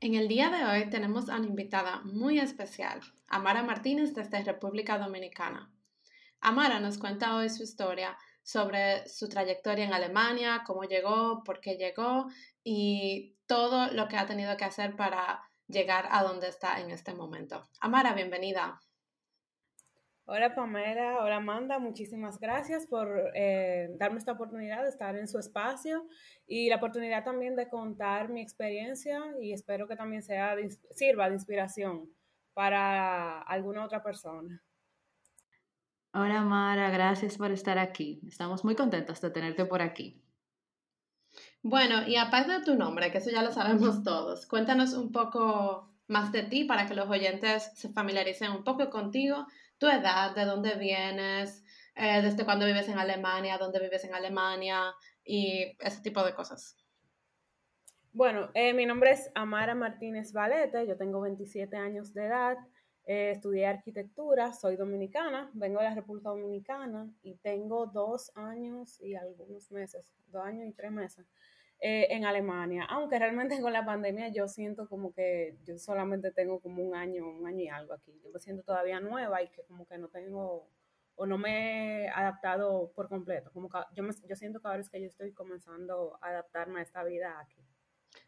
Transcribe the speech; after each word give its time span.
En 0.00 0.14
el 0.14 0.28
día 0.28 0.48
de 0.48 0.64
hoy 0.64 0.90
tenemos 0.90 1.28
a 1.28 1.38
una 1.38 1.48
invitada 1.48 2.02
muy 2.04 2.38
especial, 2.38 3.00
Amara 3.26 3.64
Martínez 3.64 4.14
desde 4.14 4.44
República 4.44 4.96
Dominicana. 4.96 5.72
Amara 6.40 6.78
nos 6.78 6.98
cuenta 6.98 7.34
hoy 7.34 7.50
su 7.50 7.64
historia 7.64 8.16
sobre 8.44 9.08
su 9.08 9.28
trayectoria 9.28 9.84
en 9.84 9.92
Alemania, 9.92 10.62
cómo 10.64 10.84
llegó, 10.84 11.42
por 11.42 11.60
qué 11.60 11.74
llegó 11.74 12.28
y 12.62 13.34
todo 13.48 13.88
lo 13.92 14.06
que 14.06 14.16
ha 14.16 14.26
tenido 14.26 14.56
que 14.56 14.66
hacer 14.66 14.94
para 14.94 15.42
llegar 15.66 16.06
a 16.12 16.22
donde 16.22 16.46
está 16.46 16.80
en 16.80 16.92
este 16.92 17.12
momento. 17.12 17.68
Amara, 17.80 18.14
bienvenida. 18.14 18.80
Hola 20.30 20.54
Pamela, 20.54 21.20
hola 21.22 21.36
Amanda, 21.36 21.78
muchísimas 21.78 22.38
gracias 22.38 22.86
por 22.86 23.30
eh, 23.34 23.88
darme 23.96 24.18
esta 24.18 24.32
oportunidad 24.32 24.82
de 24.82 24.90
estar 24.90 25.16
en 25.16 25.26
su 25.26 25.38
espacio 25.38 26.06
y 26.46 26.68
la 26.68 26.76
oportunidad 26.76 27.24
también 27.24 27.56
de 27.56 27.70
contar 27.70 28.28
mi 28.28 28.42
experiencia 28.42 29.22
y 29.40 29.54
espero 29.54 29.88
que 29.88 29.96
también 29.96 30.22
sea 30.22 30.54
sirva 30.94 31.30
de 31.30 31.34
inspiración 31.36 32.10
para 32.52 33.40
alguna 33.40 33.86
otra 33.86 34.02
persona. 34.02 34.62
Hola 36.12 36.42
Mara, 36.42 36.90
gracias 36.90 37.38
por 37.38 37.50
estar 37.50 37.78
aquí. 37.78 38.20
Estamos 38.28 38.66
muy 38.66 38.76
contentos 38.76 39.22
de 39.22 39.30
tenerte 39.30 39.64
por 39.64 39.80
aquí. 39.80 40.22
Bueno, 41.62 42.06
y 42.06 42.16
aparte 42.16 42.52
de 42.52 42.64
tu 42.66 42.74
nombre, 42.74 43.10
que 43.10 43.16
eso 43.16 43.30
ya 43.30 43.42
lo 43.42 43.50
sabemos 43.50 44.02
todos, 44.02 44.44
cuéntanos 44.44 44.92
un 44.92 45.10
poco 45.10 45.88
más 46.06 46.32
de 46.32 46.42
ti 46.42 46.64
para 46.64 46.86
que 46.86 46.94
los 46.94 47.08
oyentes 47.08 47.70
se 47.74 47.88
familiaricen 47.88 48.50
un 48.50 48.62
poco 48.62 48.90
contigo 48.90 49.46
tu 49.78 49.86
edad, 49.86 50.34
de 50.34 50.44
dónde 50.44 50.74
vienes, 50.74 51.64
eh, 51.94 52.20
desde 52.22 52.44
cuándo 52.44 52.66
vives 52.66 52.88
en 52.88 52.98
Alemania, 52.98 53.58
dónde 53.58 53.80
vives 53.80 54.04
en 54.04 54.14
Alemania 54.14 54.94
y 55.24 55.76
ese 55.80 56.02
tipo 56.02 56.24
de 56.24 56.34
cosas. 56.34 56.76
Bueno, 58.12 58.50
eh, 58.54 58.72
mi 58.74 58.86
nombre 58.86 59.12
es 59.12 59.30
Amara 59.34 59.74
Martínez 59.74 60.32
Valete, 60.32 60.86
yo 60.86 60.96
tengo 60.96 61.20
27 61.20 61.76
años 61.76 62.12
de 62.14 62.26
edad, 62.26 62.56
eh, 63.04 63.30
estudié 63.30 63.66
arquitectura, 63.66 64.52
soy 64.52 64.76
dominicana, 64.76 65.50
vengo 65.54 65.78
de 65.78 65.86
la 65.86 65.94
República 65.94 66.30
Dominicana 66.30 67.08
y 67.22 67.36
tengo 67.36 67.86
dos 67.86 68.32
años 68.34 69.00
y 69.00 69.14
algunos 69.14 69.70
meses, 69.70 70.12
dos 70.26 70.44
años 70.44 70.66
y 70.66 70.72
tres 70.72 70.90
meses 70.90 71.26
eh, 71.80 72.08
en 72.10 72.24
Alemania, 72.24 72.84
aunque 72.90 73.18
realmente 73.18 73.60
con 73.62 73.72
la 73.72 73.84
pandemia 73.84 74.28
yo 74.28 74.48
siento 74.48 74.88
como 74.88 75.12
que 75.12 75.56
yo 75.64 75.78
solamente 75.78 76.32
tengo 76.32 76.60
como 76.60 76.82
un 76.82 76.94
año, 76.94 77.28
un 77.28 77.46
año 77.46 77.60
y 77.64 77.68
algo 77.68 77.94
aquí, 77.94 78.12
yo 78.22 78.30
me 78.30 78.38
siento 78.40 78.62
todavía 78.62 79.00
nueva 79.00 79.42
y 79.42 79.48
que 79.48 79.62
como 79.62 79.86
que 79.86 79.98
no 79.98 80.08
tengo 80.08 80.68
o 81.20 81.26
no 81.26 81.36
me 81.36 82.04
he 82.04 82.08
adaptado 82.08 82.92
por 82.94 83.08
completo, 83.08 83.50
como 83.52 83.68
que 83.68 83.78
yo, 83.94 84.02
me, 84.02 84.12
yo 84.28 84.36
siento 84.36 84.60
que 84.60 84.68
ahora 84.68 84.80
es 84.80 84.88
que 84.88 85.00
yo 85.00 85.06
estoy 85.06 85.32
comenzando 85.32 86.18
a 86.22 86.28
adaptarme 86.28 86.80
a 86.80 86.82
esta 86.82 87.02
vida 87.02 87.40
aquí. 87.40 87.60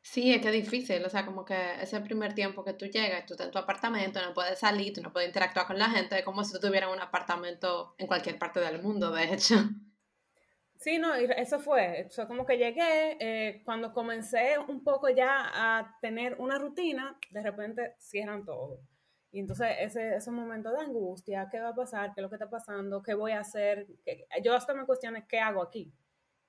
Sí, 0.02 0.32
es 0.32 0.42
que 0.42 0.48
es 0.48 0.54
difícil, 0.54 1.04
o 1.04 1.10
sea, 1.10 1.24
como 1.24 1.44
que 1.44 1.54
ese 1.80 2.00
primer 2.00 2.34
tiempo 2.34 2.64
que 2.64 2.72
tú 2.72 2.86
llegas, 2.86 3.26
tú 3.26 3.34
estás 3.34 3.46
en 3.46 3.52
tu 3.52 3.58
apartamento, 3.58 4.20
no 4.20 4.34
puedes 4.34 4.58
salir, 4.58 4.92
tú 4.92 5.02
no 5.02 5.12
puedes 5.12 5.28
interactuar 5.28 5.66
con 5.66 5.78
la 5.78 5.90
gente, 5.90 6.18
es 6.18 6.24
como 6.24 6.44
si 6.44 6.52
tú 6.52 6.60
tuvieras 6.60 6.92
un 6.92 7.00
apartamento 7.00 7.94
en 7.98 8.06
cualquier 8.06 8.38
parte 8.38 8.60
del 8.60 8.82
mundo, 8.82 9.10
de 9.10 9.34
hecho. 9.34 9.56
Sí, 10.80 10.98
no, 10.98 11.14
eso 11.14 11.60
fue. 11.60 12.08
Fue 12.10 12.26
como 12.26 12.46
que 12.46 12.56
llegué, 12.56 13.18
eh, 13.20 13.62
cuando 13.66 13.92
comencé 13.92 14.56
un 14.66 14.82
poco 14.82 15.10
ya 15.10 15.50
a 15.52 15.98
tener 16.00 16.36
una 16.38 16.58
rutina, 16.58 17.18
de 17.30 17.42
repente 17.42 17.96
cierran 17.98 18.46
todo. 18.46 18.80
Y 19.30 19.40
entonces 19.40 19.68
ese, 19.78 20.16
ese 20.16 20.30
momento 20.30 20.72
de 20.72 20.80
angustia, 20.80 21.48
¿qué 21.52 21.60
va 21.60 21.68
a 21.68 21.74
pasar? 21.74 22.14
¿Qué 22.14 22.20
es 22.20 22.22
lo 22.22 22.30
que 22.30 22.36
está 22.36 22.48
pasando? 22.48 23.02
¿Qué 23.02 23.12
voy 23.12 23.32
a 23.32 23.40
hacer? 23.40 23.88
Yo 24.42 24.54
hasta 24.54 24.72
me 24.72 24.86
cuestioné, 24.86 25.26
¿qué 25.28 25.38
hago 25.38 25.62
aquí? 25.62 25.92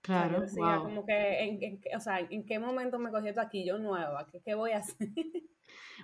Claro, 0.01 0.47
sea, 0.47 0.77
como 0.77 1.05
que, 1.05 1.43
en, 1.43 1.81
o 1.95 1.99
sea, 1.99 2.19
¿en 2.21 2.45
qué 2.45 2.57
momento 2.57 2.97
me 2.97 3.11
cogí 3.11 3.27
esto 3.27 3.41
aquí 3.41 3.65
yo 3.65 3.77
nueva? 3.77 4.25
¿Qué, 4.31 4.39
¿Qué 4.39 4.55
voy 4.55 4.71
a 4.71 4.77
hacer? 4.77 5.09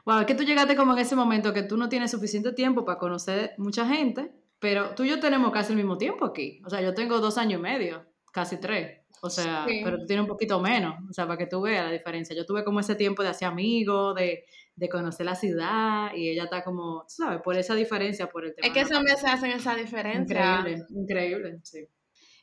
Wow, 0.06 0.20
es 0.20 0.26
que 0.26 0.36
tú 0.36 0.44
llegaste 0.44 0.78
como 0.78 0.94
en 0.94 1.00
ese 1.00 1.18
momento 1.18 1.54
que 1.54 1.64
tú 1.64 1.76
no 1.76 1.90
tienes 1.90 2.12
suficiente 2.12 2.54
tiempo 2.54 2.86
para 2.86 2.98
conocer 2.98 3.54
mucha 3.58 3.86
gente, 3.86 4.32
pero 4.60 4.96
tú 4.96 5.04
y 5.04 5.10
yo 5.10 5.20
tenemos 5.20 5.52
casi 5.52 5.74
el 5.74 5.78
mismo 5.78 5.98
tiempo 5.98 6.24
aquí. 6.24 6.62
O 6.66 6.70
sea, 6.70 6.80
yo 6.80 6.94
tengo 6.94 7.20
dos 7.20 7.38
años 7.38 7.60
y 7.60 7.64
medio 7.64 8.06
casi 8.38 8.58
tres. 8.58 9.00
O 9.24 9.32
sea, 9.32 9.66
pero 9.66 9.98
tú 9.98 10.06
tienes 10.06 10.22
un 10.22 10.28
poquito 10.28 10.60
menos, 10.60 10.94
o 11.10 11.12
sea, 11.12 11.26
para 11.26 11.40
que 11.40 11.48
tú 11.48 11.60
veas 11.60 11.86
la 11.86 11.92
diferencia. 11.92 12.36
Yo 12.36 12.46
tuve 12.46 12.64
como 12.64 12.80
ese 12.80 12.94
tiempo 12.94 13.24
de 13.24 13.30
hacer 13.30 13.48
amigos, 13.48 14.14
de, 14.14 14.46
de 14.76 14.90
conocer 14.90 15.26
la 15.26 15.34
ciudad, 15.34 16.14
y 16.14 16.30
ella 16.30 16.44
está 16.44 16.64
como, 16.64 17.04
¿sabes? 17.08 17.42
Por 17.42 17.58
esa 17.58 17.74
diferencia, 17.74 18.28
por 18.28 18.46
el 18.46 18.54
tema. 18.54 18.68
Es 18.68 18.74
que 18.74 18.82
esos 18.82 19.02
meses 19.02 19.26
hacen 19.26 19.50
esa 19.50 19.76
diferencia. 19.76 20.60
Increíble, 20.60 20.86
increíble, 20.92 21.60
sí. 21.64 21.88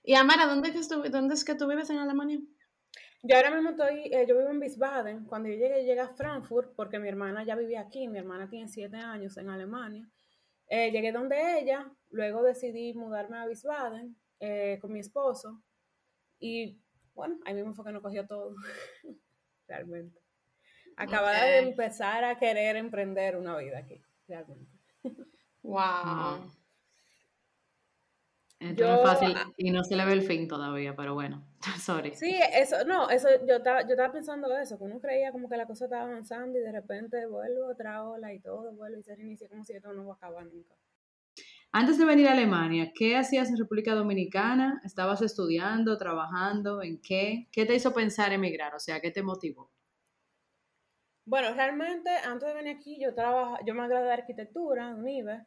Y 0.02 0.14
Amara, 0.14 0.46
¿dónde 0.46 0.70
es 0.70 0.74
que, 0.74 0.94
tú, 0.94 1.02
dónde 1.10 1.34
es 1.34 1.44
que 1.44 1.54
tú 1.54 1.68
vives 1.68 1.88
en 1.90 1.98
Alemania? 1.98 2.40
Yo 3.22 3.36
ahora 3.36 3.52
mismo 3.52 3.70
estoy, 3.70 4.10
eh, 4.12 4.26
yo 4.28 4.36
vivo 4.36 4.50
en 4.50 4.58
Wiesbaden. 4.58 5.24
Cuando 5.26 5.48
yo 5.48 5.54
llegué, 5.54 5.84
llegué 5.84 6.00
a 6.00 6.08
Frankfurt, 6.08 6.74
porque 6.74 6.98
mi 6.98 7.08
hermana 7.08 7.44
ya 7.44 7.54
vivía 7.54 7.82
aquí, 7.82 8.08
mi 8.08 8.18
hermana 8.18 8.50
tiene 8.50 8.66
siete 8.68 8.96
años 8.96 9.36
en 9.36 9.48
Alemania. 9.48 10.10
Eh, 10.66 10.90
llegué 10.90 11.12
donde 11.12 11.60
ella, 11.60 11.88
luego 12.10 12.42
decidí 12.42 12.94
mudarme 12.94 13.38
a 13.38 13.44
Wiesbaden 13.44 14.16
eh, 14.40 14.78
con 14.80 14.92
mi 14.92 14.98
esposo 14.98 15.62
y 16.38 16.80
bueno, 17.14 17.38
ahí 17.44 17.54
mismo 17.54 17.74
fue 17.74 17.84
que 17.84 17.92
no 17.92 18.02
cogió 18.02 18.26
todo, 18.26 18.54
realmente. 19.68 20.20
Acababa 20.96 21.44
de 21.44 21.58
empezar 21.60 22.24
a 22.24 22.38
querer 22.38 22.76
emprender 22.76 23.36
una 23.36 23.56
vida 23.56 23.78
aquí, 23.78 24.00
realmente. 24.28 24.70
Wow. 25.62 26.52
Yo, 28.72 29.02
fácil 29.02 29.34
y 29.56 29.70
no 29.70 29.84
se 29.84 29.94
le 29.94 30.04
ve 30.06 30.12
el 30.12 30.22
fin 30.22 30.48
todavía, 30.48 30.94
pero 30.96 31.14
bueno, 31.14 31.44
sorry. 31.80 32.14
Sí, 32.14 32.34
eso, 32.52 32.84
no, 32.84 33.10
eso, 33.10 33.28
yo 33.46 33.56
estaba, 33.56 33.82
yo 33.82 33.90
estaba 33.90 34.12
pensando 34.12 34.56
eso, 34.56 34.78
que 34.78 34.84
uno 34.84 35.00
creía 35.00 35.32
como 35.32 35.48
que 35.48 35.56
la 35.56 35.66
cosa 35.66 35.84
estaba 35.84 36.04
avanzando 36.04 36.58
y 36.58 36.62
de 36.62 36.72
repente 36.72 37.26
vuelve 37.26 37.62
otra 37.62 38.04
ola 38.04 38.32
y 38.32 38.40
todo 38.40 38.72
vuelve 38.72 39.00
y 39.00 39.02
se 39.02 39.16
reinicia 39.16 39.48
como 39.48 39.64
si 39.64 39.74
esto 39.74 39.92
no 39.92 40.06
va 40.06 40.14
a 40.14 40.16
acabar 40.16 40.46
nunca. 40.46 40.74
Antes 41.76 41.98
de 41.98 42.04
venir 42.04 42.28
a 42.28 42.34
Alemania, 42.34 42.92
¿qué 42.94 43.16
hacías 43.16 43.50
en 43.50 43.56
República 43.56 43.96
Dominicana? 43.96 44.80
¿Estabas 44.84 45.22
estudiando, 45.22 45.98
trabajando? 45.98 46.80
¿En 46.80 47.00
qué? 47.02 47.48
¿Qué 47.50 47.66
te 47.66 47.74
hizo 47.74 47.92
pensar 47.92 48.32
emigrar? 48.32 48.76
O 48.76 48.78
sea, 48.78 49.00
¿qué 49.00 49.10
te 49.10 49.24
motivó? 49.24 49.72
Bueno, 51.26 51.52
realmente 51.52 52.10
antes 52.10 52.46
de 52.46 52.54
venir 52.54 52.76
aquí 52.76 53.00
yo 53.02 53.12
trabajo, 53.12 53.56
yo 53.66 53.74
me 53.74 53.88
gradué 53.88 54.06
de 54.06 54.12
arquitectura 54.12 54.90
en 54.90 55.00
UNIBE, 55.00 55.46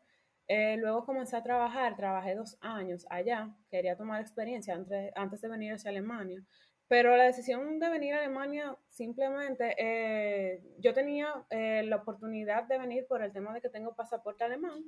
eh, 0.49 0.75
luego 0.75 1.05
comencé 1.05 1.37
a 1.37 1.43
trabajar, 1.43 1.95
trabajé 1.95 2.35
dos 2.35 2.57
años 2.59 3.05
allá, 3.09 3.55
quería 3.71 3.95
tomar 3.95 4.19
experiencia 4.19 4.75
antes, 4.75 5.13
antes 5.15 5.39
de 5.39 5.47
venir 5.47 5.75
hacia 5.75 5.91
Alemania, 5.91 6.43
pero 6.89 7.15
la 7.15 7.23
decisión 7.23 7.79
de 7.79 7.89
venir 7.89 8.15
a 8.15 8.19
Alemania 8.19 8.77
simplemente, 8.89 9.75
eh, 9.77 10.61
yo 10.79 10.93
tenía 10.93 11.45
eh, 11.51 11.83
la 11.85 11.95
oportunidad 11.95 12.65
de 12.65 12.79
venir 12.79 13.05
por 13.07 13.23
el 13.23 13.31
tema 13.31 13.53
de 13.53 13.61
que 13.61 13.69
tengo 13.69 13.95
pasaporte 13.95 14.43
alemán 14.43 14.83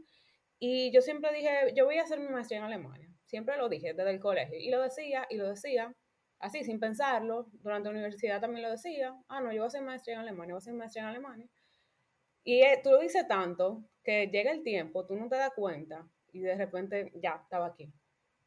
y 0.60 0.92
yo 0.92 1.02
siempre 1.02 1.34
dije, 1.34 1.74
yo 1.76 1.86
voy 1.86 1.98
a 1.98 2.04
hacer 2.04 2.20
mi 2.20 2.28
maestría 2.28 2.60
en 2.60 2.66
Alemania. 2.66 3.10
Siempre 3.26 3.58
lo 3.58 3.70
dije 3.70 3.94
desde 3.94 4.12
el 4.12 4.20
colegio. 4.20 4.58
Y 4.60 4.70
lo 4.70 4.82
decía, 4.82 5.26
y 5.30 5.38
lo 5.38 5.48
decía, 5.48 5.96
así, 6.40 6.64
sin 6.64 6.80
pensarlo. 6.80 7.48
Durante 7.62 7.88
la 7.88 7.92
universidad 7.92 8.42
también 8.42 8.64
lo 8.64 8.72
decía. 8.72 9.16
Ah, 9.30 9.40
no, 9.40 9.52
yo 9.54 9.60
voy 9.60 9.66
a 9.66 9.68
hacer 9.68 9.82
maestría 9.82 10.16
en 10.16 10.22
Alemania, 10.22 10.54
voy 10.54 10.58
a 10.58 10.64
hacer 10.64 10.74
maestría 10.74 11.04
en 11.04 11.10
Alemania. 11.10 11.48
Y 12.44 12.62
eh, 12.62 12.82
tú 12.84 12.92
lo 12.92 13.00
dices 13.00 13.28
tanto 13.28 13.84
que 14.04 14.28
llega 14.28 14.52
el 14.52 14.64
tiempo, 14.64 15.06
tú 15.06 15.16
no 15.16 15.30
te 15.30 15.38
das 15.38 15.52
cuenta 15.56 16.08
y 16.32 16.42
de 16.42 16.56
repente 16.56 17.12
ya 17.16 17.40
estaba 17.44 17.68
aquí. 17.68 17.94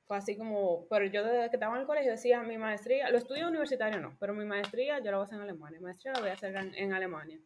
Fue 0.06 0.16
así 0.16 0.36
como, 0.36 0.86
pero 0.88 1.06
yo 1.06 1.24
desde 1.24 1.48
que 1.48 1.56
estaba 1.56 1.74
en 1.76 1.82
el 1.82 1.86
colegio 1.86 2.10
decía, 2.10 2.42
mi 2.42 2.58
maestría, 2.58 3.08
lo 3.10 3.18
estudio 3.18 3.48
universitario 3.48 4.00
no, 4.00 4.16
pero 4.18 4.34
mi 4.34 4.44
maestría 4.44 4.98
yo 4.98 5.10
la 5.10 5.18
voy 5.18 5.22
a 5.22 5.24
hacer 5.24 5.36
en 5.36 5.42
Alemania, 5.42 5.78
mi 5.78 5.84
maestría 5.84 6.12
la 6.12 6.20
voy 6.20 6.30
a 6.30 6.32
hacer 6.34 6.54
en 6.56 6.92
Alemania. 6.92 7.38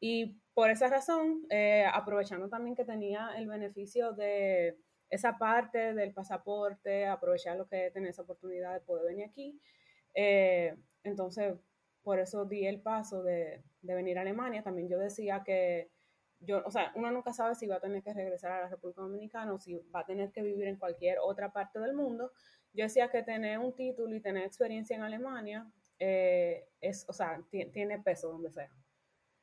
Y 0.00 0.40
por 0.54 0.70
esa 0.70 0.88
razón, 0.88 1.46
eh, 1.50 1.84
aprovechando 1.92 2.48
también 2.48 2.76
que 2.76 2.84
tenía 2.84 3.30
el 3.36 3.46
beneficio 3.46 4.12
de 4.12 4.78
esa 5.10 5.38
parte 5.38 5.94
del 5.94 6.12
pasaporte, 6.12 7.06
aprovechar 7.06 7.56
lo 7.56 7.66
que 7.66 7.90
tener 7.90 8.10
esa 8.10 8.22
oportunidad 8.22 8.74
de 8.74 8.80
poder 8.80 9.06
venir 9.06 9.28
aquí, 9.28 9.60
eh, 10.14 10.76
entonces 11.02 11.54
por 12.02 12.18
eso 12.18 12.44
di 12.44 12.66
el 12.66 12.80
paso 12.80 13.22
de, 13.22 13.62
de, 13.82 13.94
venir 13.94 14.18
a 14.18 14.22
Alemania. 14.22 14.62
También 14.62 14.88
yo 14.88 14.98
decía 14.98 15.42
que 15.44 15.90
yo, 16.40 16.62
o 16.64 16.70
sea, 16.70 16.92
uno 16.94 17.10
nunca 17.10 17.32
sabe 17.32 17.54
si 17.54 17.66
va 17.66 17.76
a 17.76 17.80
tener 17.80 18.02
que 18.02 18.12
regresar 18.12 18.52
a 18.52 18.62
la 18.62 18.68
República 18.68 19.02
Dominicana 19.02 19.52
o 19.52 19.58
si 19.58 19.74
va 19.94 20.00
a 20.00 20.06
tener 20.06 20.30
que 20.30 20.42
vivir 20.42 20.68
en 20.68 20.76
cualquier 20.76 21.18
otra 21.22 21.52
parte 21.52 21.78
del 21.80 21.94
mundo. 21.94 22.32
Yo 22.72 22.84
decía 22.84 23.10
que 23.10 23.22
tener 23.22 23.58
un 23.58 23.74
título 23.74 24.14
y 24.14 24.20
tener 24.20 24.44
experiencia 24.44 24.96
en 24.96 25.02
Alemania 25.02 25.70
eh, 25.98 26.68
es, 26.80 27.04
o 27.08 27.12
sea, 27.12 27.42
tiene 27.50 27.98
peso 27.98 28.28
donde 28.28 28.50
sea. 28.52 28.70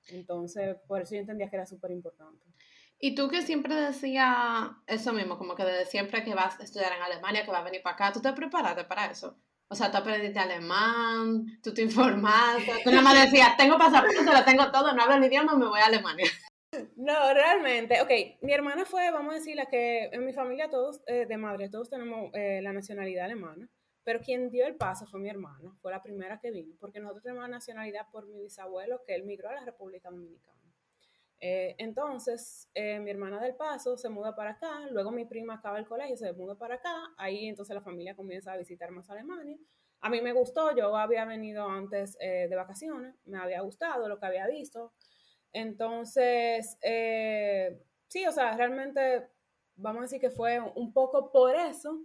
Entonces, 0.09 0.77
por 0.87 1.01
eso 1.01 1.15
yo 1.15 1.21
entendía 1.21 1.49
que 1.49 1.55
era 1.55 1.65
súper 1.65 1.91
importante. 1.91 2.45
Y 2.99 3.13
tú 3.13 3.27
que 3.27 3.41
siempre 3.41 3.75
decías 3.75 4.69
eso 4.87 5.13
mismo, 5.13 5.37
como 5.37 5.55
que 5.55 5.65
desde 5.65 5.85
siempre 5.85 6.23
que 6.23 6.33
vas 6.33 6.59
a 6.59 6.63
estudiar 6.63 6.93
en 6.93 7.01
Alemania, 7.01 7.43
que 7.43 7.51
vas 7.51 7.61
a 7.61 7.65
venir 7.65 7.81
para 7.81 7.95
acá, 7.95 8.13
¿tú 8.13 8.21
te 8.21 8.31
preparaste 8.33 8.85
para 8.85 9.07
eso? 9.07 9.37
O 9.67 9.75
sea, 9.75 9.91
tú 9.91 9.97
aprendiste 9.97 10.39
alemán, 10.39 11.59
tú 11.61 11.73
te 11.73 11.81
informaste, 11.81 12.71
tú 12.83 12.91
nada 12.91 13.01
más 13.01 13.23
decías, 13.25 13.57
tengo 13.57 13.77
pasaporte, 13.77 14.23
lo 14.23 14.45
tengo 14.45 14.71
todo, 14.71 14.93
no 14.93 15.03
hablo 15.03 15.15
el 15.15 15.25
idioma, 15.25 15.55
me 15.55 15.67
voy 15.67 15.79
a 15.79 15.85
Alemania. 15.85 16.27
No, 16.95 17.33
realmente, 17.33 18.01
ok, 18.01 18.41
mi 18.41 18.53
hermana 18.53 18.85
fue, 18.85 19.09
vamos 19.09 19.33
a 19.33 19.37
decir, 19.37 19.55
la 19.55 19.65
que 19.65 20.09
en 20.11 20.25
mi 20.25 20.33
familia 20.33 20.69
todos, 20.69 21.01
eh, 21.07 21.25
de 21.25 21.37
madre, 21.37 21.69
todos 21.69 21.89
tenemos 21.89 22.31
eh, 22.33 22.59
la 22.61 22.73
nacionalidad 22.73 23.25
alemana, 23.25 23.69
pero 24.05 24.21
quien 24.21 24.49
dio 24.49 24.65
el 24.65 24.75
paso 24.77 25.05
fue 25.05 25.19
mi 25.19 25.29
hermana, 25.29 25.75
fue 25.81 25.91
la 25.91 26.01
primera 26.01 26.39
que 26.39 26.51
vino, 26.51 26.77
porque 26.79 27.01
nosotros 27.01 27.23
tenemos 27.23 27.49
nacionalidad 27.49 28.07
por 28.09 28.25
mi 28.27 28.39
bisabuelo, 28.39 29.03
que 29.03 29.15
él 29.15 29.23
migró 29.23 29.49
a 29.49 29.55
la 29.55 29.65
República 29.65 30.09
Dominicana. 30.09 30.55
Eh, 31.41 31.75
entonces, 31.79 32.69
mi 32.73 33.11
hermana 33.11 33.41
del 33.41 33.55
paso 33.55 33.97
se 33.97 34.07
muda 34.07 34.33
para 34.33 34.51
acá, 34.51 34.87
luego 34.91 35.11
mi 35.11 35.25
prima 35.25 35.55
acaba 35.55 35.77
el 35.77 35.85
colegio, 35.85 36.15
se 36.15 36.31
muda 36.31 36.57
para 36.57 36.75
acá, 36.75 36.95
ahí 37.17 37.47
entonces 37.47 37.75
la 37.75 37.81
familia 37.81 38.15
comienza 38.15 38.53
a 38.53 38.57
visitar 38.57 38.91
más 38.91 39.09
Alemania. 39.09 39.57
A 39.99 40.09
mí 40.09 40.21
me 40.21 40.31
gustó, 40.31 40.73
yo 40.73 40.95
había 40.95 41.25
venido 41.25 41.67
antes 41.67 42.17
de 42.17 42.55
vacaciones, 42.55 43.15
me 43.25 43.37
había 43.37 43.59
gustado 43.61 44.07
lo 44.07 44.17
que 44.17 44.25
había 44.27 44.47
visto, 44.47 44.93
entonces, 45.55 46.77
eh, 46.81 47.81
sí, 48.09 48.25
o 48.27 48.31
sea, 48.33 48.57
realmente 48.57 49.29
vamos 49.77 49.99
a 49.99 50.01
decir 50.01 50.19
que 50.19 50.29
fue 50.29 50.59
un 50.59 50.91
poco 50.91 51.31
por 51.31 51.55
eso. 51.55 52.01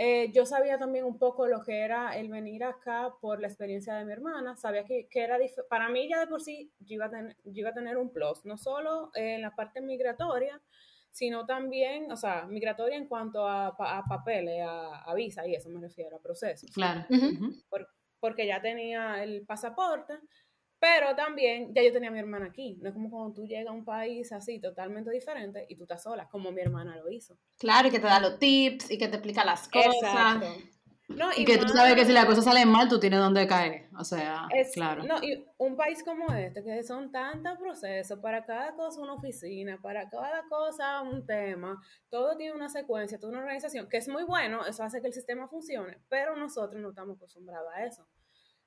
Eh, 0.00 0.30
yo 0.32 0.46
sabía 0.46 0.78
también 0.78 1.04
un 1.04 1.18
poco 1.18 1.48
lo 1.48 1.60
que 1.64 1.80
era 1.80 2.16
el 2.16 2.30
venir 2.30 2.62
acá 2.62 3.12
por 3.20 3.40
la 3.40 3.48
experiencia 3.48 3.96
de 3.96 4.04
mi 4.04 4.12
hermana. 4.12 4.56
Sabía 4.56 4.84
que, 4.84 5.08
que 5.08 5.24
era 5.24 5.38
para 5.68 5.88
mí 5.88 6.08
ya 6.08 6.20
de 6.20 6.28
por 6.28 6.40
sí 6.40 6.72
yo 6.78 6.94
iba, 6.94 7.06
a 7.06 7.10
tener, 7.10 7.36
iba 7.44 7.70
a 7.70 7.74
tener 7.74 7.96
un 7.96 8.12
plus, 8.12 8.44
no 8.44 8.56
solo 8.56 9.10
en 9.14 9.42
la 9.42 9.56
parte 9.56 9.80
migratoria, 9.80 10.62
sino 11.10 11.46
también, 11.46 12.12
o 12.12 12.16
sea, 12.16 12.46
migratoria 12.46 12.96
en 12.96 13.08
cuanto 13.08 13.44
a, 13.48 13.76
papeles, 14.08 14.62
a, 14.64 15.12
visa 15.16 15.44
y 15.48 15.56
eso 15.56 15.68
me 15.68 15.80
refiero, 15.80 16.16
a 16.16 16.22
procesos. 16.22 16.70
Claro. 16.70 17.04
porque 18.20 18.46
ya 18.46 18.62
tenía 18.62 19.22
el 19.24 19.44
pasaporte 19.44 20.14
pero 20.80 21.14
también 21.16 21.74
ya 21.74 21.82
yo 21.82 21.92
tenía 21.92 22.08
a 22.08 22.12
mi 22.12 22.18
hermana 22.18 22.46
aquí. 22.46 22.78
No 22.80 22.88
es 22.88 22.94
como 22.94 23.10
cuando 23.10 23.34
tú 23.34 23.46
llegas 23.46 23.68
a 23.68 23.72
un 23.72 23.84
país 23.84 24.30
así 24.32 24.60
totalmente 24.60 25.10
diferente 25.10 25.66
y 25.68 25.76
tú 25.76 25.84
estás 25.84 26.02
sola, 26.02 26.28
como 26.28 26.52
mi 26.52 26.60
hermana 26.60 26.96
lo 26.96 27.10
hizo. 27.10 27.36
Claro, 27.58 27.88
y 27.88 27.90
que 27.90 27.98
te 27.98 28.06
da 28.06 28.20
los 28.20 28.38
tips 28.38 28.90
y 28.90 28.98
que 28.98 29.08
te 29.08 29.16
explica 29.16 29.44
las 29.44 29.68
cosas. 29.68 30.42
No, 31.08 31.30
y, 31.34 31.46
que 31.46 31.56
tú 31.56 31.66
sabes 31.68 31.94
que 31.94 32.04
si 32.04 32.12
las 32.12 32.26
cosas 32.26 32.44
salen 32.44 32.68
mal, 32.68 32.86
tú 32.86 33.00
tienes 33.00 33.18
donde 33.18 33.46
caer. 33.46 33.88
O 33.98 34.04
sea, 34.04 34.46
claro. 34.74 35.04
No, 35.04 35.16
y 35.22 35.42
un 35.56 35.74
país 35.74 36.04
como 36.04 36.26
este, 36.34 36.62
que 36.62 36.82
son 36.82 37.10
tantos 37.10 37.56
procesos, 37.56 38.18
para 38.18 38.44
cada 38.44 38.74
cosa 38.74 39.00
una 39.00 39.14
oficina, 39.14 39.78
para 39.80 40.10
cada 40.10 40.42
cosa 40.50 41.00
un 41.00 41.24
tema, 41.24 41.80
todo 42.10 42.36
tiene 42.36 42.54
una 42.54 42.68
secuencia, 42.68 43.18
toda 43.18 43.32
una 43.32 43.40
organización, 43.40 43.88
que 43.88 43.96
es 43.96 44.08
muy 44.08 44.24
bueno, 44.24 44.66
eso 44.66 44.82
hace 44.82 45.00
que 45.00 45.06
el 45.06 45.14
sistema 45.14 45.48
funcione, 45.48 45.98
pero 46.10 46.36
nosotros 46.36 46.78
no 46.80 46.90
estamos 46.90 47.16
acostumbrados 47.16 47.72
a 47.74 47.86
eso. 47.86 48.06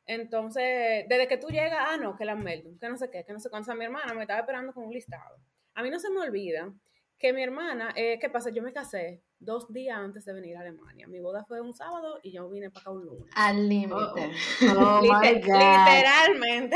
Entonces, 0.05 1.05
desde 1.07 1.27
que 1.27 1.37
tú 1.37 1.47
llegas, 1.47 1.79
ah, 1.87 1.97
no, 1.97 2.15
que 2.15 2.25
la 2.25 2.35
Meldon, 2.35 2.77
que 2.79 2.89
no 2.89 2.97
sé 2.97 3.09
qué, 3.11 3.23
que 3.23 3.33
no 3.33 3.39
sé 3.39 3.49
cuánto. 3.49 3.65
O 3.65 3.73
sea, 3.73 3.75
mi 3.75 3.85
hermana 3.85 4.13
me 4.13 4.21
estaba 4.21 4.39
esperando 4.39 4.73
con 4.73 4.85
un 4.85 4.93
listado. 4.93 5.37
A 5.75 5.83
mí 5.83 5.89
no 5.89 5.99
se 5.99 6.09
me 6.09 6.19
olvida 6.19 6.73
que 7.21 7.33
mi 7.33 7.43
hermana, 7.43 7.93
eh, 7.95 8.17
¿qué 8.19 8.29
pasa? 8.29 8.49
Yo 8.49 8.63
me 8.63 8.73
casé 8.73 9.23
dos 9.39 9.71
días 9.71 9.97
antes 9.97 10.25
de 10.25 10.33
venir 10.33 10.57
a 10.57 10.61
Alemania. 10.61 11.07
Mi 11.07 11.19
boda 11.19 11.45
fue 11.47 11.61
un 11.61 11.73
sábado 11.73 12.19
y 12.23 12.31
yo 12.31 12.49
vine 12.49 12.71
para 12.71 12.81
acá 12.81 12.91
un 12.91 13.05
lunes. 13.05 13.31
Al 13.35 13.69
límite. 13.69 13.93
Oh, 13.93 14.15
oh 14.77 15.01
my 15.01 15.33
God. 15.39 15.59
Literalmente. 15.59 16.75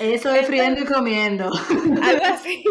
Eso 0.00 0.32
es 0.34 0.46
friendo 0.46 0.80
y 0.80 0.84
comiendo. 0.86 1.44
Algo 2.02 2.24
así. 2.24 2.64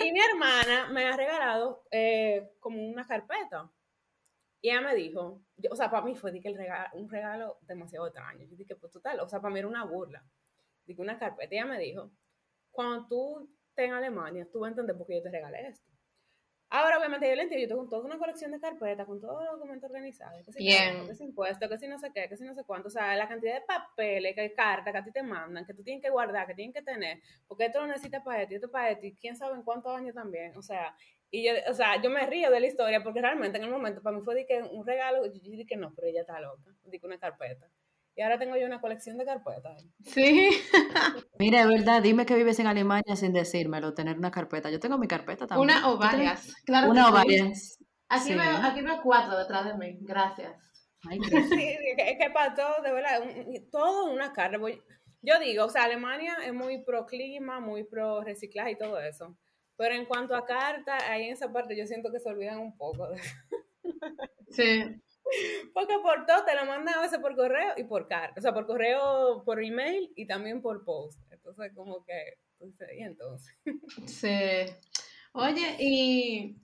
Y 0.00 0.12
mi 0.12 0.18
hermana 0.18 0.88
me 0.90 1.04
ha 1.04 1.16
regalado 1.16 1.84
eh, 1.90 2.52
como 2.58 2.82
una 2.82 3.06
carpeta. 3.06 3.70
Y 4.62 4.70
ella 4.70 4.80
me 4.80 4.94
dijo, 4.94 5.42
o 5.70 5.76
sea, 5.76 5.90
para 5.90 6.04
mí 6.04 6.14
fue 6.14 6.38
que 6.40 6.48
el 6.48 6.56
regalo, 6.56 6.88
un 6.94 7.08
regalo 7.08 7.58
demasiado 7.62 8.06
extraño. 8.06 8.44
Yo 8.46 8.56
dije, 8.56 8.76
pues 8.76 8.92
total, 8.92 9.20
o 9.20 9.28
sea, 9.28 9.40
para 9.40 9.52
mí 9.52 9.60
era 9.60 9.68
una 9.68 9.84
burla. 9.84 10.24
Dije, 10.84 11.00
una 11.00 11.18
carpeta. 11.18 11.54
Ella 11.54 11.66
me 11.66 11.78
dijo, 11.78 12.10
cuando 12.70 13.06
tú 13.06 13.50
estés 13.68 13.86
en 13.86 13.94
Alemania, 13.94 14.48
tú 14.52 14.60
vas 14.60 14.68
a 14.68 14.70
entender 14.70 14.96
por 14.96 15.06
qué 15.06 15.16
yo 15.16 15.22
te 15.22 15.30
regalé 15.30 15.68
esto. 15.68 15.90
Ahora, 16.70 16.98
obviamente, 16.98 17.28
yo 17.28 17.36
le 17.36 17.42
entiendo, 17.42 17.62
yo 17.62 17.68
tengo 17.68 17.88
toda 17.88 18.04
una 18.04 18.18
colección 18.18 18.50
de 18.50 18.58
carpetas 18.58 19.06
con 19.06 19.20
todos 19.20 19.44
los 19.44 19.52
documentos 19.54 19.88
organizados. 19.88 20.44
Que 20.44 20.52
si 20.52 20.58
Bien. 20.58 21.06
que 21.06 21.14
si 21.14 21.24
impuestos, 21.24 21.68
que 21.68 21.78
si 21.78 21.86
no 21.86 21.98
sé 21.98 22.10
qué, 22.12 22.28
que 22.28 22.36
si 22.36 22.44
no 22.44 22.54
sé 22.54 22.64
cuánto. 22.64 22.88
O 22.88 22.90
sea, 22.90 23.14
la 23.16 23.28
cantidad 23.28 23.54
de 23.54 23.60
papeles, 23.60 24.34
que 24.34 24.52
cartas 24.54 24.92
que 24.92 24.98
a 24.98 25.04
ti 25.04 25.12
te 25.12 25.22
mandan, 25.22 25.64
que 25.66 25.74
tú 25.74 25.82
tienes 25.82 26.02
que 26.02 26.10
guardar, 26.10 26.46
que 26.46 26.54
tienes 26.54 26.74
que 26.74 26.82
tener, 26.82 27.20
porque 27.46 27.66
esto 27.66 27.80
lo 27.80 27.86
necesitas 27.86 28.22
para 28.24 28.46
ti, 28.46 28.56
esto 28.56 28.70
para 28.70 28.98
ti, 28.98 29.16
quién 29.20 29.36
sabe 29.36 29.54
en 29.54 29.62
cuántos 29.62 29.96
años 29.96 30.14
también. 30.14 30.56
O 30.56 30.62
sea, 30.62 30.96
y 31.30 31.44
yo, 31.44 31.52
o 31.68 31.74
sea, 31.74 32.00
yo 32.00 32.10
me 32.10 32.26
río 32.26 32.50
de 32.50 32.60
la 32.60 32.66
historia 32.66 33.02
porque 33.02 33.20
realmente 33.20 33.58
en 33.58 33.64
el 33.64 33.70
momento 33.70 34.02
para 34.02 34.16
mí 34.16 34.22
fue 34.22 34.34
de 34.34 34.46
que 34.46 34.62
un 34.62 34.86
regalo, 34.86 35.26
yo 35.26 35.50
dije 35.50 35.66
que 35.66 35.76
no, 35.76 35.92
pero 35.94 36.08
ella 36.08 36.20
está 36.20 36.40
loca, 36.40 36.70
dije 36.84 37.06
una 37.06 37.18
carpeta. 37.18 37.68
Y 38.16 38.22
ahora 38.22 38.38
tengo 38.38 38.56
yo 38.56 38.66
una 38.66 38.80
colección 38.80 39.18
de 39.18 39.24
carpetas. 39.24 39.84
Sí. 40.04 40.50
Mira, 41.38 41.62
es 41.62 41.68
verdad, 41.68 42.02
dime 42.02 42.26
que 42.26 42.36
vives 42.36 42.58
en 42.60 42.68
Alemania 42.68 43.16
sin 43.16 43.32
decírmelo, 43.32 43.92
tener 43.92 44.16
una 44.16 44.30
carpeta. 44.30 44.70
Yo 44.70 44.78
tengo 44.78 44.98
mi 44.98 45.08
carpeta 45.08 45.46
también. 45.46 45.76
Una 45.76 45.90
o 45.90 45.98
varias. 45.98 46.54
Claro 46.64 46.90
una 46.90 47.08
o 47.08 47.12
varias. 47.12 47.78
Aquí, 48.08 48.34
veo, 48.34 48.56
aquí 48.62 48.82
veo 48.82 49.00
cuatro 49.02 49.36
detrás 49.36 49.66
de 49.66 49.74
mí. 49.74 49.98
Gracias. 50.02 50.52
Ay, 51.10 51.18
sí, 51.58 51.76
es 51.96 52.18
que 52.18 52.30
para 52.32 52.54
todo, 52.54 52.82
de 52.82 52.92
verdad, 52.92 53.20
todo 53.72 54.12
una 54.12 54.32
carta. 54.32 54.58
Yo 55.22 55.40
digo, 55.40 55.64
o 55.64 55.68
sea, 55.68 55.84
Alemania 55.84 56.36
es 56.44 56.54
muy 56.54 56.84
pro 56.84 57.06
clima, 57.06 57.58
muy 57.58 57.84
pro 57.84 58.22
reciclaje 58.22 58.72
y 58.72 58.78
todo 58.78 59.00
eso. 59.00 59.36
Pero 59.76 59.94
en 59.94 60.06
cuanto 60.06 60.36
a 60.36 60.46
carta, 60.46 60.98
ahí 61.10 61.24
en 61.24 61.32
esa 61.32 61.52
parte 61.52 61.76
yo 61.76 61.86
siento 61.86 62.12
que 62.12 62.20
se 62.20 62.28
olvidan 62.28 62.58
un 62.58 62.76
poco. 62.76 63.08
Sí. 64.50 64.84
Porque 65.72 65.98
por 66.02 66.26
todo 66.26 66.44
te 66.44 66.54
lo 66.54 66.66
mandan 66.66 66.94
a 66.94 67.02
veces 67.02 67.18
por 67.18 67.34
correo 67.36 67.72
y 67.76 67.84
por 67.84 68.08
carta. 68.08 68.38
O 68.38 68.42
sea, 68.42 68.52
por 68.52 68.66
correo, 68.66 69.42
por 69.44 69.62
email 69.62 70.12
y 70.16 70.26
también 70.26 70.62
por 70.62 70.84
post. 70.84 71.20
Entonces, 71.30 71.72
como 71.74 72.04
que, 72.04 72.38
y 72.96 73.02
entonces. 73.02 73.54
Sí. 74.06 74.38
Oye, 75.32 75.76
y 75.80 76.56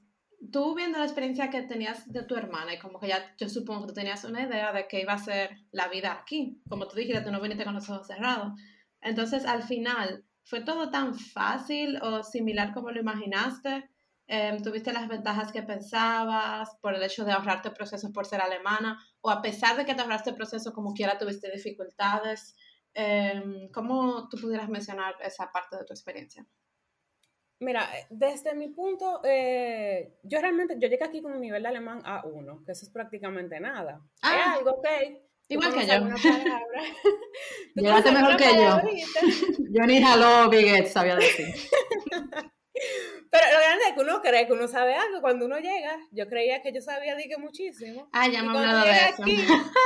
tú 0.53 0.75
viendo 0.75 0.99
la 0.99 1.05
experiencia 1.05 1.51
que 1.51 1.63
tenías 1.63 2.11
de 2.13 2.23
tu 2.23 2.37
hermana 2.37 2.75
y 2.75 2.79
como 2.79 3.01
que 3.01 3.09
ya 3.09 3.35
yo 3.37 3.49
supongo 3.49 3.83
que 3.83 3.89
tú 3.89 3.95
tenías 3.95 4.25
una 4.25 4.43
idea 4.43 4.73
de 4.73 4.87
que 4.87 5.01
iba 5.01 5.13
a 5.13 5.19
ser 5.19 5.51
la 5.73 5.89
vida 5.89 6.13
aquí. 6.13 6.61
Como 6.69 6.87
tú 6.87 6.97
dijiste, 6.97 7.23
tú 7.23 7.31
no 7.31 7.41
viniste 7.41 7.65
con 7.65 7.75
los 7.75 7.91
ojos 7.91 8.07
cerrados. 8.07 8.53
Entonces, 9.01 9.45
al 9.45 9.63
final, 9.63 10.25
¿Fue 10.51 10.63
todo 10.63 10.91
tan 10.91 11.15
fácil 11.15 12.01
o 12.03 12.25
similar 12.25 12.73
como 12.75 12.91
lo 12.91 13.01
imaginaste? 13.01 13.89
Em, 14.33 14.63
¿Tuviste 14.63 14.93
las 14.93 15.09
ventajas 15.09 15.51
que 15.51 15.65
pensabas 15.65 16.77
por 16.81 16.95
el 16.95 17.03
hecho 17.03 17.25
de 17.25 17.33
ahorrarte 17.33 17.73
procesos 17.73 18.13
por 18.13 18.27
ser 18.27 18.41
alemana? 18.41 19.05
¿O 19.23 19.29
a 19.29 19.43
pesar 19.43 19.77
de 19.77 19.85
que 19.85 19.93
te 19.93 20.03
ahorraste 20.03 20.33
procesos, 20.35 20.73
como 20.73 20.95
quiera 20.95 21.19
tuviste 21.19 21.51
dificultades? 21.51 22.55
Em, 22.95 23.69
¿Cómo 23.73 24.29
tú 24.29 24.41
pudieras 24.41 24.69
mencionar 24.69 25.17
esa 25.21 25.51
parte 25.51 25.79
de 25.79 25.85
tu 25.85 25.93
experiencia? 25.93 26.47
Mira, 27.59 27.89
desde 28.09 28.55
mi 28.55 28.69
punto, 28.69 29.21
eh, 29.25 30.15
yo 30.23 30.41
realmente, 30.41 30.77
yo 30.79 30.87
llegué 30.87 31.05
aquí 31.05 31.21
con 31.21 31.33
un 31.33 31.41
nivel 31.41 31.65
de 31.65 31.69
alemán 31.69 32.01
A1, 32.05 32.65
que 32.65 32.71
eso 32.71 32.87
es 32.87 32.93
prácticamente 32.93 33.59
nada. 33.59 34.01
Ah. 34.23 34.55
Es 34.55 34.59
algo 34.59 34.81
que 34.81 35.27
Igual 35.49 35.75
que 35.75 35.87
yo. 35.89 35.95
Llegaste 37.75 38.13
mejor 38.13 38.37
que 38.37 38.45
yo. 38.45 38.81
yo 39.73 39.87
ni 39.87 39.97
hello, 39.97 40.49
Biguet 40.49 40.87
sabía 40.87 41.17
decir. 41.17 41.53
Pero 43.31 43.47
lo 43.53 43.59
grande 43.61 43.85
es 43.89 43.95
que 43.95 44.01
uno 44.01 44.21
cree 44.21 44.47
que 44.47 44.53
uno 44.53 44.67
sabe 44.67 44.95
algo. 44.95 45.21
Cuando 45.21 45.47
uno 45.47 45.59
llega, 45.59 45.97
yo 46.11 46.27
creía 46.29 46.63
que 46.63 46.73
yo 46.73 46.81
sabía 46.81 47.15
de 47.15 47.29
que 47.29 47.39
muchísimo. 47.39 48.09
Ah, 48.13 48.29
ya 48.29 48.43
me 48.43 48.59
hablado 48.59 48.85
de 48.85 48.91
eso. 48.91 49.23
Aquí, 49.23 49.37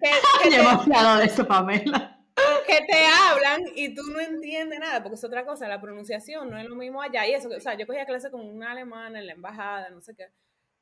que, 0.42 0.50
ya 0.50 0.60
hemos 0.60 0.72
hablado 0.74 1.18
de 1.18 1.24
eso, 1.24 1.46
Pamela. 1.46 2.20
Que 2.66 2.80
te 2.86 3.04
hablan 3.06 3.62
y 3.74 3.94
tú 3.94 4.02
no 4.12 4.20
entiendes 4.20 4.80
nada, 4.80 5.02
porque 5.02 5.14
es 5.16 5.24
otra 5.24 5.44
cosa, 5.44 5.68
la 5.68 5.80
pronunciación 5.80 6.50
no 6.50 6.58
es 6.58 6.66
lo 6.66 6.76
mismo 6.76 7.02
allá. 7.02 7.26
Y 7.26 7.32
eso, 7.32 7.48
o 7.48 7.60
sea, 7.60 7.74
yo 7.74 7.86
cogía 7.86 8.06
clase 8.06 8.30
con 8.30 8.40
una 8.40 8.72
alemana 8.72 9.18
en 9.18 9.26
la 9.26 9.32
embajada, 9.32 9.90
no 9.90 10.00
sé 10.00 10.14
qué. 10.16 10.28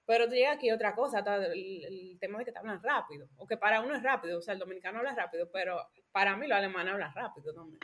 Pero 0.04 0.26
tú 0.26 0.34
llegas 0.34 0.56
aquí 0.56 0.70
otra 0.70 0.94
cosa, 0.94 1.20
el, 1.20 2.18
tema 2.20 2.38
de 2.38 2.44
que 2.44 2.52
te 2.52 2.58
hablan 2.58 2.82
rápido, 2.82 3.28
o 3.36 3.46
que 3.46 3.56
para 3.56 3.80
uno 3.80 3.94
es 3.94 4.02
rápido, 4.02 4.38
o 4.38 4.42
sea, 4.42 4.54
el 4.54 4.60
dominicano 4.60 4.98
habla 4.98 5.14
rápido, 5.14 5.48
pero 5.52 5.80
para 6.10 6.36
mí 6.36 6.46
los 6.48 6.58
alemanes 6.58 6.92
hablan 6.92 7.14
rápido 7.14 7.54
también. 7.54 7.80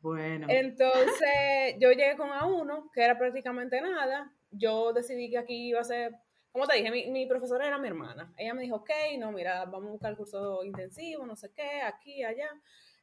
Bueno. 0.00 0.46
Entonces, 0.48 1.76
yo 1.78 1.90
llegué 1.90 2.16
con 2.16 2.28
A1, 2.28 2.90
que 2.92 3.02
era 3.02 3.18
prácticamente 3.18 3.80
nada, 3.80 4.32
yo 4.50 4.92
decidí 4.92 5.30
que 5.30 5.38
aquí 5.38 5.68
iba 5.68 5.80
a 5.80 5.84
ser, 5.84 6.12
como 6.52 6.66
te 6.66 6.76
dije, 6.76 6.90
mi, 6.90 7.10
mi 7.10 7.26
profesora 7.26 7.66
era 7.66 7.78
mi 7.78 7.88
hermana, 7.88 8.32
ella 8.36 8.54
me 8.54 8.62
dijo, 8.62 8.76
ok, 8.76 8.90
no, 9.18 9.32
mira, 9.32 9.64
vamos 9.64 9.88
a 9.88 9.92
buscar 9.92 10.10
el 10.10 10.16
curso 10.16 10.62
intensivo, 10.62 11.26
no 11.26 11.36
sé 11.36 11.50
qué, 11.54 11.80
aquí, 11.82 12.22
allá. 12.22 12.50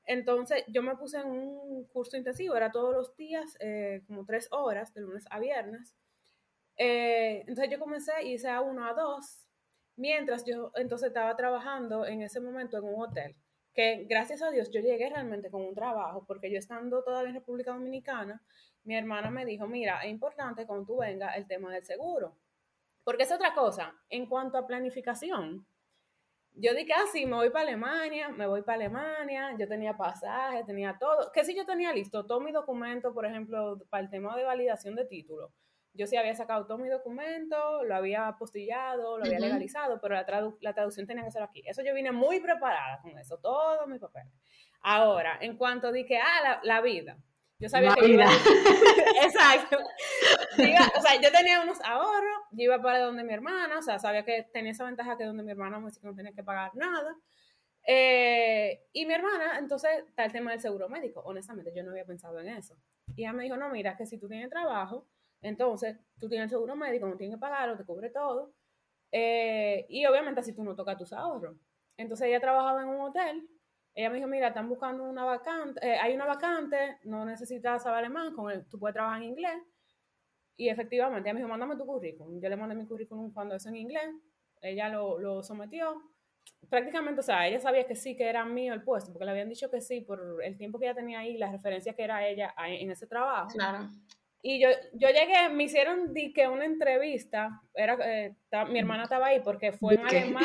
Entonces 0.05 0.63
yo 0.67 0.83
me 0.83 0.95
puse 0.95 1.17
en 1.19 1.27
un 1.27 1.85
curso 1.85 2.17
intensivo, 2.17 2.55
era 2.55 2.71
todos 2.71 2.93
los 2.93 3.15
días, 3.15 3.55
eh, 3.59 4.01
como 4.07 4.25
tres 4.25 4.47
horas, 4.51 4.93
de 4.93 5.01
lunes 5.01 5.25
a 5.29 5.39
viernes. 5.39 5.95
Eh, 6.77 7.41
entonces 7.41 7.69
yo 7.71 7.79
comencé 7.79 8.11
hice 8.23 8.49
a 8.49 8.61
uno 8.61 8.85
a 8.85 8.93
dos, 8.93 9.45
mientras 9.95 10.43
yo 10.45 10.71
entonces 10.75 11.09
estaba 11.09 11.35
trabajando 11.35 12.05
en 12.05 12.21
ese 12.21 12.39
momento 12.39 12.77
en 12.77 12.85
un 12.85 13.01
hotel. 13.01 13.35
que 13.73 14.05
gracias 14.07 14.41
a 14.43 14.51
Dios 14.51 14.69
yo 14.71 14.81
llegué 14.81 15.09
realmente 15.09 15.49
con 15.49 15.63
un 15.63 15.73
trabajo, 15.75 16.25
porque 16.27 16.51
yo 16.51 16.59
estando 16.59 17.03
todavía 17.03 17.29
en 17.29 17.35
República 17.35 17.73
Dominicana, 17.73 18.41
mi 18.83 18.95
hermana 18.95 19.31
me 19.31 19.45
dijo, 19.45 19.67
mira, 19.67 20.01
es 20.03 20.11
importante 20.11 20.67
cuando 20.67 20.85
tú 20.85 20.97
vengas 20.99 21.35
el 21.37 21.47
tema 21.47 21.73
del 21.73 21.83
seguro, 21.83 22.37
porque 23.03 23.23
es 23.23 23.31
otra 23.31 23.53
cosa, 23.53 23.95
en 24.09 24.27
cuanto 24.27 24.57
a 24.57 24.67
planificación, 24.67 25.65
yo 26.55 26.73
dije, 26.75 26.93
ah, 26.93 27.05
sí, 27.11 27.25
me 27.25 27.35
voy 27.35 27.49
para 27.49 27.63
Alemania, 27.67 28.29
me 28.29 28.45
voy 28.45 28.61
para 28.61 28.75
Alemania, 28.75 29.55
yo 29.57 29.67
tenía 29.67 29.97
pasaje, 29.97 30.63
tenía 30.65 30.97
todo, 30.99 31.31
que 31.31 31.43
si 31.43 31.55
yo 31.55 31.65
tenía 31.65 31.91
listo 31.93 32.25
todo 32.25 32.39
mi 32.39 32.51
documento, 32.51 33.13
por 33.13 33.25
ejemplo, 33.25 33.79
para 33.89 34.03
el 34.03 34.09
tema 34.09 34.35
de 34.37 34.43
validación 34.43 34.95
de 34.95 35.05
título, 35.05 35.51
yo 35.93 36.07
sí 36.07 36.17
había 36.17 36.35
sacado 36.35 36.65
todo 36.65 36.77
mi 36.77 36.89
documento, 36.89 37.83
lo 37.83 37.95
había 37.95 38.27
apostillado, 38.27 39.17
lo 39.17 39.25
había 39.25 39.39
legalizado, 39.39 39.99
pero 40.01 40.15
la, 40.15 40.25
la, 40.59 40.73
traducción 40.73 41.05
tenía 41.05 41.23
que 41.23 41.31
ser 41.31 41.43
aquí. 41.43 41.63
Eso 41.65 41.83
yo 41.83 41.93
vine 41.93 42.11
muy 42.11 42.39
preparada 42.39 42.99
con 43.01 43.17
eso, 43.17 43.37
todos 43.37 43.87
mis 43.87 43.99
papeles. 43.99 44.33
Ahora, 44.81 45.37
en 45.39 45.55
cuanto 45.55 45.91
dije, 45.91 46.17
ah, 46.17 46.59
la, 46.63 46.81
vida. 46.81 47.17
Yo 47.59 47.69
sabía 47.69 47.93
que 47.93 48.07
iba. 48.07 48.25
Exacto. 49.23 49.77
o 50.97 51.01
sea, 51.01 51.21
yo 51.21 51.31
tenía 51.31 51.61
unos 51.61 51.79
ahorros, 51.81 52.41
yo 52.51 52.63
iba 52.63 52.81
para 52.81 52.99
donde 52.99 53.23
mi 53.23 53.33
hermana, 53.33 53.77
o 53.77 53.81
sea, 53.81 53.99
sabía 53.99 54.25
que 54.25 54.47
tenía 54.51 54.71
esa 54.71 54.83
ventaja 54.83 55.17
que 55.17 55.23
donde 55.23 55.43
mi 55.43 55.51
hermana 55.51 55.79
no 55.79 56.15
tenía 56.15 56.33
que 56.33 56.43
pagar 56.43 56.75
nada. 56.75 57.15
Eh, 57.85 58.87
y 58.93 59.05
mi 59.05 59.13
hermana, 59.13 59.59
entonces, 59.59 59.91
está 60.07 60.25
el 60.25 60.31
tema 60.31 60.51
del 60.51 60.59
seguro 60.59 60.89
médico. 60.89 61.21
Honestamente, 61.21 61.71
yo 61.75 61.83
no 61.83 61.91
había 61.91 62.05
pensado 62.05 62.39
en 62.39 62.49
eso. 62.49 62.75
Y 63.15 63.21
ella 63.21 63.33
me 63.33 63.43
dijo, 63.43 63.57
no, 63.57 63.69
mira, 63.69 63.95
que 63.95 64.05
si 64.05 64.17
tú 64.17 64.27
tienes 64.27 64.49
trabajo, 64.49 65.07
entonces, 65.43 65.97
tú 66.19 66.29
tienes 66.29 66.45
el 66.45 66.49
seguro 66.49 66.75
médico, 66.75 67.07
no 67.07 67.17
tienes 67.17 67.35
que 67.35 67.39
pagarlo, 67.39 67.77
te 67.77 67.85
cubre 67.85 68.09
todo. 68.09 68.53
Eh, 69.11 69.85
y 69.89 70.05
obviamente 70.05 70.39
así 70.39 70.53
tú 70.53 70.63
no 70.63 70.75
tocas 70.75 70.97
tus 70.97 71.13
ahorros. 71.13 71.55
Entonces 71.97 72.27
ella 72.27 72.39
trabajaba 72.39 72.81
en 72.81 72.89
un 72.89 73.01
hotel. 73.01 73.47
Ella 73.93 74.09
me 74.09 74.15
dijo, 74.15 74.27
mira, 74.27 74.47
están 74.47 74.67
buscando 74.67 75.03
una 75.03 75.23
vacante, 75.23 75.79
eh, 75.87 75.99
hay 76.01 76.15
una 76.15 76.25
vacante, 76.25 76.97
no 77.03 77.25
necesitas 77.25 77.83
saber 77.83 77.99
alemán, 77.99 78.33
tú 78.67 78.79
puedes 78.79 78.93
trabajar 78.95 79.21
en 79.21 79.29
inglés. 79.29 79.61
Y 80.55 80.69
efectivamente, 80.69 81.29
ella 81.29 81.33
me 81.35 81.39
dijo, 81.41 81.49
mándame 81.49 81.75
tu 81.75 81.85
currículum. 81.85 82.39
Yo 82.41 82.49
le 82.49 82.55
mandé 82.55 82.73
mi 82.73 82.87
currículum 82.87 83.31
cuando 83.31 83.55
eso 83.55 83.69
en 83.69 83.75
inglés. 83.75 84.09
Ella 84.61 84.89
lo, 84.89 85.19
lo 85.19 85.43
sometió. 85.43 86.01
Prácticamente, 86.69 87.19
o 87.19 87.23
sea, 87.23 87.47
ella 87.47 87.59
sabía 87.59 87.85
que 87.85 87.95
sí, 87.95 88.15
que 88.15 88.27
era 88.27 88.45
mío 88.45 88.73
el 88.73 88.83
puesto, 88.83 89.11
porque 89.11 89.25
le 89.25 89.31
habían 89.31 89.49
dicho 89.49 89.69
que 89.69 89.81
sí 89.81 90.01
por 90.01 90.41
el 90.43 90.57
tiempo 90.57 90.79
que 90.79 90.85
ella 90.85 90.95
tenía 90.95 91.19
ahí, 91.19 91.37
las 91.37 91.51
referencias 91.51 91.95
que 91.95 92.03
era 92.03 92.25
ella 92.25 92.53
en 92.65 92.89
ese 92.89 93.05
trabajo. 93.05 93.49
Claro. 93.49 93.89
Y 94.45 94.59
yo, 94.59 94.67
yo 94.91 95.07
llegué, 95.07 95.47
me 95.49 95.63
hicieron 95.63 96.13
que 96.35 96.49
una 96.49 96.65
entrevista, 96.65 97.61
era, 97.73 97.97
eh, 98.03 98.35
mi 98.69 98.79
hermana 98.79 99.03
estaba 99.03 99.27
ahí 99.27 99.39
porque 99.39 99.71
fue 99.71 99.93
en 99.93 100.05
alemán. 100.05 100.43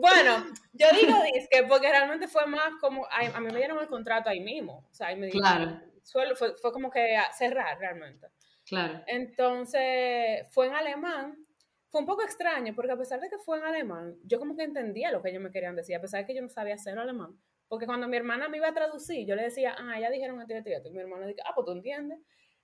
bueno, 0.00 0.44
yo 0.72 0.86
digo 0.92 1.20
disque 1.34 1.64
porque 1.68 1.90
realmente 1.90 2.28
fue 2.28 2.46
más 2.46 2.70
como, 2.80 3.04
a, 3.10 3.40
mí 3.40 3.46
me 3.48 3.58
dieron 3.58 3.80
el 3.80 3.88
contrato 3.88 4.30
ahí 4.30 4.38
mismo, 4.38 4.86
o 4.88 4.94
sea, 4.94 5.08
ahí 5.08 5.16
me 5.16 5.26
dijeron, 5.26 5.42
claro. 5.44 6.36
fue, 6.36 6.54
fue, 6.62 6.72
como 6.72 6.88
que 6.88 7.16
cerrar 7.36 7.80
realmente. 7.80 8.28
Claro. 8.64 9.02
Entonces, 9.08 10.46
fue 10.52 10.68
en 10.68 10.74
alemán, 10.74 11.34
fue 11.88 12.02
un 12.02 12.06
poco 12.06 12.22
extraño 12.22 12.72
porque 12.76 12.92
a 12.92 12.96
pesar 12.96 13.18
de 13.18 13.28
que 13.28 13.38
fue 13.38 13.58
en 13.58 13.64
alemán, 13.64 14.14
yo 14.22 14.38
como 14.38 14.54
que 14.54 14.62
entendía 14.62 15.10
lo 15.10 15.20
que 15.20 15.30
ellos 15.30 15.42
me 15.42 15.50
querían 15.50 15.74
decir, 15.74 15.96
a 15.96 16.00
pesar 16.00 16.20
de 16.20 16.26
que 16.26 16.34
yo 16.36 16.42
no 16.42 16.48
sabía 16.48 16.74
hacer 16.74 16.96
alemán. 16.96 17.36
Porque 17.66 17.86
cuando 17.86 18.06
mi 18.06 18.16
hermana 18.16 18.48
me 18.48 18.58
iba 18.58 18.68
a 18.68 18.74
traducir, 18.74 19.26
yo 19.26 19.34
le 19.34 19.42
decía, 19.44 19.74
ah, 19.78 19.98
ya 19.98 20.10
dijeron 20.10 20.40
esto 20.40 20.68
y 20.68 20.72
esto, 20.72 20.88
y 20.88 20.92
mi 20.92 21.00
hermana 21.00 21.26
decía, 21.26 21.44
ah, 21.46 21.52
pues 21.54 21.64
tú 21.64 21.72
entiendes. 21.72 22.20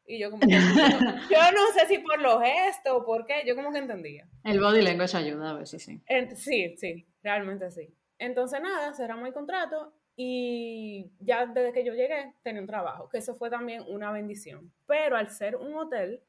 Y 0.07 0.19
yo 0.19 0.31
como 0.31 0.41
que, 0.41 0.49
yo 1.31 1.53
no 1.53 1.73
sé 1.75 1.87
si 1.89 1.99
por 1.99 2.21
los 2.21 2.41
gestos 2.43 2.93
o 2.93 3.05
por 3.05 3.27
qué, 3.27 3.43
yo 3.45 3.57
como 3.57 3.73
que 3.73 3.79
entendía. 3.79 4.29
El 4.45 4.61
body 4.61 4.83
language 4.83 5.17
ayuda 5.17 5.51
a 5.51 5.55
veces, 5.55 5.83
sí. 5.83 6.01
sí, 6.37 6.77
sí, 6.77 7.07
realmente 7.23 7.71
sí. 7.71 7.93
Entonces 8.19 8.61
nada, 8.61 8.95
cerramos 8.95 9.27
el 9.27 9.35
contrato 9.35 9.93
y 10.15 11.13
ya 11.21 11.47
desde 11.47 11.73
que 11.73 11.85
yo 11.85 11.93
llegué 11.93 12.35
tenía 12.43 12.61
un 12.63 12.67
trabajo, 12.67 13.09
que 13.09 13.19
eso 13.19 13.35
fue 13.35 13.51
también 13.51 13.85
una 13.89 14.13
bendición. 14.13 14.73
Pero 14.87 15.17
al 15.17 15.31
ser 15.31 15.57
un 15.57 15.75
hotel, 15.75 16.23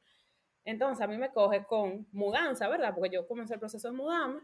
entonces 0.64 1.02
a 1.02 1.06
mí 1.06 1.16
me 1.16 1.32
coge 1.32 1.64
con 1.64 2.06
mudanza, 2.12 2.68
¿verdad? 2.68 2.94
Porque 2.94 3.14
yo 3.14 3.26
comencé 3.26 3.54
el 3.54 3.60
proceso 3.60 3.90
de 3.90 3.96
mudarme. 3.96 4.40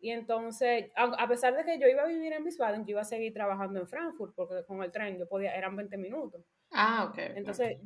Y 0.00 0.10
entonces, 0.10 0.92
a, 0.94 1.26
pesar 1.26 1.56
de 1.56 1.64
que 1.64 1.80
yo 1.80 1.88
iba 1.88 2.02
a 2.02 2.06
vivir 2.06 2.32
en 2.32 2.44
Wiesbaden, 2.44 2.86
yo 2.86 2.92
iba 2.92 3.00
a 3.00 3.04
seguir 3.04 3.32
trabajando 3.32 3.80
en 3.80 3.88
Frankfurt, 3.88 4.32
porque 4.36 4.64
con 4.64 4.80
el 4.84 4.92
tren 4.92 5.18
yo 5.18 5.28
podía, 5.28 5.56
eran 5.56 5.74
20 5.74 5.96
minutos. 5.96 6.44
Ah, 6.70 7.08
ok. 7.10 7.18
Entonces, 7.34 7.78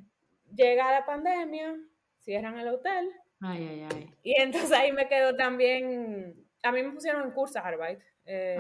llega 0.55 0.93
la 0.93 1.05
pandemia, 1.05 1.77
cierran 2.21 2.59
el 2.59 2.69
hotel. 2.69 3.11
Ay, 3.41 3.67
ay, 3.71 3.87
ay. 3.93 4.11
Y 4.23 4.41
entonces 4.41 4.73
ahí 4.73 4.93
me 4.93 5.09
quedo 5.09 5.37
también, 5.37 6.35
a 6.63 6.73
mí 6.73 6.83
me 6.83 6.93
pusieron 6.93 7.25
en 7.25 7.33
curso 7.33 7.59
Arbeit. 7.59 8.01
Eh, 8.25 8.57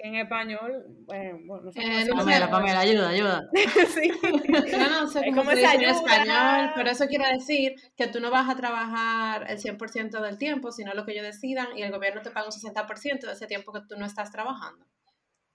en 0.00 0.14
español, 0.16 0.84
bueno, 1.06 1.62
no 1.62 1.72
sé. 1.72 1.80
Eh, 1.80 2.06
Pamela, 2.14 2.50
Pamela, 2.50 2.80
ayuda, 2.80 3.08
ayuda. 3.08 3.48
sí. 3.88 4.10
No, 4.76 5.00
no 5.00 5.06
sé 5.06 5.32
cómo, 5.34 5.50
se 5.52 5.56
dice 5.56 5.74
en 5.76 5.82
español, 5.84 6.72
pero 6.74 6.90
eso 6.90 7.06
quiere 7.06 7.32
decir 7.32 7.74
que 7.96 8.08
tú 8.08 8.20
no 8.20 8.30
vas 8.30 8.50
a 8.50 8.56
trabajar 8.56 9.46
el 9.48 9.58
100% 9.58 10.20
del 10.20 10.36
tiempo, 10.36 10.72
sino 10.72 10.92
lo 10.92 11.06
que 11.06 11.12
ellos 11.12 11.24
decidan 11.24 11.68
y 11.74 11.82
el 11.82 11.90
gobierno 11.90 12.20
te 12.20 12.30
paga 12.30 12.48
un 12.48 12.52
60% 12.52 13.26
de 13.26 13.32
ese 13.32 13.46
tiempo 13.46 13.72
que 13.72 13.80
tú 13.88 13.96
no 13.96 14.04
estás 14.04 14.30
trabajando. 14.30 14.84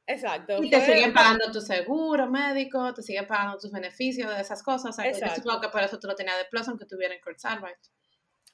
Exacto. 0.07 0.63
Y 0.63 0.69
te 0.69 0.81
siguen 0.81 1.13
pagando 1.13 1.51
tu 1.51 1.61
seguro 1.61 2.29
médico, 2.29 2.93
te 2.93 3.01
siguen 3.01 3.27
pagando 3.27 3.57
tus 3.57 3.71
beneficios 3.71 4.33
de 4.33 4.41
esas 4.41 4.61
cosas. 4.61 4.97
O 4.97 5.13
sea, 5.13 5.35
supongo 5.35 5.61
que 5.61 5.69
por 5.69 5.81
eso 5.81 5.99
tú 5.99 6.07
lo 6.07 6.15
tenías 6.15 6.37
de 6.37 6.45
plus, 6.45 6.67
aunque 6.67 6.85
tuviera 6.85 7.13
en 7.13 7.21
Kurzarbeit. 7.21 7.77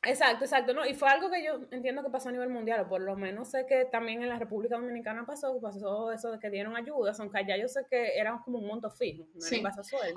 Exacto, 0.04 0.46
exacto. 0.46 0.74
No, 0.74 0.84
y 0.84 0.96
fue 0.96 1.10
algo 1.10 1.30
que 1.30 1.44
yo 1.44 1.60
entiendo 1.70 2.02
que 2.02 2.10
pasó 2.10 2.30
a 2.30 2.32
nivel 2.32 2.50
mundial, 2.50 2.80
o 2.80 2.88
por 2.88 3.02
lo 3.02 3.16
menos 3.16 3.50
sé 3.50 3.68
que 3.68 3.86
también 3.86 4.24
en 4.24 4.30
la 4.30 4.40
República 4.40 4.76
Dominicana 4.76 5.26
pasó, 5.28 5.60
pasó 5.62 6.12
eso 6.12 6.32
de 6.32 6.40
que 6.40 6.50
dieron 6.50 6.76
ayudas, 6.76 7.20
aunque 7.20 7.38
allá 7.38 7.56
yo 7.58 7.68
sé 7.68 7.86
que 7.88 8.18
era 8.18 8.42
como 8.44 8.58
un 8.58 8.68
monto 8.68 8.90
fijo, 8.90 9.28
no 9.36 9.42
sí. 9.42 9.62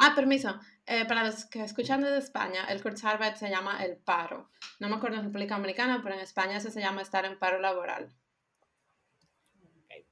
Ah, 0.00 0.14
permiso. 0.16 0.58
Eh, 0.86 1.04
para 1.04 1.24
los 1.24 1.44
que 1.44 1.62
escuchan 1.62 2.00
desde 2.00 2.16
España, 2.16 2.64
el 2.70 2.82
Kurzarbeit 2.82 3.36
se 3.36 3.50
llama 3.50 3.84
el 3.84 3.98
paro. 3.98 4.48
No 4.80 4.88
me 4.88 4.96
acuerdo 4.96 5.18
en 5.18 5.24
República 5.24 5.56
Dominicana, 5.56 6.00
pero 6.02 6.14
en 6.14 6.22
España 6.22 6.60
se 6.60 6.80
llama 6.80 7.02
estar 7.02 7.26
en 7.26 7.38
paro 7.38 7.58
laboral. 7.58 8.10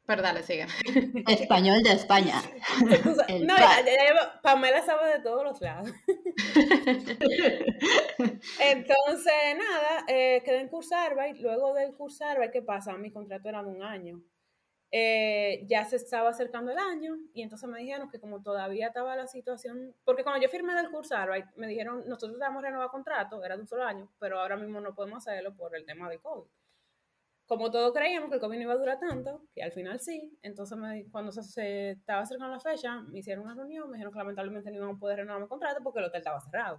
Pero 0.04 0.20
dale, 0.20 0.42
sigue. 0.42 0.66
Español 1.28 1.82
de 1.82 1.92
España. 1.92 2.42
no, 3.40 3.56
ya, 3.56 4.40
Pamela 4.42 4.82
sabe 4.82 5.12
de 5.12 5.20
todos 5.20 5.44
los 5.44 5.60
lados. 5.60 5.90
Entonces, 8.58 9.56
nada, 9.56 10.04
eh, 10.08 10.42
quedé 10.44 10.60
en 10.60 10.68
Cursarbeit. 10.68 11.38
Luego 11.38 11.72
del 11.72 11.94
Cursarbeit, 11.94 12.50
¿qué 12.50 12.62
pasa? 12.62 12.96
Mi 12.96 13.12
contrato 13.12 13.48
era 13.48 13.62
de 13.62 13.70
un 13.70 13.82
año. 13.82 14.20
Eh, 14.90 15.64
ya 15.68 15.84
se 15.86 15.96
estaba 15.96 16.30
acercando 16.30 16.70
el 16.70 16.76
año 16.76 17.16
y 17.32 17.40
entonces 17.40 17.66
me 17.66 17.78
dijeron 17.78 18.10
que 18.10 18.20
como 18.20 18.42
todavía 18.42 18.88
estaba 18.88 19.16
la 19.16 19.26
situación, 19.26 19.94
porque 20.04 20.22
cuando 20.22 20.42
yo 20.42 20.50
firmé 20.50 20.74
del 20.74 20.90
Cursarbeit, 20.90 21.46
me 21.56 21.66
dijeron, 21.66 22.06
nosotros 22.06 22.38
vamos 22.38 22.62
a 22.62 22.66
renovar 22.66 22.90
contrato, 22.90 23.42
era 23.42 23.54
de 23.56 23.62
un 23.62 23.68
solo 23.68 23.84
año, 23.84 24.12
pero 24.18 24.38
ahora 24.38 24.58
mismo 24.58 24.82
no 24.82 24.94
podemos 24.94 25.26
hacerlo 25.26 25.56
por 25.56 25.74
el 25.74 25.86
tema 25.86 26.10
de 26.10 26.18
COVID 26.18 26.50
como 27.52 27.70
todos 27.70 27.92
creíamos 27.92 28.30
que 28.30 28.36
el 28.36 28.40
COVID 28.40 28.56
no 28.56 28.62
iba 28.62 28.72
a 28.72 28.78
durar 28.78 28.98
tanto, 28.98 29.42
que 29.54 29.62
al 29.62 29.72
final 29.72 30.00
sí, 30.00 30.38
entonces 30.40 30.78
cuando 31.10 31.32
se, 31.32 31.90
estaba 31.90 32.22
acercando 32.22 32.54
la 32.54 32.60
fecha, 32.60 33.02
me 33.02 33.18
hicieron 33.18 33.44
una 33.44 33.54
reunión, 33.54 33.90
me 33.90 33.98
dijeron 33.98 34.10
que 34.10 34.18
lamentablemente 34.20 34.70
no 34.70 34.76
íbamos 34.78 34.96
a 34.96 35.00
poder 35.00 35.18
renovar 35.18 35.42
mi 35.42 35.48
contrato 35.48 35.82
porque 35.82 35.98
el 35.98 36.06
hotel 36.06 36.20
estaba 36.20 36.40
cerrado. 36.40 36.78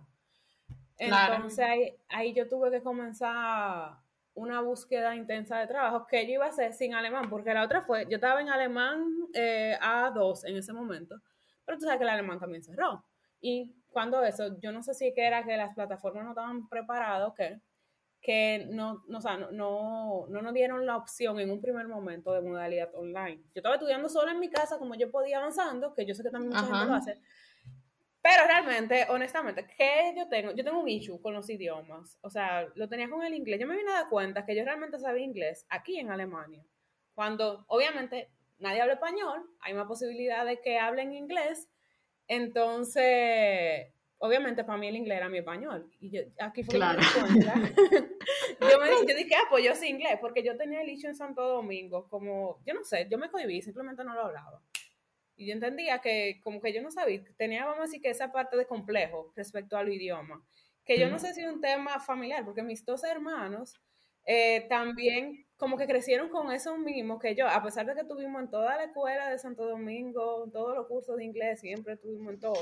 Entonces 0.98 1.94
ahí, 2.10 2.34
yo 2.34 2.50
tuve 2.50 2.72
que 2.72 2.82
comenzar 2.82 3.98
una 4.34 4.62
búsqueda 4.62 5.16
intensa 5.16 5.60
de 5.60 5.68
trabajo 5.68 6.08
que 6.08 6.26
yo 6.26 6.34
iba 6.34 6.46
a 6.46 6.50
hacer 6.50 6.74
sin 6.74 6.96
alemán, 6.96 7.30
porque 7.30 7.54
la 7.54 7.64
otra 7.64 7.84
fue, 7.84 8.08
yo 8.10 8.16
estaba 8.16 8.42
en 8.42 8.50
alemán 8.50 9.06
eh, 9.36 9.78
A2 9.80 10.48
en 10.48 10.58
ese 10.58 10.74
momento, 10.74 11.18
pero 11.66 11.78
tú 11.78 11.86
sabes 11.86 12.00
que 12.00 12.06
el 12.06 12.10
alemán 12.10 12.40
también 12.40 12.64
cerró. 12.64 13.06
Y 13.40 13.76
cuando 13.92 14.24
eso, 14.24 14.60
yo 14.60 14.72
no 14.72 14.82
sé 14.82 14.96
si 14.96 15.14
que 15.14 15.28
era 15.28 15.44
que 15.44 15.56
las 15.56 15.76
plataformas 15.76 16.24
no 16.24 16.32
estaban 16.32 16.68
preparadas 16.68 17.30
o 17.30 17.34
qué, 17.36 17.62
que 18.24 18.66
no, 18.70 19.04
no, 19.08 19.18
o 19.18 19.22
sea, 19.22 19.38
no, 19.38 19.52
no, 19.52 20.26
no, 20.30 20.42
nos 20.42 20.54
dieron 20.54 20.86
la 20.86 20.96
opción 20.96 21.42
en 21.42 21.52
un 21.52 21.62
primer 21.62 21.90
momento 21.90 22.32
de 22.32 22.42
modalidad 22.42 22.90
online. 22.96 23.44
Yo 23.54 23.60
estaba 23.60 23.76
estudiando 23.76 24.08
sola 24.08 24.32
en 24.32 24.40
mi 24.40 24.50
casa 24.50 24.80
como 24.80 24.96
yo 24.96 25.12
podía 25.12 25.40
avanzando, 25.40 25.94
que 25.94 26.06
yo 26.06 26.16
sé 26.16 26.24
que 26.24 26.30
también 26.30 26.54
mucha 26.54 26.66
gente 26.66 26.86
lo 26.86 26.94
hace. 26.94 27.20
Pero 28.22 28.48
realmente, 28.48 29.06
honestamente, 29.10 29.68
¿qué 29.78 30.14
yo 30.16 30.30
tengo? 30.30 30.54
Yo 30.54 30.64
tengo 30.64 30.80
un 30.80 30.88
issue 30.88 31.22
con 31.22 31.34
los 31.34 31.50
idiomas. 31.50 32.18
O 32.22 32.30
sea, 32.30 32.66
lo 32.76 32.88
tenía 32.88 33.10
con 33.10 33.22
el 33.22 33.34
inglés. 33.34 33.60
Yo 33.60 33.68
me 33.68 33.76
vine 33.76 33.92
a 33.92 33.96
dar 33.96 34.10
cuenta 34.10 34.46
que 34.46 34.56
yo 34.56 34.64
realmente 34.64 34.98
sabía 34.98 35.26
inglés 35.26 35.66
aquí 35.70 36.00
en 36.00 36.10
Alemania. 36.10 36.66
Cuando, 37.14 37.66
obviamente, 37.68 38.32
nadie 38.60 38.80
habla 38.80 38.94
español, 38.94 39.44
hay 39.60 39.74
más 39.74 39.88
posibilidad 39.88 40.46
de 40.46 40.62
que 40.62 40.80
hablen 40.80 41.12
inglés. 41.12 41.68
Entonces, 42.30 43.93
obviamente 44.24 44.64
para 44.64 44.78
mí 44.78 44.88
el 44.88 44.96
inglés 44.96 45.18
era 45.18 45.28
mi 45.28 45.40
español. 45.40 45.92
Y 46.00 46.10
yo, 46.10 46.22
aquí 46.40 46.64
fue 46.64 46.76
claro. 46.76 47.02
yo, 48.62 48.80
me, 48.80 48.90
yo 49.06 49.16
dije, 49.18 49.36
ah, 49.36 49.48
pues 49.50 49.66
yo 49.66 49.76
sé 49.76 49.90
inglés, 49.90 50.18
porque 50.22 50.42
yo 50.42 50.56
tenía 50.56 50.82
el 50.82 50.90
issue 50.90 51.10
en 51.10 51.16
Santo 51.16 51.42
Domingo, 51.46 52.08
como, 52.08 52.60
yo 52.66 52.74
no 52.74 52.86
sé, 52.86 53.06
yo 53.12 53.18
me 53.18 53.30
cohibí, 53.30 53.62
simplemente 53.62 54.02
no 54.06 54.14
lo 54.14 54.22
hablaba. 54.22 54.62
Y 55.36 55.48
yo 55.48 55.54
entendía 55.54 56.00
que 56.00 56.40
como 56.42 56.62
que 56.62 56.72
yo 56.72 56.82
no 56.82 56.90
sabía, 56.90 57.22
tenía, 57.36 57.66
vamos 57.66 57.80
a 57.80 57.84
decir, 57.84 58.02
que 58.02 58.10
esa 58.10 58.32
parte 58.32 58.56
de 58.56 58.66
complejo 58.66 59.34
respecto 59.36 59.76
al 59.76 59.92
idioma. 59.92 60.42
Que 60.86 60.98
yo 60.98 61.10
no 61.10 61.20
sé 61.20 61.34
si 61.34 61.42
es 61.42 61.52
un 61.52 61.60
tema 61.60 62.00
familiar, 62.00 62.46
porque 62.46 62.64
mis 62.64 62.86
dos 62.86 63.04
hermanos 63.04 63.78
eh, 64.26 64.66
también 64.70 65.46
como 65.58 65.78
que 65.78 65.88
crecieron 65.88 66.28
con 66.28 66.52
eso 66.52 66.78
mismo 66.78 67.20
que 67.20 67.36
yo, 67.36 67.48
a 67.48 67.64
pesar 67.64 67.86
de 67.86 67.96
que 67.96 68.04
tuvimos 68.04 68.42
en 68.42 68.50
toda 68.50 68.76
la 68.76 68.84
escuela 68.84 69.30
de 69.30 69.40
Santo 69.40 69.66
Domingo, 69.66 70.50
todos 70.52 70.76
los 70.76 70.88
cursos 70.88 71.16
de 71.16 71.24
inglés, 71.24 71.62
siempre 71.62 71.96
tuvimos 71.96 72.34
en 72.34 72.40
todo. 72.42 72.62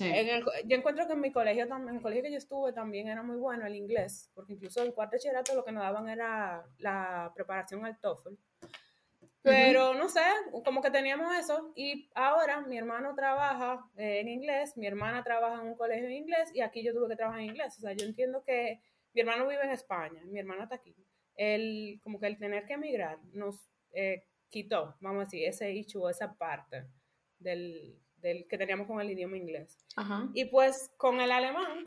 yo 0.00 0.76
encuentro 0.76 1.06
que 1.06 1.12
en 1.12 1.20
mi 1.20 1.30
colegio 1.30 1.68
también, 1.68 1.90
en 1.90 1.96
el 1.96 2.02
colegio 2.02 2.24
que 2.24 2.32
yo 2.32 2.38
estuve 2.38 2.72
también 2.72 3.06
era 3.06 3.22
muy 3.22 3.36
bueno 3.36 3.64
el 3.64 3.76
inglés, 3.76 4.28
porque 4.34 4.54
incluso 4.54 4.82
en 4.82 4.90
cuarto 4.90 5.16
bachillerato 5.16 5.54
lo 5.54 5.64
que 5.64 5.70
nos 5.70 5.84
daban 5.84 6.08
era 6.08 6.64
la 6.78 7.30
preparación 7.34 7.84
al 7.86 8.00
TOEFL. 8.00 8.34
Pero 9.42 9.94
no 9.94 10.08
sé, 10.08 10.22
como 10.64 10.80
que 10.80 10.90
teníamos 10.90 11.36
eso 11.36 11.72
y 11.74 12.08
ahora 12.14 12.60
mi 12.60 12.78
hermano 12.78 13.14
trabaja 13.14 13.84
en 13.96 14.28
inglés, 14.28 14.76
mi 14.76 14.86
hermana 14.86 15.24
trabaja 15.24 15.60
en 15.60 15.68
un 15.68 15.76
colegio 15.76 16.06
en 16.06 16.12
inglés 16.12 16.50
y 16.54 16.60
aquí 16.60 16.82
yo 16.84 16.92
tuve 16.92 17.08
que 17.08 17.16
trabajar 17.16 17.40
en 17.40 17.50
inglés. 17.50 17.76
O 17.78 17.80
sea, 17.80 17.92
yo 17.92 18.06
entiendo 18.06 18.44
que 18.44 18.80
mi 19.14 19.20
hermano 19.20 19.46
vive 19.46 19.62
en 19.64 19.70
España, 19.70 20.22
mi 20.24 20.38
hermano 20.38 20.62
está 20.62 20.76
aquí 20.76 20.94
el, 21.36 22.00
como 22.02 22.20
que 22.20 22.26
el 22.26 22.38
tener 22.38 22.66
que 22.66 22.74
emigrar 22.74 23.18
nos 23.32 23.56
eh, 23.92 24.24
quitó, 24.48 24.96
vamos 25.00 25.22
a 25.22 25.24
decir, 25.24 25.44
ese 25.46 25.72
issue, 25.72 26.08
esa 26.08 26.34
parte 26.36 26.86
del, 27.38 27.98
del, 28.16 28.46
que 28.48 28.58
teníamos 28.58 28.86
con 28.86 29.00
el 29.00 29.10
idioma 29.10 29.36
inglés. 29.36 29.78
Y 30.34 30.46
pues 30.46 30.90
con 30.96 31.20
el 31.20 31.32
alemán, 31.32 31.86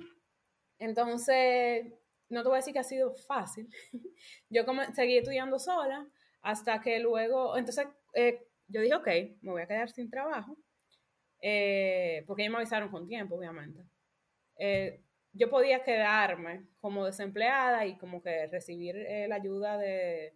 entonces, 0.79 1.85
no 2.29 2.41
te 2.41 2.49
voy 2.49 2.55
a 2.55 2.59
decir 2.59 2.73
que 2.73 2.79
ha 2.79 2.83
sido 2.83 3.13
fácil. 3.15 3.69
yo 4.49 4.65
como, 4.65 4.81
seguí 4.93 5.17
estudiando 5.17 5.59
sola 5.59 6.07
hasta 6.41 6.81
que 6.81 6.99
luego, 6.99 7.57
entonces 7.57 7.87
eh, 8.13 8.47
yo 8.67 8.81
dije, 8.81 8.95
ok, 8.95 9.07
me 9.41 9.51
voy 9.51 9.61
a 9.61 9.67
quedar 9.67 9.89
sin 9.89 10.09
trabajo, 10.09 10.57
eh, 11.41 12.23
porque 12.27 12.43
ellos 12.43 12.51
me 12.51 12.57
avisaron 12.57 12.89
con 12.89 13.07
tiempo, 13.07 13.35
obviamente 13.35 13.83
yo 15.35 15.49
podía 15.49 15.83
quedarme 15.83 16.65
como 16.79 17.05
desempleada 17.05 17.85
y 17.85 17.97
como 17.97 18.21
que 18.21 18.47
recibir 18.47 18.95
eh, 18.95 19.27
la 19.27 19.35
ayuda 19.35 19.77
de, 19.77 20.33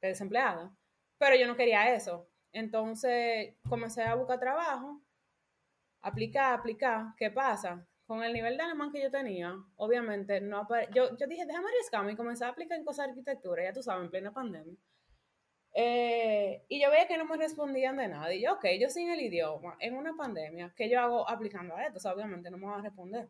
desempleada, 0.00 0.74
pero 1.18 1.36
yo 1.36 1.46
no 1.46 1.56
quería 1.56 1.94
eso. 1.94 2.28
Entonces 2.52 3.56
comencé 3.68 4.02
a 4.02 4.14
buscar 4.14 4.38
trabajo, 4.38 5.00
aplicar, 6.02 6.54
aplicar. 6.58 7.14
¿Qué 7.16 7.30
pasa? 7.30 7.86
Con 8.06 8.22
el 8.22 8.32
nivel 8.32 8.56
de 8.56 8.62
alemán 8.62 8.92
que 8.92 9.02
yo 9.02 9.10
tenía, 9.10 9.54
obviamente, 9.76 10.40
no 10.40 10.68
yo, 10.92 11.16
yo 11.16 11.26
dije, 11.26 11.46
déjame 11.46 11.68
arriesgarme 11.68 12.12
y 12.12 12.16
comencé 12.16 12.44
a 12.44 12.48
aplicar 12.48 12.78
en 12.78 12.84
cosas 12.84 13.06
de 13.06 13.12
arquitectura, 13.12 13.64
ya 13.64 13.72
tú 13.72 13.82
sabes, 13.82 14.04
en 14.04 14.10
plena 14.10 14.32
pandemia. 14.32 14.76
Eh, 15.74 16.64
y 16.68 16.82
yo 16.82 16.90
veía 16.90 17.08
que 17.08 17.16
no 17.16 17.24
me 17.24 17.36
respondían 17.36 17.96
de 17.96 18.08
nada. 18.08 18.32
Y 18.34 18.42
yo, 18.42 18.54
ok, 18.54 18.66
yo 18.78 18.90
sin 18.90 19.10
el 19.10 19.20
idioma, 19.20 19.76
en 19.80 19.96
una 19.96 20.14
pandemia, 20.14 20.74
¿qué 20.76 20.90
yo 20.90 21.00
hago 21.00 21.28
aplicando 21.28 21.74
a 21.76 21.84
esto? 21.86 22.12
obviamente 22.12 22.50
no 22.50 22.58
me 22.58 22.66
van 22.66 22.80
a 22.80 22.82
responder. 22.82 23.28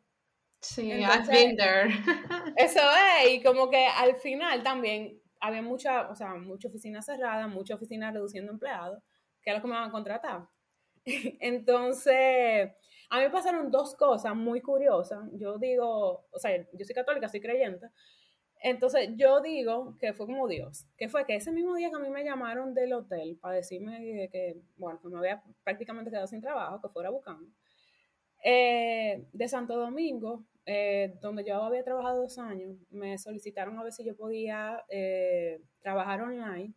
Sí, 0.62 0.90
I've 0.92 1.26
been 1.26 1.57
there. 1.57 1.88
eso 2.57 2.81
es, 2.81 3.33
y 3.33 3.42
como 3.42 3.69
que 3.69 3.85
al 3.85 4.16
final 4.16 4.62
también 4.62 5.21
había 5.40 5.61
mucha, 5.61 6.09
o 6.09 6.14
sea, 6.14 6.35
mucha 6.37 6.69
oficina 6.69 7.02
cerrada, 7.02 7.49
mucha 7.49 7.75
oficina 7.75 8.12
reduciendo 8.12 8.52
empleados, 8.52 9.02
que 9.42 9.50
era 9.50 9.59
lo 9.59 9.62
que 9.62 9.69
me 9.69 9.75
van 9.75 9.88
a 9.88 9.92
contratar. 9.92 10.47
Entonces, 11.04 12.71
a 13.11 13.19
mí 13.19 13.25
me 13.25 13.31
pasaron 13.31 13.71
dos 13.71 13.97
cosas 13.97 14.37
muy 14.37 14.61
curiosas. 14.61 15.28
Yo 15.33 15.59
digo, 15.59 16.26
o 16.31 16.38
sea, 16.38 16.57
yo 16.57 16.85
soy 16.85 16.95
católica, 16.95 17.28
soy 17.28 17.40
creyente. 17.40 17.88
Entonces, 18.61 19.11
yo 19.16 19.40
digo 19.40 19.97
que 19.99 20.12
fue 20.12 20.26
como 20.26 20.47
Dios, 20.47 20.87
que 20.97 21.09
fue 21.09 21.26
que 21.26 21.35
ese 21.35 21.50
mismo 21.50 21.75
día 21.75 21.90
que 21.90 21.97
a 21.97 21.99
mí 21.99 22.09
me 22.09 22.23
llamaron 22.23 22.73
del 22.73 22.92
hotel 22.92 23.37
para 23.40 23.57
decirme 23.57 24.28
que, 24.31 24.62
bueno, 24.76 25.00
que 25.02 25.09
me 25.09 25.19
había 25.19 25.42
prácticamente 25.64 26.12
quedado 26.12 26.28
sin 26.28 26.40
trabajo, 26.40 26.81
que 26.81 26.88
fuera 26.88 27.11
buscando, 27.11 27.50
eh, 28.42 29.25
de 29.32 29.49
Santo 29.49 29.76
Domingo, 29.76 30.44
eh, 30.66 31.14
donde 31.20 31.44
yo 31.44 31.62
había 31.62 31.84
trabajado 31.84 32.22
dos 32.22 32.38
años, 32.38 32.76
me 32.90 33.16
solicitaron 33.18 33.78
a 33.78 33.84
ver 33.84 33.92
si 33.92 34.04
yo 34.04 34.16
podía 34.16 34.84
eh, 34.88 35.61
trabajar 35.80 36.20
online, 36.22 36.75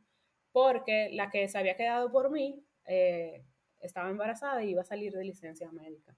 porque 0.52 1.10
la 1.12 1.30
que 1.30 1.48
se 1.48 1.58
había 1.58 1.76
quedado 1.76 2.12
por 2.12 2.32
mí 2.32 2.64
estaba 3.80 4.10
embarazada 4.10 4.64
y 4.64 4.70
iba 4.70 4.82
a 4.82 4.86
salir 4.86 5.12
de 5.14 5.24
licencia 5.24 5.72
médica. 5.72 6.16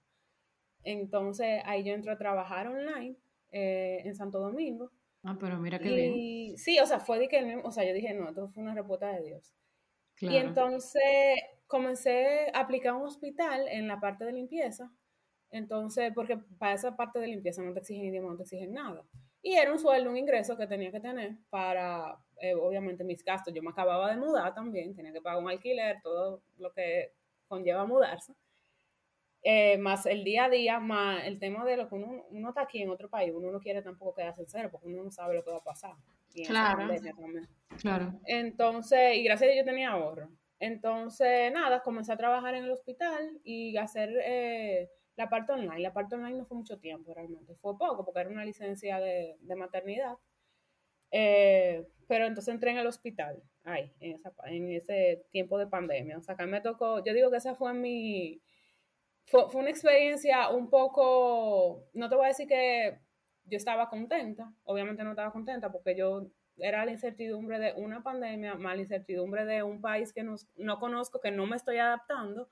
Entonces 0.84 1.62
ahí 1.66 1.84
yo 1.84 1.94
entré 1.94 2.12
a 2.12 2.18
trabajar 2.18 2.68
online 2.68 3.16
en 3.50 4.16
Santo 4.16 4.40
Domingo. 4.40 4.92
Ah, 5.24 5.38
pero 5.40 5.58
mira 5.60 5.80
qué 5.80 5.94
bien. 5.94 6.58
Sí, 6.58 6.78
o 6.80 6.86
sea, 6.86 7.00
fue 7.00 7.20
de 7.20 7.30
que, 7.30 7.62
o 7.64 7.72
sea, 7.72 7.86
yo 7.86 7.94
dije, 7.94 8.14
no, 8.14 8.30
esto 8.30 8.50
fue 8.50 8.64
una 8.64 8.76
respuesta 8.76 9.14
de 9.14 9.24
Dios. 9.24 9.54
Y 10.20 10.36
entonces 10.36 11.02
comencé 11.68 12.52
a 12.54 12.60
aplicar 12.60 12.94
un 12.94 13.04
hospital 13.04 13.68
en 13.70 13.88
la 13.88 14.00
parte 14.00 14.26
de 14.26 14.34
limpieza 14.34 14.92
entonces, 15.52 16.12
porque 16.14 16.38
para 16.58 16.74
esa 16.74 16.96
parte 16.96 17.20
de 17.20 17.28
limpieza 17.28 17.62
no 17.62 17.74
te 17.74 17.80
exigen 17.80 18.06
idioma, 18.06 18.32
no 18.32 18.38
te 18.38 18.44
exigen 18.44 18.74
nada. 18.74 19.04
Y 19.42 19.54
era 19.54 19.72
un 19.72 19.80
sueldo, 19.80 20.10
un 20.10 20.18
ingreso 20.18 20.58
que 20.58 20.68
tenía 20.68 20.92
que 20.92 21.00
tener 21.00 21.36
para, 21.50 22.18
eh, 22.42 22.54
obviamente, 22.54 23.04
mis 23.04 23.24
gastos. 23.24 23.54
Yo 23.54 23.64
me 23.64 23.70
acababa 23.70 24.10
de 24.10 24.18
mudar 24.18 24.54
también, 24.54 24.96
tenía 24.96 25.14
que 25.14 25.22
pagar 25.22 25.42
un 25.42 25.50
alquiler, 25.50 26.02
todo 26.02 26.42
lo 26.58 26.74
que 26.74 27.14
conlleva 27.48 27.86
mudarse. 27.86 28.34
Eh, 29.44 29.78
más 29.78 30.06
el 30.06 30.24
día 30.24 30.46
a 30.46 30.50
día, 30.50 30.80
más 30.80 31.24
el 31.26 31.40
tema 31.40 31.64
de 31.64 31.78
lo 31.78 31.88
que 31.88 31.96
uno, 31.96 32.26
uno, 32.32 32.50
está 32.50 32.62
aquí 32.64 32.82
en 32.82 32.90
otro 32.90 33.10
país, 33.10 33.32
uno 33.34 33.52
no 33.52 33.60
quiere 33.60 33.82
tampoco 33.82 34.16
quedarse 34.16 34.42
en 34.42 34.50
cero, 34.50 34.70
porque 34.72 34.88
uno 34.88 35.04
no 35.04 35.12
sabe 35.12 35.36
lo 35.36 35.44
que 35.44 35.52
va 35.52 35.58
a 35.58 35.64
pasar. 35.64 35.94
claro. 36.46 36.88
Claro. 37.80 38.20
Entonces, 38.26 39.16
y 39.16 39.24
gracias 39.24 39.50
a 39.50 39.54
Dios 39.54 39.66
yo 39.66 39.72
tenía 39.72 39.92
ahorro. 39.92 40.30
Entonces, 40.60 41.52
nada, 41.54 41.82
comencé 41.84 42.12
a 42.12 42.18
trabajar 42.18 42.56
en 42.56 42.64
el 42.64 42.72
hospital 42.72 43.40
y 43.44 43.78
hacer 43.78 44.10
eh, 44.26 44.90
la 45.18 45.30
parte 45.30 45.52
online, 45.52 45.80
la 45.80 45.94
parte 45.94 46.16
online 46.16 46.38
no 46.38 46.46
fue 46.46 46.58
mucho 46.58 46.78
tiempo 46.78 47.14
realmente, 47.14 47.56
fue 47.56 47.78
poco 47.78 48.06
porque 48.06 48.22
era 48.22 48.30
una 48.30 48.46
licencia 48.46 49.00
de, 49.00 49.36
maternidad. 49.58 50.16
Eh, 51.10 51.88
pero 52.08 52.26
entonces 52.26 52.54
entré 52.54 52.72
en 52.72 52.78
el 52.78 52.88
hospital, 52.88 53.42
ay, 53.64 53.92
en, 54.00 54.22
en, 54.46 54.72
ese 54.72 55.26
tiempo 55.32 55.58
de 55.58 55.68
pandemia. 55.68 56.18
O 56.18 56.22
sea, 56.22 56.36
acá 56.36 56.46
me 56.46 56.62
tocó, 56.62 57.04
yo 57.04 57.14
digo 57.14 57.32
que 57.32 57.38
esa 57.38 57.56
fue 57.56 57.74
mi, 57.74 58.42
fue, 59.26 59.50
fue, 59.50 59.62
una 59.62 59.72
experiencia 59.72 60.50
un 60.50 60.70
poco, 60.70 61.90
no 61.94 62.10
te 62.10 62.16
voy 62.16 62.26
a 62.26 62.30
decir 62.30 62.48
que 62.48 63.00
yo 63.46 63.58
estaba 63.58 63.90
contenta, 63.90 64.54
obviamente 64.66 65.04
no 65.04 65.12
estaba 65.12 65.32
contenta 65.32 65.72
porque 65.72 65.96
yo 65.96 66.28
era 66.58 66.86
la 66.86 66.92
incertidumbre 66.92 67.58
de 67.60 67.74
una 67.74 68.04
pandemia, 68.04 68.56
más 68.56 68.76
la 68.76 68.82
incertidumbre 68.82 69.46
de 69.46 69.64
un 69.64 69.82
país 69.82 70.14
que 70.14 70.24
no, 70.24 70.36
no 70.58 70.80
conozco, 70.80 71.20
que 71.20 71.32
no 71.32 71.48
me 71.48 71.56
estoy 71.56 71.78
adaptando 71.78 72.50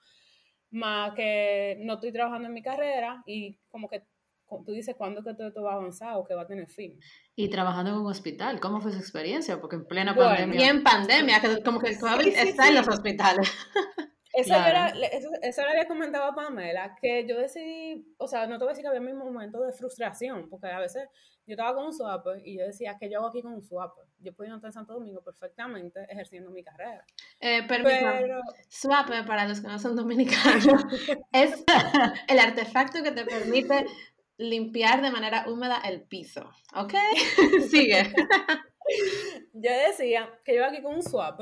más 0.75 1.13
que 1.15 1.77
no 1.81 1.93
estoy 1.93 2.11
trabajando 2.11 2.47
en 2.47 2.53
mi 2.53 2.61
carrera 2.61 3.23
y 3.25 3.57
como 3.69 3.89
que 3.89 4.03
tú 4.65 4.71
dices 4.71 4.95
cuándo 4.95 5.23
que 5.23 5.33
todo 5.33 5.47
esto 5.47 5.63
va 5.63 5.73
a 5.73 5.75
avanzar 5.75 6.15
o 6.15 6.25
que 6.25 6.35
va 6.35 6.43
a 6.43 6.47
tener 6.47 6.67
fin. 6.67 6.99
Y 7.35 7.49
trabajando 7.49 7.91
en 7.91 7.97
un 7.97 8.07
hospital, 8.07 8.59
¿cómo 8.59 8.79
fue 8.79 8.91
su 8.91 8.99
experiencia? 8.99 9.59
Porque 9.59 9.75
en 9.77 9.85
plena 9.85 10.15
pandemia. 10.15 10.59
Y 10.59 10.63
en 10.63 10.83
pandemia, 10.83 11.41
que 11.41 11.63
como 11.63 11.79
que 11.79 11.89
el 11.89 11.99
COVID 11.99 12.27
está 12.27 12.67
en 12.67 12.75
los 12.75 12.87
hospitales. 12.87 13.51
Eso, 14.35 14.53
era, 14.53 14.89
eso, 14.89 15.29
eso 15.41 15.61
le 15.61 15.69
había 15.69 15.87
comentado 15.87 16.25
a 16.25 16.35
Pamela, 16.35 16.95
que 17.01 17.25
yo 17.27 17.37
decidí, 17.37 18.05
o 18.17 18.27
sea, 18.27 18.47
no 18.47 18.57
te 18.57 18.65
voy 18.65 18.69
a 18.69 18.73
decir 18.73 18.83
que 18.83 18.89
había 18.89 18.99
mi 18.99 19.13
momento 19.13 19.61
de 19.61 19.71
frustración, 19.71 20.49
porque 20.49 20.67
a 20.67 20.79
veces 20.79 21.07
yo 21.47 21.53
estaba 21.53 21.75
con 21.75 21.85
un 21.85 21.93
swap 21.93 22.25
y 22.43 22.57
yo 22.57 22.65
decía, 22.65 22.97
que 22.99 23.09
yo 23.09 23.19
hago 23.19 23.27
aquí 23.27 23.41
con 23.41 23.53
un 23.53 23.63
swap? 23.63 23.93
Yo 24.19 24.33
podía 24.33 24.55
estar 24.55 24.69
en 24.69 24.73
Santo 24.73 24.93
Domingo 24.93 25.21
perfectamente 25.21 26.05
ejerciendo 26.09 26.49
mi 26.49 26.63
carrera. 26.63 27.05
Eh, 27.39 27.61
pero, 27.67 27.87
swap, 28.67 29.07
para 29.27 29.47
los 29.47 29.61
que 29.61 29.67
no 29.67 29.77
son 29.77 29.95
dominicanos, 29.95 30.65
es 31.31 31.63
el 32.27 32.39
artefacto 32.39 33.03
que 33.03 33.11
te 33.11 33.25
permite 33.25 33.85
limpiar 34.37 35.01
de 35.01 35.11
manera 35.11 35.45
húmeda 35.47 35.77
el 35.85 36.01
piso, 36.01 36.49
¿ok? 36.75 36.93
Sigue. 37.69 38.11
yo 39.53 39.71
decía 39.71 40.29
que 40.43 40.55
yo 40.55 40.65
aquí 40.65 40.81
con 40.81 40.95
un 40.95 41.03
swap 41.03 41.39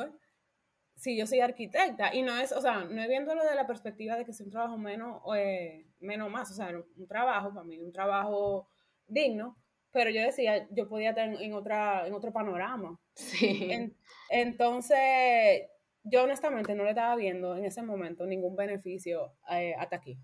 sí, 1.04 1.18
yo 1.18 1.28
soy 1.28 1.42
arquitecta 1.42 2.16
y 2.16 2.22
no 2.22 2.38
es, 2.38 2.54
o 2.54 2.62
sea, 2.62 2.86
no 2.86 3.02
es 3.02 3.10
viéndolo 3.10 3.44
de 3.44 3.56
la 3.56 3.68
perspectiva 3.68 4.16
de 4.16 4.24
que 4.24 4.32
es 4.32 4.40
un 4.40 4.50
trabajo 4.50 4.78
menos, 4.78 5.22
eh, 5.36 5.86
menos 6.00 6.32
más, 6.32 6.50
o 6.50 6.54
sea, 6.54 6.74
un 6.96 7.08
trabajo 7.08 7.54
para 7.54 7.66
mí, 7.66 7.78
un 7.78 7.92
trabajo 7.92 8.70
digno, 9.06 9.58
pero 9.92 10.10
yo 10.10 10.22
decía, 10.22 10.66
yo 10.72 10.88
podía 10.88 11.10
estar 11.10 11.28
en, 11.28 11.54
otra, 11.54 12.08
en 12.08 12.14
otro 12.14 12.32
panorama. 12.32 12.98
Sí. 13.16 13.94
entonces, 14.30 15.68
yo 16.04 16.24
honestamente 16.24 16.74
no 16.74 16.84
le 16.84 16.92
estaba 16.92 17.16
viendo 17.16 17.56
en 17.56 17.66
ese 17.66 17.84
momento 17.84 18.26
ningún 18.26 18.56
beneficio 18.56 19.34
eh, 19.52 19.76
hasta 19.78 19.98
aquí. 19.98 20.18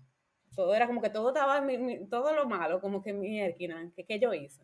Todo 0.56 0.74
era 0.74 0.86
como 0.86 1.00
que 1.02 1.10
todo 1.10 1.28
estaba, 1.28 1.64
todo 2.10 2.34
lo 2.34 2.48
malo, 2.48 2.80
como 2.80 3.02
que 3.02 3.12
mi 3.12 3.40
esquina, 3.40 3.92
que, 3.94 4.04
que 4.04 4.18
yo 4.18 4.32
hice. 4.34 4.62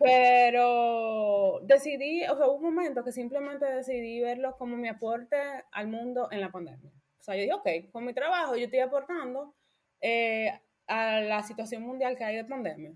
Pero 0.00 1.60
decidí, 1.62 2.24
o 2.26 2.36
sea, 2.36 2.46
hubo 2.46 2.54
un 2.56 2.74
momento 2.74 3.04
que 3.04 3.12
simplemente 3.12 3.66
decidí 3.66 4.20
verlo 4.20 4.56
como 4.56 4.76
mi 4.76 4.88
aporte 4.88 5.36
al 5.72 5.88
mundo 5.88 6.28
en 6.30 6.40
la 6.40 6.50
pandemia. 6.50 6.90
O 7.18 7.22
sea, 7.22 7.34
yo 7.34 7.42
dije, 7.42 7.54
ok, 7.54 7.92
con 7.92 8.04
mi 8.04 8.14
trabajo 8.14 8.56
yo 8.56 8.64
estoy 8.64 8.80
aportando 8.80 9.54
eh, 10.00 10.52
a 10.86 11.20
la 11.20 11.42
situación 11.42 11.82
mundial 11.82 12.16
que 12.16 12.24
hay 12.24 12.36
de 12.36 12.44
pandemia. 12.44 12.92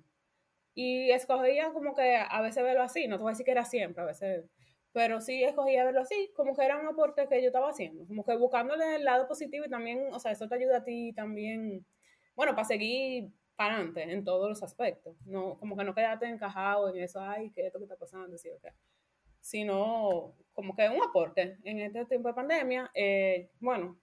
Y 0.75 1.11
escogía 1.11 1.71
como 1.73 1.95
que 1.95 2.17
a 2.17 2.41
veces 2.41 2.63
verlo 2.63 2.83
así, 2.83 3.07
no 3.07 3.17
te 3.17 3.23
voy 3.23 3.31
a 3.31 3.35
decir 3.35 3.45
que 3.45 3.53
era 3.53 3.65
siempre, 3.65 4.03
a 4.03 4.07
veces, 4.07 4.47
pero 4.93 5.21
sí 5.21 5.45
escogía 5.45 5.85
verlo 5.85 6.01
así, 6.01 6.33
como 6.35 6.55
que 6.55 6.65
era 6.65 6.79
un 6.79 6.87
aporte 6.87 7.29
que 7.29 7.43
yo 7.43 7.49
estaba 7.49 7.69
haciendo, 7.71 8.07
como 8.07 8.25
que 8.25 8.37
buscándole 8.37 8.97
el 8.97 9.05
lado 9.05 9.29
positivo 9.29 9.67
y 9.67 9.71
también, 9.71 10.09
o 10.13 10.19
sea, 10.19 10.33
eso 10.33 10.49
te 10.49 10.55
ayuda 10.55 10.79
a 10.79 10.85
ti 10.85 11.13
también, 11.15 11.85
bueno, 12.35 12.55
para 12.55 12.67
seguir 12.67 13.31
para 13.57 13.75
adelante 13.75 14.03
en 14.03 14.25
todos 14.25 14.49
los 14.49 14.63
aspectos. 14.63 15.17
No, 15.27 15.59
como 15.59 15.77
que 15.77 15.85
no 15.85 15.95
quedarte 15.95 16.27
encajado 16.27 16.89
en 16.89 17.03
eso, 17.03 17.21
ay, 17.21 17.51
¿qué 17.51 17.63
es 17.63 17.67
esto 17.69 17.79
que 17.79 17.85
está 17.85 17.97
pasando? 17.97 18.37
Sí, 18.39 18.51
okay. 18.51 18.73
Sino 19.41 20.35
como 20.53 20.75
que 20.75 20.89
un 20.89 21.03
aporte 21.03 21.59
en 21.65 21.81
este 21.81 22.05
tiempo 22.07 22.29
de 22.29 22.35
pandemia. 22.35 22.91
Eh, 22.95 23.51
bueno, 23.61 23.99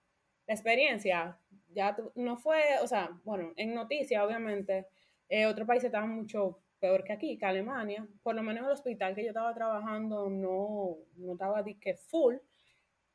la 0.47 0.53
experiencia 0.53 1.39
ya 1.69 1.95
no 2.15 2.37
fue, 2.37 2.61
o 2.81 2.87
sea, 2.87 3.09
bueno, 3.23 3.53
en 3.55 3.73
noticias, 3.73 4.23
obviamente, 4.23 4.87
eh, 5.29 5.45
otros 5.45 5.67
países 5.67 5.91
mucho 6.07 6.61
peor 6.79 7.03
que 7.03 7.13
aquí, 7.13 7.37
que 7.37 7.45
Alemania. 7.45 8.07
Por 8.23 8.35
lo 8.35 8.41
menos 8.41 8.61
en 8.61 8.65
el 8.65 8.71
hospital 8.71 9.15
que 9.15 9.23
yo 9.23 9.29
estaba 9.29 9.53
trabajando 9.53 10.29
no, 10.29 10.97
no 11.17 11.33
estaba 11.33 11.63
que 11.63 11.95
full. 11.95 12.35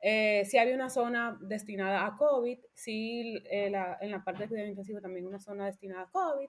Eh, 0.07 0.45
sí 0.45 0.59
había 0.59 0.75
una 0.75 0.91
zona 0.91 1.39
destinada 1.41 2.05
a 2.05 2.19
COVID, 2.19 2.59
sí 2.75 3.43
eh, 3.51 3.71
la, 3.71 3.97
en 4.03 4.11
la 4.11 4.23
parte 4.23 4.43
de 4.43 4.49
cuidado 4.51 4.69
intensivo 4.69 5.01
también 5.01 5.27
una 5.27 5.41
zona 5.41 5.65
destinada 5.65 6.03
a 6.03 6.11
COVID. 6.11 6.47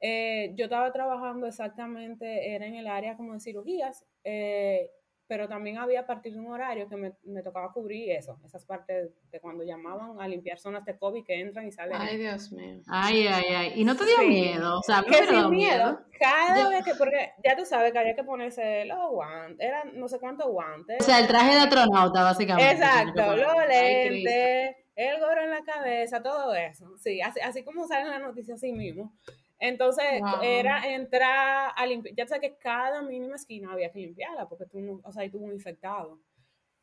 Eh, 0.00 0.52
yo 0.54 0.64
estaba 0.64 0.90
trabajando 0.92 1.46
exactamente, 1.46 2.54
era 2.54 2.64
en 2.64 2.74
el 2.74 2.86
área 2.86 3.14
como 3.18 3.34
de 3.34 3.40
cirugías, 3.40 4.02
eh, 4.24 4.90
pero 5.28 5.48
también 5.48 5.78
había 5.78 6.00
a 6.00 6.06
partir 6.06 6.32
de 6.32 6.38
un 6.38 6.46
horario 6.48 6.88
que 6.88 6.96
me, 6.96 7.12
me, 7.24 7.42
tocaba 7.42 7.72
cubrir 7.72 8.12
eso, 8.12 8.38
esas 8.44 8.64
partes 8.64 9.10
de 9.30 9.40
cuando 9.40 9.64
llamaban 9.64 10.20
a 10.20 10.28
limpiar 10.28 10.58
zonas 10.58 10.84
de 10.84 10.96
COVID 10.96 11.24
que 11.24 11.40
entran 11.40 11.66
y 11.66 11.72
salen. 11.72 11.96
Ay, 12.00 12.16
Dios 12.16 12.52
mío. 12.52 12.80
Ay, 12.88 13.26
ay, 13.26 13.44
ay. 13.54 13.72
¿Y 13.76 13.84
no 13.84 13.96
te 13.96 14.04
dio 14.04 14.18
miedo? 14.26 14.78
O 14.78 14.82
sea, 14.82 15.02
que 15.02 15.26
sin 15.26 15.50
miedo. 15.50 16.00
Cada 16.18 16.68
vez 16.68 16.84
que, 16.84 16.94
porque 16.94 17.32
ya 17.44 17.56
tú 17.56 17.64
sabes 17.64 17.92
que 17.92 17.98
había 17.98 18.14
que 18.14 18.24
ponerse 18.24 18.84
los 18.86 19.10
guantes, 19.10 19.66
eran 19.66 19.98
no 19.98 20.08
sé 20.08 20.18
cuántos 20.18 20.46
guantes. 20.48 20.98
O 21.00 21.04
sea, 21.04 21.18
el 21.18 21.26
traje 21.26 21.54
de 21.54 21.60
astronauta, 21.60 22.22
básicamente. 22.22 22.72
Exacto, 22.72 23.36
los 23.36 23.68
lentes, 23.68 24.76
el 24.94 25.20
gorro 25.20 25.42
en 25.42 25.50
la 25.50 25.62
cabeza, 25.62 26.22
todo 26.22 26.54
eso. 26.54 26.96
Sí, 26.98 27.20
así, 27.20 27.40
así 27.40 27.64
como 27.64 27.86
salen 27.86 28.10
las 28.10 28.20
noticias 28.20 28.56
así 28.56 28.72
mismo. 28.72 29.12
Entonces 29.58 30.04
era 30.42 30.86
entrar 30.92 31.72
a 31.74 31.86
limpiar, 31.86 32.14
ya 32.14 32.26
sé 32.26 32.40
que 32.40 32.56
cada 32.58 33.02
mínima 33.02 33.36
esquina 33.36 33.72
había 33.72 33.90
que 33.90 34.00
limpiarla 34.00 34.48
porque 34.48 34.66
tú, 34.66 34.80
no, 34.80 35.00
o 35.02 35.12
sea, 35.12 35.22
ahí 35.22 35.30
tuvo 35.30 35.46
un 35.46 35.52
infectado. 35.52 36.20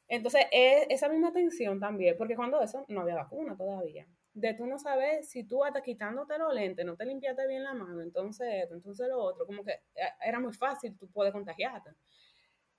Entonces 0.08 0.46
e, 0.52 0.88
esa 0.90 1.10
misma 1.10 1.30
atención 1.30 1.80
también, 1.80 2.16
porque 2.18 2.36
cuando 2.36 2.62
eso 2.62 2.86
no 2.90 3.02
había 3.02 3.16
vacuna 3.16 3.56
todavía, 3.56 4.08
de 4.34 4.54
tú 4.56 4.66
no 4.66 4.80
sabes 4.80 5.30
si 5.30 5.44
tú 5.44 5.64
hasta 5.64 5.82
quitándote 5.84 6.38
los 6.40 6.54
lentes 6.54 6.86
no 6.86 6.96
te 6.96 7.06
limpiaste 7.06 7.48
bien 7.48 7.64
la 7.64 7.74
mano, 7.74 8.02
entonces 8.02 8.68
entonces 8.72 9.08
lo 9.08 9.20
otro, 9.20 9.46
como 9.46 9.64
que 9.64 9.72
eh, 9.72 10.14
era 10.26 10.40
muy 10.40 10.54
fácil, 10.54 10.98
tú 10.98 11.08
puedes 11.12 11.32
contagiarte. 11.32 11.92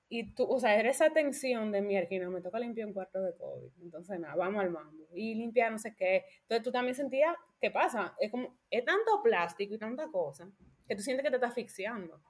Y 0.08 0.34
tú, 0.34 0.44
o 0.44 0.60
sea, 0.60 0.78
era 0.78 0.90
esa 0.90 1.10
tensión 1.10 1.72
de 1.72 1.80
mierda, 1.80 2.28
me 2.28 2.40
toca 2.40 2.58
limpiar 2.58 2.86
un 2.86 2.92
cuarto 2.92 3.20
de 3.22 3.34
COVID. 3.36 3.70
Entonces, 3.82 4.20
nada, 4.20 4.36
vamos 4.36 4.62
al 4.62 4.70
mambo. 4.70 5.08
Y 5.14 5.34
limpiar 5.34 5.72
no 5.72 5.78
sé 5.78 5.94
qué. 5.96 6.24
Entonces, 6.42 6.62
tú 6.62 6.70
también 6.70 6.94
sentías, 6.94 7.34
¿qué 7.60 7.70
pasa? 7.70 8.14
Es 8.20 8.30
como, 8.30 8.58
es 8.70 8.84
tanto 8.84 9.22
plástico 9.22 9.74
y 9.74 9.78
tanta 9.78 10.08
cosa 10.08 10.48
que 10.86 10.94
tú 10.94 11.02
sientes 11.02 11.24
que 11.24 11.30
te 11.30 11.36
estás 11.36 11.50
asfixiando. 11.50 12.20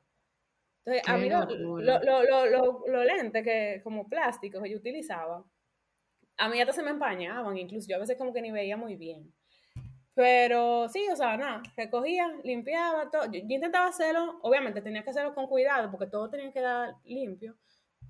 Entonces, 0.85 1.09
a 1.09 1.17
mí 1.17 1.31
los 1.31 1.51
lo, 1.59 2.03
lo, 2.03 2.47
lo, 2.47 2.85
lo, 2.87 3.05
lentes 3.05 3.43
que, 3.43 3.81
como 3.83 4.09
plásticos 4.09 4.63
que 4.63 4.71
yo 4.71 4.77
utilizaba, 4.77 5.45
a 6.37 6.49
mí 6.49 6.61
hasta 6.61 6.73
se 6.73 6.83
me 6.83 6.91
empañaban, 6.91 7.57
incluso 7.57 7.89
yo 7.89 7.97
a 7.97 8.01
veces 8.01 8.19
como 8.19 8.33
que 8.33 8.43
ni 8.43 8.51
veía 8.51 8.77
muy 8.77 8.97
bien. 8.97 9.33
Pero 10.14 10.88
sí, 10.88 11.07
o 11.12 11.16
sea, 11.16 11.37
nada, 11.37 11.62
recogía, 11.77 12.29
limpiaba 12.44 13.11
todo. 13.11 13.24
Yo, 13.33 13.40
intentaba 13.40 13.88
hacerlo, 13.88 14.38
obviamente 14.42 14.81
tenía 14.81 15.03
que 15.03 15.11
hacerlo 15.11 15.35
con 15.35 15.48
cuidado 15.48 15.90
porque 15.90 16.07
todo 16.07 16.31
tenía 16.31 16.46
que 16.48 16.55
quedar 16.55 16.94
limpio, 17.05 17.57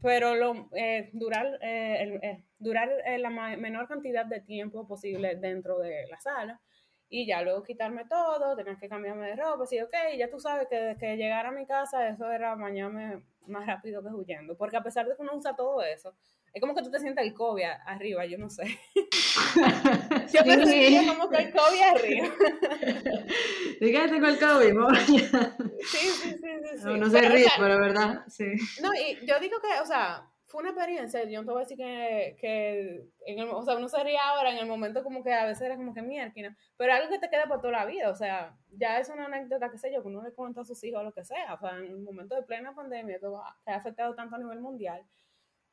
pero 0.02 0.34
lo, 0.34 0.68
eh, 0.72 1.08
durar, 1.14 1.58
eh, 1.62 1.96
el, 2.02 2.12
eh, 2.22 2.44
durar 2.58 2.90
la 3.18 3.30
menor 3.56 3.88
cantidad 3.88 4.26
de 4.26 4.40
tiempo 4.40 4.86
posible 4.86 5.36
dentro 5.36 5.78
de 5.78 6.06
la 6.08 6.20
sala 6.20 6.60
y 7.08 7.26
ya 7.26 7.42
luego 7.42 7.62
quitarme 7.62 8.04
todo, 8.06 8.54
tener 8.56 8.76
que 8.76 8.88
cambiarme 8.88 9.28
de 9.28 9.36
ropa, 9.36 9.64
así, 9.64 9.80
ok, 9.80 9.94
ya 10.18 10.28
tú 10.28 10.40
sabes 10.40 10.68
que 10.68 10.76
desde 10.76 10.98
que 10.98 11.16
llegara 11.16 11.50
a 11.50 11.52
mi 11.52 11.66
casa 11.66 12.08
eso 12.08 12.30
era 12.30 12.54
bañarme 12.54 13.22
más 13.46 13.66
rápido 13.66 14.02
que 14.02 14.08
huyendo, 14.08 14.56
porque 14.56 14.76
a 14.76 14.82
pesar 14.82 15.06
de 15.06 15.16
que 15.16 15.22
uno 15.22 15.36
usa 15.36 15.54
todo 15.56 15.82
eso, 15.82 16.14
es 16.54 16.60
como 16.60 16.72
que 16.72 16.82
tú 16.82 16.90
te 16.90 17.00
sientes 17.00 17.24
el 17.24 17.34
COVID 17.34 17.64
arriba, 17.84 18.24
yo 18.26 18.38
no 18.38 18.48
sé. 18.48 18.78
yo 18.94 20.44
me 20.46 20.64
sí. 20.64 20.66
sentía 20.66 21.06
como 21.08 21.28
que 21.28 21.36
el 21.38 21.52
COVID 21.52 21.82
arriba. 21.82 22.28
Dígame, 23.80 24.08
tengo 24.08 24.26
el 24.28 24.38
COVID, 24.38 24.96
sí, 25.04 25.18
sí, 25.18 26.08
sí, 26.08 26.38
sí, 26.40 26.78
sí. 26.78 26.84
No, 26.84 26.96
no 26.96 27.10
se 27.10 27.20
ríe, 27.28 27.48
pero 27.58 27.80
verdad, 27.80 28.24
sí. 28.28 28.44
No, 28.80 28.94
y 28.94 29.26
yo 29.26 29.40
digo 29.40 29.58
que, 29.60 29.80
o 29.80 29.84
sea, 29.84 30.30
fue 30.46 30.60
una 30.60 30.70
experiencia, 30.70 31.24
yo 31.24 31.40
no 31.40 31.46
te 31.46 31.52
voy 31.52 31.62
a 31.62 31.64
decir 31.64 31.76
que, 31.76 32.36
que 32.40 33.08
en 33.26 33.38
el, 33.40 33.48
o 33.48 33.62
sea, 33.64 33.76
uno 33.76 33.88
se 33.88 34.04
ríe 34.04 34.16
ahora, 34.16 34.52
en 34.52 34.58
el 34.58 34.66
momento 34.66 35.02
como 35.02 35.24
que 35.24 35.34
a 35.34 35.46
veces 35.46 35.62
era 35.62 35.74
como 35.74 35.92
que 35.92 36.02
mierda, 36.02 36.32
pero 36.76 36.92
algo 36.92 37.10
que 37.10 37.18
te 37.18 37.28
queda 37.28 37.46
por 37.48 37.60
toda 37.60 37.72
la 37.72 37.84
vida, 37.84 38.10
o 38.10 38.14
sea, 38.14 38.56
ya 38.70 39.00
es 39.00 39.08
una 39.08 39.24
anécdota, 39.24 39.72
que 39.72 39.78
sé 39.78 39.92
yo, 39.92 40.02
que 40.02 40.08
uno 40.08 40.22
le 40.22 40.30
cuenta 40.30 40.60
a 40.60 40.64
sus 40.64 40.84
hijos 40.84 41.00
o 41.00 41.02
lo 41.02 41.12
que 41.12 41.24
sea, 41.24 41.54
o 41.54 41.58
sea, 41.58 41.76
en 41.78 41.86
el 41.86 41.98
momento 41.98 42.36
de 42.36 42.44
plena 42.44 42.72
pandemia, 42.72 43.18
que 43.18 43.26
ha 43.72 43.74
afectado 43.74 44.14
tanto 44.14 44.36
a 44.36 44.38
nivel 44.38 44.60
mundial, 44.60 45.04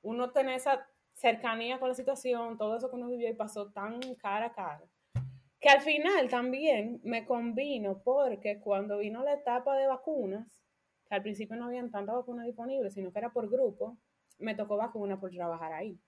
uno 0.01 0.31
tener 0.31 0.55
esa 0.55 0.87
cercanía 1.13 1.79
con 1.79 1.89
la 1.89 1.95
situación, 1.95 2.57
todo 2.57 2.75
eso 2.75 2.89
que 2.89 2.95
uno 2.95 3.07
vivió 3.07 3.29
y 3.29 3.33
pasó 3.33 3.71
tan 3.71 3.99
cara 4.15 4.47
a 4.47 4.53
cara, 4.53 4.81
que 5.59 5.69
al 5.69 5.81
final 5.81 6.29
también 6.29 6.99
me 7.03 7.25
convino 7.25 8.01
porque 8.03 8.59
cuando 8.59 8.97
vino 8.97 9.23
la 9.23 9.33
etapa 9.33 9.77
de 9.77 9.87
vacunas, 9.87 10.61
que 11.07 11.15
al 11.15 11.21
principio 11.21 11.55
no 11.55 11.65
habían 11.65 11.91
tantas 11.91 12.15
vacunas 12.15 12.45
disponibles, 12.45 12.93
sino 12.93 13.11
que 13.11 13.19
era 13.19 13.31
por 13.31 13.49
grupo, 13.49 13.97
me 14.39 14.55
tocó 14.55 14.77
vacuna 14.77 15.19
por 15.19 15.29
trabajar 15.31 15.73
ahí. 15.73 15.99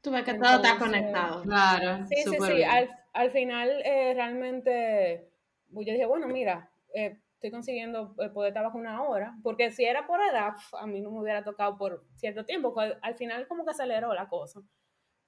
Tú 0.00 0.10
ves 0.10 0.22
que 0.22 0.30
Entonces, 0.30 0.56
todo 0.56 0.66
está 0.66 0.78
conectado. 0.78 1.42
Claro. 1.42 2.06
Sí, 2.06 2.22
sí, 2.24 2.36
sí. 2.40 2.62
Al, 2.62 2.88
al 3.12 3.30
final, 3.30 3.82
eh, 3.84 4.14
realmente, 4.14 5.28
pues 5.72 5.86
yo 5.86 5.92
dije, 5.92 6.06
bueno, 6.06 6.28
mira, 6.28 6.70
eh, 6.94 7.18
estoy 7.38 7.52
consiguiendo 7.52 8.16
eh, 8.18 8.30
poder 8.30 8.48
estar 8.48 8.64
vacunada 8.64 8.98
ahora, 8.98 9.36
porque 9.44 9.70
si 9.70 9.84
era 9.84 10.06
por 10.06 10.20
edad, 10.20 10.54
a 10.72 10.86
mí 10.86 11.00
no 11.00 11.10
me 11.12 11.20
hubiera 11.20 11.44
tocado 11.44 11.78
por 11.78 12.04
cierto 12.16 12.44
tiempo, 12.44 12.78
al, 12.78 12.98
al 13.00 13.14
final 13.14 13.46
como 13.46 13.64
que 13.64 13.70
aceleró 13.70 14.12
la 14.12 14.28
cosa, 14.28 14.60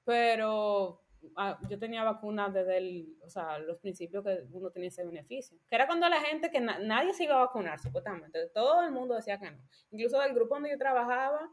pero 0.04 1.02
ah, 1.36 1.56
yo 1.68 1.78
tenía 1.78 2.02
vacunas 2.02 2.52
desde 2.52 2.78
el, 2.78 3.16
o 3.24 3.30
sea, 3.30 3.60
los 3.60 3.78
principios 3.78 4.24
que 4.24 4.42
uno 4.50 4.70
tenía 4.72 4.88
ese 4.88 5.06
beneficio, 5.06 5.56
que 5.68 5.76
era 5.76 5.86
cuando 5.86 6.08
la 6.08 6.20
gente, 6.20 6.50
que 6.50 6.60
na 6.60 6.80
nadie 6.80 7.14
se 7.14 7.24
iba 7.24 7.36
a 7.36 7.46
vacunar, 7.46 7.78
supuestamente, 7.78 8.48
todo 8.52 8.82
el 8.82 8.90
mundo 8.90 9.14
decía 9.14 9.38
que 9.38 9.52
no, 9.52 9.62
incluso 9.92 10.18
del 10.18 10.34
grupo 10.34 10.56
donde 10.56 10.70
yo 10.70 10.78
trabajaba, 10.78 11.48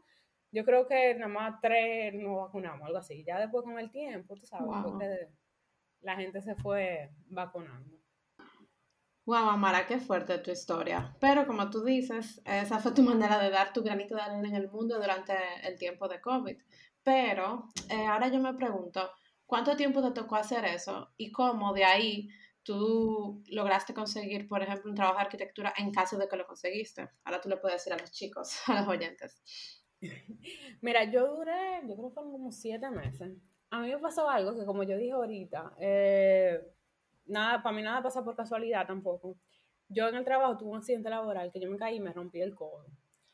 yo 0.50 0.64
creo 0.64 0.88
que 0.88 1.14
nada 1.14 1.28
más 1.28 1.60
tres 1.62 2.14
nos 2.14 2.36
vacunamos, 2.46 2.84
algo 2.84 2.98
así, 2.98 3.22
ya 3.22 3.38
después 3.38 3.62
con 3.62 3.78
el 3.78 3.92
tiempo, 3.92 4.34
tú 4.34 4.44
sabes, 4.44 4.66
wow. 4.66 4.98
la 6.00 6.16
gente 6.16 6.42
se 6.42 6.56
fue 6.56 7.12
vacunando. 7.28 7.97
Wow, 9.28 9.50
Amara, 9.50 9.86
qué 9.86 9.98
fuerte 9.98 10.38
tu 10.38 10.50
historia. 10.50 11.14
Pero 11.20 11.46
como 11.46 11.68
tú 11.68 11.84
dices, 11.84 12.40
esa 12.46 12.78
fue 12.78 12.92
tu 12.92 13.02
manera 13.02 13.38
de 13.38 13.50
dar 13.50 13.74
tu 13.74 13.82
granito 13.82 14.14
de 14.14 14.22
arena 14.22 14.48
en 14.48 14.54
el 14.54 14.70
mundo 14.70 14.98
durante 14.98 15.34
el 15.64 15.76
tiempo 15.78 16.08
de 16.08 16.18
COVID. 16.18 16.56
Pero 17.02 17.68
eh, 17.90 18.06
ahora 18.06 18.28
yo 18.28 18.40
me 18.40 18.54
pregunto, 18.54 19.10
¿cuánto 19.44 19.76
tiempo 19.76 20.00
te 20.00 20.12
tocó 20.12 20.36
hacer 20.36 20.64
eso? 20.64 21.12
Y 21.18 21.30
cómo 21.30 21.74
de 21.74 21.84
ahí 21.84 22.30
tú 22.62 23.42
lograste 23.48 23.92
conseguir, 23.92 24.48
por 24.48 24.62
ejemplo, 24.62 24.88
un 24.88 24.96
trabajo 24.96 25.18
de 25.18 25.24
arquitectura 25.24 25.74
en 25.76 25.92
caso 25.92 26.16
de 26.16 26.26
que 26.26 26.36
lo 26.36 26.46
conseguiste. 26.46 27.10
Ahora 27.22 27.42
tú 27.42 27.50
le 27.50 27.58
puedes 27.58 27.84
decir 27.84 27.92
a 27.92 27.98
los 27.98 28.10
chicos, 28.10 28.62
a 28.66 28.80
los 28.80 28.88
oyentes. 28.88 29.42
Mira, 30.80 31.04
yo 31.04 31.36
duré, 31.36 31.82
yo 31.82 31.96
creo 31.96 32.08
que 32.08 32.14
fueron 32.14 32.32
como 32.32 32.50
siete 32.50 32.88
meses. 32.88 33.36
A 33.68 33.80
mí 33.82 33.90
me 33.90 33.98
pasó 33.98 34.26
algo 34.30 34.58
que, 34.58 34.64
como 34.64 34.84
yo 34.84 34.96
dije 34.96 35.12
ahorita, 35.12 35.74
eh, 35.78 36.62
nada, 37.28 37.62
para 37.62 37.74
mí 37.74 37.82
nada 37.82 38.02
pasa 38.02 38.24
por 38.24 38.36
casualidad 38.36 38.86
tampoco. 38.86 39.36
Yo 39.88 40.08
en 40.08 40.16
el 40.16 40.24
trabajo 40.24 40.56
tuve 40.56 40.70
un 40.70 40.78
accidente 40.78 41.08
laboral 41.08 41.50
que 41.52 41.60
yo 41.60 41.70
me 41.70 41.78
caí 41.78 41.96
y 41.96 42.00
me 42.00 42.12
rompí 42.12 42.40
el 42.40 42.54
codo. 42.54 42.86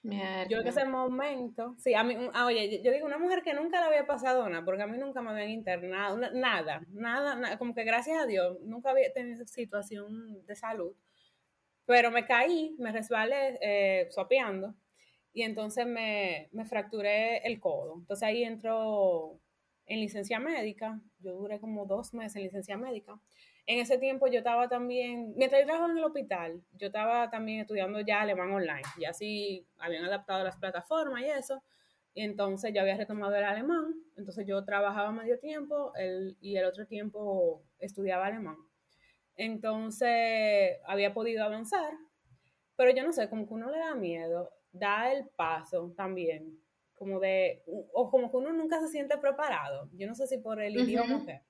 Mierda. 0.02 0.46
Yo 0.48 0.60
en 0.60 0.66
ese 0.66 0.84
momento, 0.84 1.74
sí, 1.78 1.94
a 1.94 2.04
mí, 2.04 2.14
ah, 2.34 2.44
oye, 2.44 2.82
yo 2.82 2.92
digo, 2.92 3.06
una 3.06 3.16
mujer 3.16 3.42
que 3.42 3.54
nunca 3.54 3.80
le 3.80 3.86
había 3.86 4.06
pasado 4.06 4.46
nada, 4.50 4.62
porque 4.62 4.82
a 4.82 4.86
mí 4.86 4.98
nunca 4.98 5.22
me 5.22 5.30
habían 5.30 5.48
internado, 5.48 6.18
nada, 6.18 6.84
nada, 6.90 7.36
nada, 7.36 7.56
como 7.56 7.74
que 7.74 7.84
gracias 7.84 8.22
a 8.22 8.26
Dios, 8.26 8.58
nunca 8.60 8.90
había 8.90 9.10
tenido 9.14 9.42
esa 9.42 9.46
situación 9.46 10.44
de 10.44 10.54
salud, 10.54 10.94
pero 11.86 12.10
me 12.10 12.26
caí, 12.26 12.76
me 12.78 12.92
resbalé, 12.92 13.58
eh, 13.62 14.08
sopeando, 14.10 14.74
y 15.32 15.42
entonces 15.42 15.86
me, 15.86 16.50
me 16.52 16.66
fracturé 16.66 17.38
el 17.38 17.58
codo. 17.58 17.96
Entonces 17.98 18.28
ahí 18.28 18.44
entró 18.44 19.40
en 19.86 20.00
licencia 20.00 20.38
médica, 20.38 21.00
yo 21.18 21.32
duré 21.32 21.60
como 21.60 21.86
dos 21.86 22.14
meses 22.14 22.36
en 22.36 22.42
licencia 22.42 22.76
médica, 22.76 23.18
en 23.66 23.78
ese 23.78 23.98
tiempo 23.98 24.26
yo 24.26 24.38
estaba 24.38 24.68
también, 24.68 25.32
mientras 25.36 25.62
yo 25.62 25.66
trabajaba 25.66 25.92
en 25.92 25.98
el 25.98 26.04
hospital, 26.04 26.62
yo 26.72 26.88
estaba 26.88 27.30
también 27.30 27.60
estudiando 27.60 28.00
ya 28.00 28.20
alemán 28.20 28.52
online, 28.52 28.82
ya 29.00 29.10
así 29.10 29.66
habían 29.78 30.04
adaptado 30.04 30.44
las 30.44 30.56
plataformas 30.56 31.22
y 31.22 31.26
eso, 31.26 31.62
y 32.12 32.22
entonces 32.22 32.72
yo 32.74 32.80
había 32.80 32.96
retomado 32.96 33.34
el 33.34 33.44
alemán, 33.44 33.94
entonces 34.16 34.46
yo 34.46 34.64
trabajaba 34.64 35.10
medio 35.12 35.38
tiempo 35.38 35.92
el, 35.96 36.36
y 36.40 36.56
el 36.56 36.64
otro 36.64 36.86
tiempo 36.86 37.62
estudiaba 37.78 38.26
alemán. 38.26 38.56
Entonces 39.36 40.78
había 40.86 41.12
podido 41.12 41.42
avanzar, 41.42 41.92
pero 42.76 42.92
yo 42.94 43.02
no 43.02 43.12
sé, 43.12 43.28
como 43.28 43.48
que 43.48 43.54
uno 43.54 43.70
le 43.70 43.78
da 43.78 43.94
miedo, 43.94 44.52
da 44.70 45.10
el 45.10 45.26
paso 45.28 45.92
también, 45.96 46.60
como 46.94 47.18
de, 47.18 47.64
o 47.66 48.10
como 48.10 48.30
que 48.30 48.36
uno 48.36 48.52
nunca 48.52 48.78
se 48.80 48.88
siente 48.88 49.16
preparado, 49.18 49.88
yo 49.94 50.06
no 50.06 50.14
sé 50.14 50.26
si 50.26 50.38
por 50.38 50.60
el 50.60 50.76
uh 50.76 50.80
-huh. 50.80 50.84
idioma 50.84 51.16
o 51.16 51.26
qué. 51.26 51.40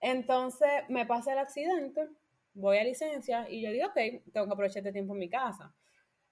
Entonces 0.00 0.68
me 0.88 1.06
pasa 1.06 1.32
el 1.32 1.38
accidente, 1.38 2.08
voy 2.54 2.78
a 2.78 2.84
licencia 2.84 3.48
y 3.48 3.62
yo 3.62 3.70
digo, 3.70 3.88
ok, 3.88 4.30
tengo 4.32 4.46
que 4.46 4.52
aprovechar 4.52 4.78
este 4.78 4.92
tiempo 4.92 5.14
en 5.14 5.20
mi 5.20 5.28
casa. 5.28 5.74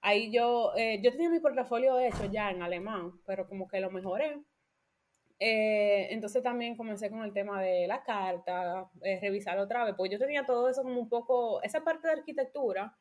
Ahí 0.01 0.31
yo, 0.31 0.73
eh, 0.75 1.01
yo 1.01 1.11
tenía 1.11 1.29
mi 1.29 1.39
portafolio 1.39 1.99
hecho 1.99 2.25
ya 2.25 2.51
en 2.51 2.61
alemán, 2.61 3.13
pero 3.25 3.47
como 3.47 3.67
que 3.67 3.79
lo 3.79 3.89
mejoré. 3.91 4.39
Eh, 5.39 6.07
entonces 6.11 6.41
también 6.43 6.77
comencé 6.77 7.09
con 7.09 7.23
el 7.23 7.33
tema 7.33 7.61
de 7.61 7.87
la 7.87 8.03
carta, 8.03 8.89
eh, 9.01 9.19
revisar 9.21 9.57
otra 9.59 9.83
vez, 9.83 9.93
porque 9.97 10.13
yo 10.13 10.19
tenía 10.19 10.45
todo 10.45 10.69
eso 10.69 10.83
como 10.83 10.99
un 10.99 11.09
poco, 11.09 11.61
esa 11.63 11.83
parte 11.83 12.07
de 12.07 12.13
arquitectura, 12.13 12.95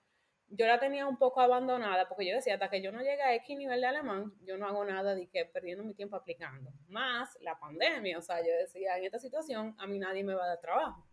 yo 0.48 0.66
la 0.66 0.78
tenía 0.78 1.06
un 1.06 1.16
poco 1.16 1.40
abandonada, 1.40 2.08
porque 2.08 2.26
yo 2.26 2.34
decía, 2.34 2.54
hasta 2.54 2.70
que 2.70 2.82
yo 2.82 2.92
no 2.92 3.00
llegue 3.00 3.22
a 3.22 3.34
X 3.34 3.56
nivel 3.56 3.80
de 3.80 3.86
alemán, 3.86 4.32
yo 4.44 4.56
no 4.56 4.66
hago 4.66 4.84
nada 4.84 5.14
de 5.14 5.26
que 5.28 5.44
perdiendo 5.44 5.84
mi 5.84 5.94
tiempo 5.94 6.16
aplicando. 6.16 6.70
Más 6.88 7.36
la 7.40 7.58
pandemia, 7.58 8.18
o 8.18 8.22
sea, 8.22 8.40
yo 8.40 8.52
decía, 8.58 8.96
en 8.98 9.04
esta 9.04 9.18
situación 9.18 9.74
a 9.78 9.86
mí 9.86 9.98
nadie 9.98 10.22
me 10.24 10.34
va 10.34 10.44
a 10.44 10.48
dar 10.48 10.60
trabajo. 10.60 11.04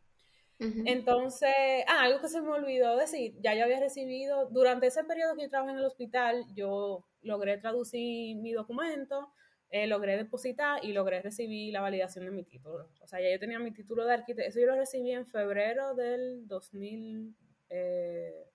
Entonces, 0.86 1.50
ah, 1.88 2.04
algo 2.04 2.22
que 2.22 2.28
se 2.28 2.39
me 2.39 2.52
olvidó 2.52 2.96
decir, 2.96 3.34
ya 3.41 3.56
yo 3.56 3.63
había 3.63 3.80
recibido, 3.80 4.48
durante 4.52 4.86
ese 4.86 5.04
periodo 5.04 5.36
que 5.36 5.44
yo 5.44 5.50
trabajé 5.50 5.72
en 5.72 5.80
el 5.80 5.86
hospital, 5.86 6.46
yo 6.54 7.04
logré 7.24 7.58
traducir 7.58 8.38
mi 8.38 8.52
documento, 8.52 9.34
eh, 9.72 9.88
logré 9.88 10.17
depositar 10.17 10.84
y 10.86 10.94
logré 10.94 11.22
recibir 11.22 11.74
la 11.74 11.82
validación 11.82 12.26
de 12.26 12.32
mi 12.32 12.44
título. 12.44 12.89
O 13.02 13.08
sea, 13.08 13.20
ya 13.20 13.32
yo 13.32 13.39
tenía 13.39 13.58
mi 13.58 13.72
título 13.72 14.06
de 14.06 14.13
arquitecto, 14.13 14.50
eso 14.50 14.60
yo 14.60 14.67
lo 14.67 14.76
recibí 14.76 15.12
en 15.12 15.26
febrero 15.26 15.96
del 15.96 16.48
2000, 16.48 17.36
eh, 17.70 18.51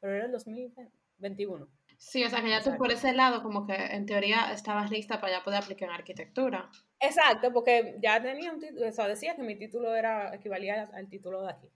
febrero 0.00 0.24
del 0.24 0.32
2021. 0.32 1.68
Sí, 1.98 2.24
o 2.24 2.30
sea 2.30 2.40
que 2.40 2.48
ya 2.48 2.62
tú 2.62 2.76
por 2.78 2.90
ese 2.90 3.12
lado 3.12 3.42
como 3.42 3.66
que 3.66 3.74
en 3.74 4.06
teoría 4.06 4.52
estabas 4.52 4.90
lista 4.90 5.20
para 5.20 5.34
ya 5.34 5.44
poder 5.44 5.62
aplicar 5.62 5.90
en 5.90 5.94
arquitectura. 5.94 6.70
Exacto, 6.98 7.52
porque 7.52 7.98
ya 8.02 8.22
tenía 8.22 8.52
un 8.52 8.58
título, 8.58 8.88
o 8.88 8.92
sea, 8.92 9.06
decía 9.06 9.36
que 9.36 9.42
mi 9.42 9.56
título 9.56 9.94
era, 9.94 10.34
equivalía 10.34 10.88
al 10.94 11.08
título 11.08 11.42
de 11.42 11.50
aquí. 11.50 11.70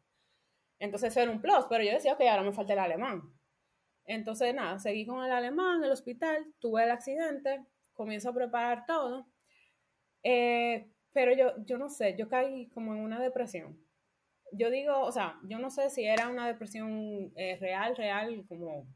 Entonces 0.78 1.10
eso 1.10 1.20
era 1.20 1.30
un 1.30 1.42
plus, 1.42 1.66
pero 1.68 1.84
yo 1.84 1.92
decía, 1.92 2.14
ok, 2.14 2.22
ahora 2.22 2.42
me 2.42 2.52
falta 2.52 2.72
el 2.72 2.78
alemán. 2.78 3.22
Entonces 4.06 4.54
nada, 4.54 4.78
seguí 4.78 5.04
con 5.06 5.22
el 5.24 5.30
alemán, 5.30 5.84
el 5.84 5.92
hospital, 5.92 6.46
tuve 6.58 6.84
el 6.84 6.90
accidente, 6.90 7.64
comienzo 7.92 8.30
a 8.30 8.34
preparar 8.34 8.86
todo, 8.86 9.28
eh, 10.22 10.90
pero 11.12 11.34
yo, 11.34 11.52
yo 11.64 11.76
no 11.78 11.90
sé, 11.90 12.16
yo 12.18 12.28
caí 12.28 12.68
como 12.70 12.94
en 12.94 13.00
una 13.00 13.20
depresión. 13.20 13.78
Yo 14.56 14.70
digo, 14.70 15.00
o 15.00 15.12
sea, 15.12 15.38
yo 15.44 15.58
no 15.58 15.70
sé 15.70 15.90
si 15.90 16.04
era 16.04 16.28
una 16.28 16.46
depresión 16.46 17.32
eh, 17.36 17.56
real, 17.60 17.96
real, 17.96 18.44
como 18.48 18.86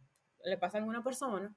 le 0.45 0.59
pasa 0.59 0.79
a 0.79 0.81
alguna 0.81 1.03
persona, 1.03 1.55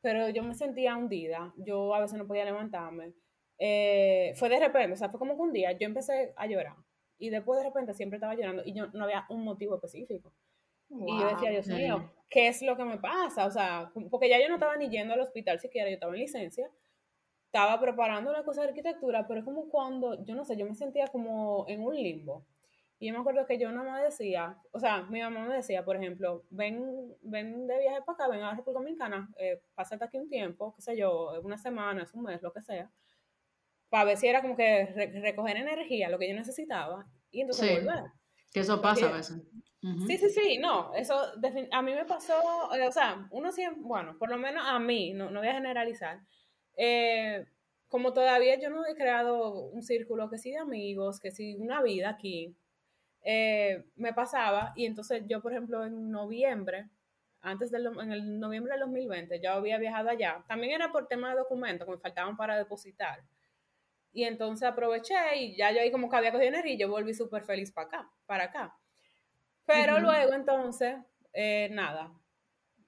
pero 0.00 0.28
yo 0.28 0.42
me 0.42 0.54
sentía 0.54 0.96
hundida, 0.96 1.52
yo 1.56 1.94
a 1.94 2.00
veces 2.00 2.18
no 2.18 2.26
podía 2.26 2.44
levantarme. 2.44 3.14
Eh, 3.58 4.32
fue 4.36 4.48
de 4.48 4.58
repente, 4.58 4.94
o 4.94 4.96
sea, 4.96 5.10
fue 5.10 5.18
como 5.18 5.36
que 5.36 5.42
un 5.42 5.52
día 5.52 5.72
yo 5.72 5.86
empecé 5.86 6.32
a 6.36 6.46
llorar 6.46 6.76
y 7.18 7.28
después 7.28 7.58
de 7.58 7.66
repente 7.66 7.92
siempre 7.92 8.16
estaba 8.16 8.34
llorando 8.34 8.62
y 8.64 8.72
yo 8.72 8.86
no 8.94 9.04
había 9.04 9.26
un 9.28 9.44
motivo 9.44 9.74
específico. 9.74 10.32
y 10.88 11.20
yo 11.20 11.28
decía, 11.28 11.50
Dios 11.50 11.68
mío, 11.68 12.10
¿qué 12.30 12.48
es 12.48 12.62
lo 12.62 12.76
que 12.76 12.84
me 12.84 12.98
pasa? 12.98 13.46
O 13.46 13.50
sea, 13.50 13.92
porque 14.10 14.28
ya 14.28 14.40
yo 14.40 14.48
no 14.48 14.54
estaba 14.54 14.76
ni 14.76 14.88
yendo 14.88 15.14
al 15.14 15.20
hospital 15.20 15.60
siquiera, 15.60 15.88
yo 15.88 15.94
estaba 15.94 16.14
en 16.14 16.20
licencia, 16.20 16.70
estaba 17.44 17.78
preparando 17.80 18.30
una 18.30 18.44
cosa 18.44 18.62
de 18.62 18.68
arquitectura, 18.68 19.26
pero 19.28 19.40
es 19.40 19.44
como 19.44 19.68
cuando, 19.68 20.24
yo 20.24 20.34
no 20.34 20.44
sé, 20.44 20.56
yo 20.56 20.66
me 20.66 20.74
sentía 20.74 21.08
como 21.08 21.66
en 21.68 21.82
un 21.82 21.94
limbo. 21.94 22.46
Y 23.02 23.06
yo 23.06 23.14
me 23.14 23.20
acuerdo 23.20 23.46
que 23.46 23.58
yo 23.58 23.72
no 23.72 23.82
me 23.82 24.02
decía, 24.02 24.58
o 24.72 24.78
sea, 24.78 25.04
mi 25.04 25.22
mamá 25.22 25.46
me 25.46 25.54
decía, 25.54 25.82
por 25.82 25.96
ejemplo, 25.96 26.44
ven, 26.50 26.84
ven 27.22 27.66
de 27.66 27.78
viaje 27.78 28.02
para 28.02 28.14
acá, 28.14 28.28
ven 28.28 28.42
a 28.42 28.48
la 28.48 28.56
República 28.56 28.80
Dominicana, 28.80 29.30
eh, 29.38 29.62
pásate 29.74 30.04
aquí 30.04 30.18
un 30.18 30.28
tiempo, 30.28 30.74
qué 30.76 30.82
sé 30.82 30.98
yo, 30.98 31.40
una 31.42 31.56
semana, 31.56 32.06
un 32.12 32.24
mes, 32.24 32.42
lo 32.42 32.52
que 32.52 32.60
sea, 32.60 32.90
para 33.88 34.04
ver 34.04 34.18
si 34.18 34.28
era 34.28 34.42
como 34.42 34.54
que 34.54 34.84
recoger 35.22 35.56
energía, 35.56 36.10
lo 36.10 36.18
que 36.18 36.28
yo 36.28 36.34
necesitaba, 36.34 37.06
y 37.30 37.40
entonces 37.40 37.82
volver. 37.82 38.04
Que 38.52 38.60
eso 38.60 38.82
pasa 38.82 39.08
a 39.08 39.12
veces. 39.12 39.40
Sí, 40.06 40.18
sí, 40.18 40.28
sí, 40.28 40.58
no, 40.58 40.94
eso 40.94 41.16
a 41.72 41.80
mí 41.80 41.94
me 41.94 42.04
pasó, 42.04 42.34
eh, 42.74 42.86
o 42.86 42.92
sea, 42.92 43.26
uno 43.30 43.50
siempre, 43.50 43.80
bueno, 43.82 44.18
por 44.18 44.28
lo 44.28 44.36
menos 44.36 44.62
a 44.66 44.78
mí, 44.78 45.14
no, 45.14 45.30
no 45.30 45.40
voy 45.40 45.48
a 45.48 45.54
generalizar, 45.54 46.20
eh, 46.76 47.46
como 47.88 48.12
todavía 48.12 48.60
yo 48.60 48.68
no 48.68 48.84
he 48.84 48.94
creado 48.94 49.68
un 49.68 49.82
círculo 49.82 50.28
que 50.28 50.36
sí 50.36 50.50
de 50.50 50.58
amigos, 50.58 51.18
que 51.18 51.30
sí 51.30 51.56
una 51.56 51.80
vida 51.80 52.10
aquí, 52.10 52.54
eh, 53.22 53.84
me 53.96 54.12
pasaba 54.12 54.72
y 54.76 54.86
entonces 54.86 55.24
yo, 55.26 55.42
por 55.42 55.52
ejemplo, 55.52 55.84
en 55.84 56.10
noviembre, 56.10 56.88
antes 57.42 57.70
del, 57.70 57.86
en 57.86 58.12
el 58.12 58.38
noviembre 58.38 58.72
del 58.72 58.80
2020, 58.80 59.40
yo 59.40 59.52
había 59.52 59.78
viajado 59.78 60.10
allá. 60.10 60.44
También 60.48 60.72
era 60.72 60.92
por 60.92 61.06
tema 61.06 61.30
de 61.30 61.38
documentos 61.38 61.86
que 61.86 61.92
me 61.92 61.98
faltaban 61.98 62.36
para 62.36 62.56
depositar. 62.56 63.22
Y 64.12 64.24
entonces 64.24 64.68
aproveché 64.68 65.14
y 65.36 65.56
ya 65.56 65.70
yo 65.70 65.80
ahí 65.80 65.92
como 65.92 66.10
que 66.10 66.16
había 66.16 66.32
cogido 66.32 66.48
energía 66.48 66.74
y 66.74 66.78
yo 66.78 66.88
volví 66.88 67.14
súper 67.14 67.44
feliz 67.44 67.70
para 67.72 67.86
acá, 67.88 68.10
para 68.26 68.44
acá. 68.44 68.76
Pero 69.66 70.00
luego 70.00 70.32
entonces, 70.32 70.96
eh, 71.32 71.68
nada, 71.70 72.12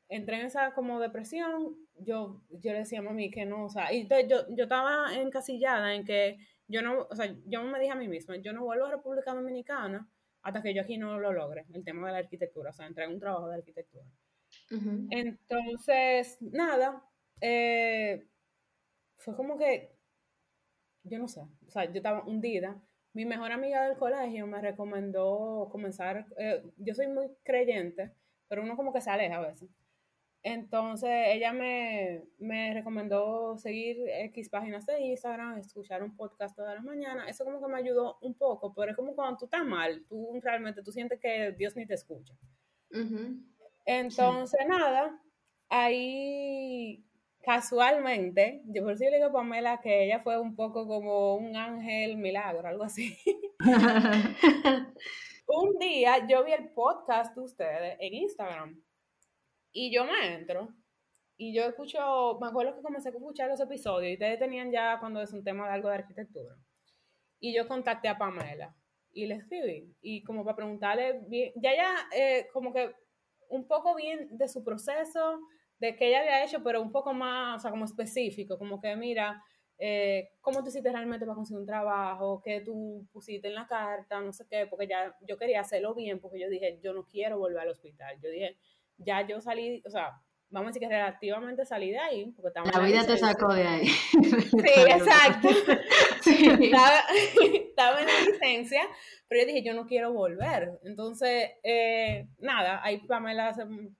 entré 0.08 0.40
en 0.40 0.46
esa 0.46 0.74
como 0.74 0.98
depresión, 0.98 1.76
yo, 1.94 2.42
yo 2.50 2.72
le 2.72 2.80
decía 2.80 2.98
a 2.98 3.02
mami 3.02 3.30
que 3.30 3.46
no, 3.46 3.66
o 3.66 3.68
sea, 3.68 3.92
y 3.92 4.08
yo, 4.08 4.46
yo 4.50 4.64
estaba 4.64 5.14
encasillada 5.14 5.94
en 5.94 6.04
que 6.04 6.38
yo 6.66 6.82
no, 6.82 7.06
o 7.08 7.14
sea, 7.14 7.32
yo 7.46 7.62
me 7.62 7.78
dije 7.78 7.92
a 7.92 7.96
mí 7.96 8.08
misma, 8.08 8.36
yo 8.36 8.52
no 8.52 8.64
vuelvo 8.64 8.86
a 8.86 8.90
República 8.90 9.32
Dominicana 9.32 10.08
hasta 10.42 10.62
que 10.62 10.74
yo 10.74 10.82
aquí 10.82 10.98
no 10.98 11.18
lo 11.18 11.32
logre, 11.32 11.66
el 11.72 11.84
tema 11.84 12.08
de 12.08 12.12
la 12.14 12.18
arquitectura, 12.18 12.70
o 12.70 12.72
sea, 12.72 12.86
entré 12.86 13.04
en 13.04 13.12
un 13.12 13.20
trabajo 13.20 13.48
de 13.48 13.56
arquitectura. 13.56 14.04
Entonces, 15.10 16.38
nada, 16.40 17.02
eh, 17.40 18.26
fue 19.16 19.36
como 19.36 19.56
que, 19.56 19.96
yo 21.04 21.18
no 21.18 21.28
sé, 21.28 21.40
o 21.66 21.70
sea, 21.70 21.84
yo 21.84 21.96
estaba 21.96 22.24
hundida. 22.24 22.80
Mi 23.14 23.24
mejor 23.24 23.52
amiga 23.52 23.86
del 23.86 23.98
colegio 23.98 24.46
me 24.46 24.60
recomendó 24.60 25.68
comenzar, 25.70 26.26
eh, 26.38 26.62
yo 26.78 26.94
soy 26.94 27.08
muy 27.08 27.28
creyente, 27.44 28.12
pero 28.48 28.62
uno 28.62 28.76
como 28.76 28.92
que 28.92 29.00
se 29.00 29.10
aleja 29.10 29.36
a 29.36 29.46
veces. 29.46 29.68
Entonces 30.44 31.10
ella 31.28 31.52
me, 31.52 32.24
me, 32.38 32.74
recomendó 32.74 33.56
seguir 33.56 33.96
X 34.08 34.48
páginas 34.48 34.84
de 34.86 35.00
Instagram, 35.00 35.58
escuchar 35.58 36.02
un 36.02 36.16
podcast 36.16 36.56
todas 36.56 36.74
las 36.74 36.84
mañanas. 36.84 37.28
Eso 37.28 37.44
como 37.44 37.60
que 37.60 37.72
me 37.72 37.78
ayudó 37.78 38.18
un 38.22 38.34
poco, 38.34 38.74
pero 38.74 38.90
es 38.90 38.96
como 38.96 39.14
cuando 39.14 39.38
tú 39.38 39.44
estás 39.44 39.64
mal, 39.64 40.04
tú 40.08 40.32
realmente 40.42 40.82
tú 40.82 40.90
sientes 40.90 41.20
que 41.20 41.52
Dios 41.52 41.76
ni 41.76 41.86
te 41.86 41.94
escucha. 41.94 42.34
Entonces, 43.84 44.60
nada, 44.66 45.16
ahí 45.68 47.04
casualmente, 47.40 48.62
yo 48.66 48.82
por 48.84 48.96
si 48.96 49.04
le 49.04 49.16
digo 49.16 49.28
a 49.28 49.32
Pamela 49.32 49.80
que 49.80 50.04
ella 50.04 50.20
fue 50.20 50.38
un 50.38 50.56
poco 50.56 50.86
como 50.88 51.36
un 51.36 51.56
ángel 51.56 52.16
milagro, 52.16 52.66
algo 52.66 52.84
así. 52.84 53.16
un 55.46 55.78
día 55.78 56.26
yo 56.26 56.44
vi 56.44 56.52
el 56.52 56.68
podcast 56.70 57.34
de 57.36 57.42
ustedes 57.42 57.96
en 58.00 58.14
Instagram 58.14 58.82
y 59.72 59.92
yo 59.92 60.04
me 60.04 60.34
entro 60.34 60.74
y 61.36 61.54
yo 61.54 61.64
escucho, 61.64 62.38
me 62.40 62.48
acuerdo 62.48 62.76
que 62.76 62.82
comencé 62.82 63.08
a 63.08 63.12
escuchar 63.12 63.48
los 63.48 63.60
episodios 63.60 64.10
y 64.10 64.14
ustedes 64.14 64.38
tenían 64.38 64.70
ya 64.70 64.98
cuando 65.00 65.20
es 65.20 65.32
un 65.32 65.42
tema 65.42 65.66
de 65.66 65.74
algo 65.74 65.88
de 65.88 65.96
arquitectura. 65.96 66.54
Y 67.40 67.54
yo 67.54 67.66
contacté 67.66 68.08
a 68.08 68.16
Pamela 68.16 68.76
y 69.12 69.26
le 69.26 69.36
escribí. 69.36 69.92
Y 70.00 70.22
como 70.22 70.44
para 70.44 70.56
preguntarle, 70.56 71.20
bien, 71.26 71.52
ya 71.56 71.74
ya, 71.74 71.96
eh, 72.14 72.46
como 72.52 72.72
que 72.72 72.94
un 73.48 73.66
poco 73.66 73.94
bien 73.96 74.28
de 74.30 74.48
su 74.48 74.62
proceso, 74.62 75.40
de 75.78 75.96
qué 75.96 76.08
ella 76.08 76.20
había 76.20 76.44
hecho, 76.44 76.62
pero 76.62 76.80
un 76.80 76.92
poco 76.92 77.12
más, 77.12 77.56
o 77.56 77.60
sea, 77.60 77.70
como 77.72 77.86
específico, 77.86 78.56
como 78.56 78.80
que 78.80 78.94
mira, 78.94 79.42
eh, 79.78 80.30
cómo 80.40 80.62
tú 80.62 80.68
hiciste 80.68 80.92
realmente 80.92 81.26
para 81.26 81.34
conseguir 81.34 81.58
un 81.58 81.66
trabajo, 81.66 82.40
qué 82.44 82.60
tú 82.60 83.04
pusiste 83.12 83.48
en 83.48 83.54
la 83.54 83.66
carta, 83.66 84.20
no 84.20 84.32
sé 84.32 84.46
qué, 84.48 84.66
porque 84.66 84.86
ya 84.86 85.16
yo 85.26 85.36
quería 85.36 85.60
hacerlo 85.60 85.92
bien, 85.92 86.20
porque 86.20 86.38
yo 86.38 86.48
dije, 86.48 86.78
yo 86.80 86.92
no 86.94 87.04
quiero 87.04 87.38
volver 87.38 87.62
al 87.62 87.70
hospital. 87.70 88.16
Yo 88.22 88.30
dije, 88.30 88.56
ya 88.98 89.26
yo 89.26 89.40
salí, 89.40 89.82
o 89.86 89.90
sea, 89.90 90.12
vamos 90.52 90.66
a 90.66 90.70
decir 90.72 90.82
que 90.86 90.94
relativamente 90.94 91.64
salí 91.64 91.90
de 91.90 91.98
ahí. 91.98 92.32
Porque 92.36 92.60
la 92.72 92.84
vida 92.84 93.06
te 93.06 93.16
sacó 93.16 93.52
de 93.52 93.66
ahí. 93.66 93.86
Sí, 94.52 94.80
exacto. 94.86 95.48
Estaba, 96.26 98.00
en 98.00 98.06
la 98.06 98.20
licencia, 98.26 98.82
pero 99.26 99.40
yo 99.40 99.46
dije, 99.46 99.62
yo 99.62 99.74
no 99.74 99.86
quiero 99.86 100.12
volver. 100.12 100.78
Entonces, 100.84 101.50
eh, 101.62 102.28
nada, 102.38 102.80
ahí 102.84 102.98
Pamela, 102.98 103.54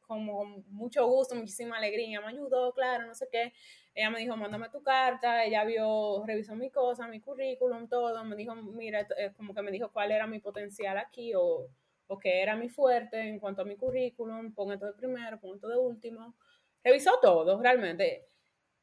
como 0.07 0.39
con 0.39 0.65
mucho 0.69 1.07
gusto, 1.07 1.35
muchísima 1.35 1.79
alegría, 1.79 2.21
me 2.21 2.29
ayudó, 2.29 2.73
claro, 2.75 3.07
no 3.07 3.15
sé 3.15 3.29
qué. 3.33 3.53
Ella 3.95 4.11
me 4.11 4.21
dijo, 4.21 4.37
mándame 4.37 4.69
tu 4.69 4.83
carta, 4.83 5.45
ella 5.45 5.65
vio, 5.65 6.23
revisó 6.27 6.55
mi 6.55 6.71
cosa, 6.71 7.09
mi 7.09 7.21
currículum, 7.21 7.89
todo, 7.89 8.23
me 8.25 8.37
dijo, 8.37 8.55
mira, 8.55 9.07
como 9.37 9.55
que 9.55 9.63
me 9.63 9.71
dijo 9.71 9.91
cuál 9.91 10.13
era 10.13 10.27
mi 10.27 10.39
potencial 10.39 10.99
aquí 10.99 11.33
o 11.35 11.69
o 12.13 12.19
que 12.19 12.43
era 12.43 12.57
mi 12.57 12.69
fuerte 12.69 13.19
en 13.21 13.39
cuanto 13.41 13.63
a 13.63 13.65
mi 13.65 13.77
currículum, 13.77 14.53
pon 14.53 14.73
esto 14.73 14.87
de 14.87 14.93
primero, 14.93 15.41
pon 15.41 15.55
esto 15.55 15.69
de 15.69 15.79
último. 15.79 16.35
Revisó 16.85 17.13
todo, 17.23 17.61
realmente. 17.61 18.29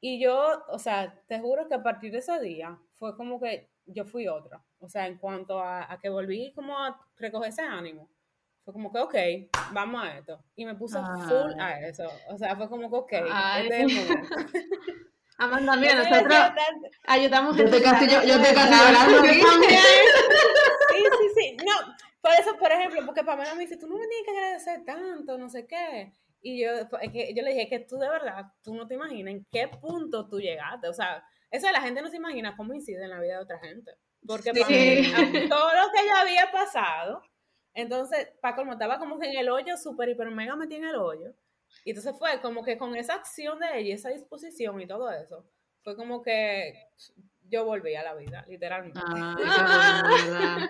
Y 0.01 0.19
yo, 0.19 0.63
o 0.69 0.79
sea, 0.79 1.21
te 1.27 1.39
juro 1.39 1.67
que 1.67 1.75
a 1.75 1.83
partir 1.83 2.11
de 2.11 2.19
ese 2.19 2.39
día 2.39 2.79
fue 2.95 3.15
como 3.15 3.39
que 3.39 3.69
yo 3.85 4.05
fui 4.05 4.27
otra. 4.27 4.63
O 4.79 4.89
sea, 4.89 5.05
en 5.05 5.17
cuanto 5.17 5.61
a, 5.61 5.99
que 6.01 6.09
volví 6.09 6.53
como 6.53 6.77
a 6.77 6.99
recoger 7.17 7.49
ese 7.49 7.61
ánimo. 7.61 8.09
Fue 8.63 8.73
como 8.73 8.91
que, 8.91 8.99
ok, 8.99 9.15
vamos 9.73 10.03
a 10.03 10.17
esto. 10.17 10.43
Y 10.55 10.65
me 10.65 10.75
puse 10.75 10.97
full 10.97 11.59
a 11.59 11.79
eso. 11.81 12.09
O 12.29 12.37
sea, 12.37 12.55
fue 12.55 12.67
como 12.67 12.89
que, 12.89 12.95
ok, 12.95 13.13
este 13.59 13.81
es 13.83 14.09
el 14.09 14.17
Amanda, 15.37 15.75
mira, 15.77 16.03
nosotros 16.03 16.37
ayudamos. 17.07 17.55
Yo 17.55 17.65
casi, 17.81 18.07
yo, 18.09 18.23
yo 18.23 18.41
te 18.41 18.53
casi 18.53 18.73
llorando. 18.73 19.21
Sí, 19.21 21.03
sí, 21.17 21.29
sí. 21.35 21.57
No, 21.65 21.95
por 22.21 22.31
eso, 22.33 22.57
por 22.57 22.71
ejemplo, 22.71 23.05
porque 23.05 23.23
Pamela 23.23 23.55
me 23.55 23.63
dice, 23.63 23.77
tú 23.77 23.87
no 23.87 23.97
me 23.97 24.07
tienes 24.07 24.25
que 24.25 24.31
agradecer 24.31 24.85
tanto, 24.85 25.37
no 25.37 25.49
sé 25.49 25.65
qué. 25.67 26.13
Y 26.41 26.61
yo, 26.63 26.69
que 27.11 27.33
yo 27.33 27.43
le 27.43 27.53
dije 27.53 27.69
que 27.69 27.79
tú 27.79 27.97
de 27.97 28.09
verdad, 28.09 28.45
tú 28.63 28.73
no 28.73 28.87
te 28.87 28.95
imaginas 28.95 29.33
en 29.33 29.45
qué 29.51 29.67
punto 29.67 30.27
tú 30.27 30.39
llegaste. 30.39 30.87
O 30.87 30.93
sea, 30.93 31.23
eso 31.51 31.71
la 31.71 31.81
gente 31.81 32.01
no 32.01 32.09
se 32.09 32.17
imagina 32.17 32.55
cómo 32.55 32.73
incide 32.73 33.03
en 33.03 33.09
la 33.09 33.19
vida 33.19 33.37
de 33.37 33.43
otra 33.43 33.59
gente. 33.59 33.91
Porque 34.25 34.51
todo 35.49 35.73
lo 35.73 35.91
que 35.91 36.05
ya 36.05 36.21
había 36.21 36.51
pasado, 36.51 37.21
entonces, 37.73 38.29
Paco 38.41 38.61
como 38.61 38.73
estaba 38.73 38.99
como 38.99 39.19
que 39.19 39.27
en 39.27 39.37
el 39.37 39.49
hoyo, 39.49 39.77
súper, 39.77 40.09
hiper, 40.09 40.29
mega 40.31 40.55
metí 40.55 40.75
en 40.75 40.85
el 40.85 40.95
hoyo. 40.95 41.33
Y 41.85 41.91
entonces 41.91 42.15
fue 42.17 42.41
como 42.41 42.63
que 42.63 42.77
con 42.77 42.95
esa 42.95 43.15
acción 43.15 43.59
de 43.59 43.79
ella, 43.79 43.95
esa 43.95 44.09
disposición 44.09 44.81
y 44.81 44.87
todo 44.87 45.11
eso, 45.11 45.45
fue 45.83 45.95
como 45.95 46.21
que 46.21 46.73
yo 47.43 47.65
volví 47.65 47.95
a 47.95 48.03
la 48.03 48.15
vida, 48.15 48.45
literalmente. 48.47 48.99
Ah, 49.03 50.69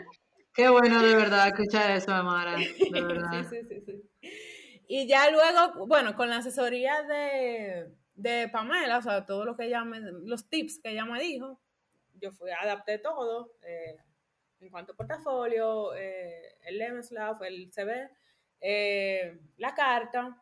qué 0.53 0.69
bueno, 0.69 1.01
de 1.01 1.15
verdad. 1.15 1.47
Escuchar 1.47 1.91
eso, 1.91 2.11
Amara, 2.11 2.55
de 2.57 3.01
verdad. 3.01 3.45
sí, 3.49 3.57
sí, 3.67 3.81
sí, 3.85 4.09
sí. 4.21 4.79
Y 4.87 5.07
ya 5.07 5.29
luego, 5.29 5.85
bueno, 5.85 6.15
con 6.15 6.29
la 6.29 6.37
asesoría 6.37 7.03
de, 7.03 7.93
de 8.15 8.49
Pamela, 8.49 8.97
o 8.97 9.01
sea, 9.03 9.25
todo 9.25 9.45
lo 9.45 9.55
que 9.55 9.65
ella 9.65 9.83
me, 9.83 9.99
los 9.99 10.49
tips 10.49 10.79
que 10.79 10.89
ella 10.89 11.05
me 11.05 11.21
dijo, 11.21 11.61
yo 12.15 12.31
fui, 12.31 12.49
adapté 12.51 12.97
todo, 12.97 13.53
eh, 13.61 13.97
en 14.59 14.69
cuanto 14.69 14.93
a 14.93 14.95
portafolio, 14.95 15.93
eh, 15.95 16.57
el 16.65 16.77
Lebenslauf, 16.79 17.41
el 17.43 17.71
CV, 17.71 18.09
eh, 18.61 19.39
la 19.57 19.73
carta. 19.73 20.41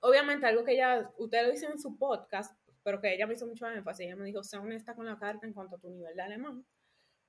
Obviamente 0.00 0.46
algo 0.46 0.64
que 0.64 0.72
ella, 0.72 1.10
usted 1.18 1.44
lo 1.44 1.50
dice 1.50 1.66
en 1.66 1.78
su 1.78 1.98
podcast, 1.98 2.56
pero 2.82 3.00
que 3.00 3.12
ella 3.12 3.26
me 3.26 3.34
hizo 3.34 3.46
mucho 3.46 3.68
énfasis, 3.68 4.06
ella 4.06 4.16
me 4.16 4.26
dijo, 4.26 4.42
sé 4.42 4.56
honesta 4.58 4.94
con 4.94 5.06
la 5.06 5.18
carta 5.18 5.46
en 5.46 5.52
cuanto 5.52 5.76
a 5.76 5.78
tu 5.80 5.90
nivel 5.90 6.14
de 6.14 6.22
alemán. 6.22 6.64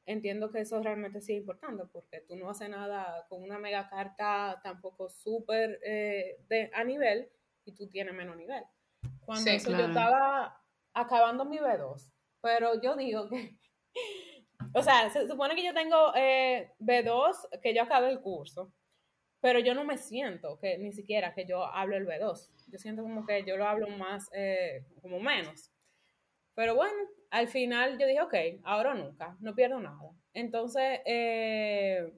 Entiendo 0.08 0.52
que 0.52 0.60
eso 0.60 0.82
realmente 0.82 1.22
sí 1.22 1.34
es 1.34 1.40
importante, 1.40 1.84
porque 1.92 2.22
tú 2.22 2.36
no 2.36 2.50
haces 2.50 2.70
nada 2.70 3.26
con 3.28 3.42
una 3.42 3.58
mega 3.58 3.90
carta 3.90 4.60
tampoco 4.64 5.10
súper 5.10 5.80
eh, 5.84 6.38
a 6.74 6.84
nivel 6.84 7.30
y 7.66 7.74
tú 7.74 7.88
tienes 7.90 8.14
menos 8.14 8.38
nivel. 8.38 8.64
Cuando 9.26 9.52
yo 9.52 9.58
estaba 9.58 10.62
acabando 10.94 11.46
mi 11.46 11.58
B2, 11.58 12.12
pero 12.42 12.80
yo 12.80 12.96
digo 12.96 13.28
que 13.30 13.58
o 14.74 14.84
sea, 14.84 15.10
se 15.10 15.28
supone 15.28 15.56
que 15.56 15.64
yo 15.64 15.74
tengo 15.74 16.14
eh, 16.16 16.72
B2, 16.80 17.60
que 17.62 17.74
yo 17.74 17.84
acabé 17.84 18.12
el 18.12 18.22
curso, 18.22 18.72
pero 19.42 19.60
yo 19.60 19.74
no 19.74 19.84
me 19.84 19.98
siento 19.98 20.60
que 20.60 20.78
ni 20.78 20.92
siquiera 20.92 21.34
que 21.34 21.46
yo 21.46 21.66
hablo 21.66 21.96
el 21.96 22.08
B2. 22.08 22.50
Yo 22.68 22.78
siento 22.78 23.04
como 23.04 23.26
que 23.26 23.44
yo 23.44 23.58
lo 23.58 23.68
hablo 23.68 23.88
más, 23.90 24.30
eh, 24.34 24.86
como 25.02 25.20
menos. 25.20 25.72
Pero 26.56 26.76
bueno, 26.76 26.98
al 27.32 27.48
final 27.50 27.98
yo 28.00 28.08
dije, 28.08 28.22
ok, 28.22 28.36
ahora 28.64 28.94
nunca, 28.94 29.38
no 29.42 29.54
pierdo 29.54 29.80
nada. 29.80 30.12
Entonces, 30.34 31.02
eh, 31.06 32.14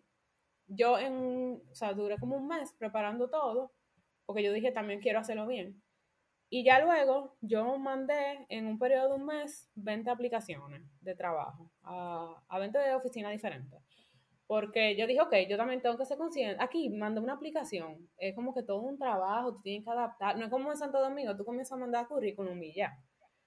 yo 0.68 1.00
en, 1.00 1.62
o 1.72 1.76
sea, 1.76 1.94
duré 1.94 2.18
como 2.18 2.38
un 2.38 2.48
mes 2.48 2.74
preparando 2.78 3.30
todo, 3.30 3.72
porque 4.26 4.44
yo 4.44 4.54
dije, 4.54 4.72
también 4.72 5.02
quiero 5.02 5.20
hacerlo 5.20 5.48
bien. 5.48 5.82
Y 6.50 6.64
ya 6.64 6.80
luego 6.80 7.36
yo 7.42 7.78
mandé 7.78 8.46
en 8.50 8.68
un 8.68 8.80
periodo 8.80 9.10
de 9.10 9.16
un 9.16 9.26
mes 9.26 9.70
20 9.76 10.10
aplicaciones 10.10 10.82
de 11.02 11.16
trabajo 11.16 11.72
a, 11.84 12.42
a 12.48 12.60
20 12.60 12.78
de 12.78 12.96
oficinas 12.96 13.32
diferentes. 13.32 13.82
Porque 14.46 14.96
yo 14.96 15.08
dije, 15.08 15.20
ok, 15.22 15.34
yo 15.50 15.58
también 15.58 15.82
tengo 15.82 15.98
que 15.98 16.06
ser 16.06 16.18
consciente. 16.18 16.64
Aquí 16.64 16.90
mandé 16.90 17.20
una 17.20 17.34
aplicación, 17.34 18.10
es 18.18 18.34
como 18.34 18.54
que 18.54 18.64
todo 18.64 18.80
un 18.80 18.98
trabajo, 18.98 19.56
tú 19.56 19.62
tienes 19.62 19.84
que 19.84 19.92
adaptar. 19.92 20.38
No 20.38 20.46
es 20.46 20.52
como 20.52 20.72
en 20.72 20.78
Santo 20.78 21.02
Domingo, 21.02 21.36
tú 21.36 21.44
comienzas 21.44 21.74
a 21.74 21.82
mandar 21.82 22.08
currículum 22.08 22.62
y 22.64 22.74
ya. 22.74 22.98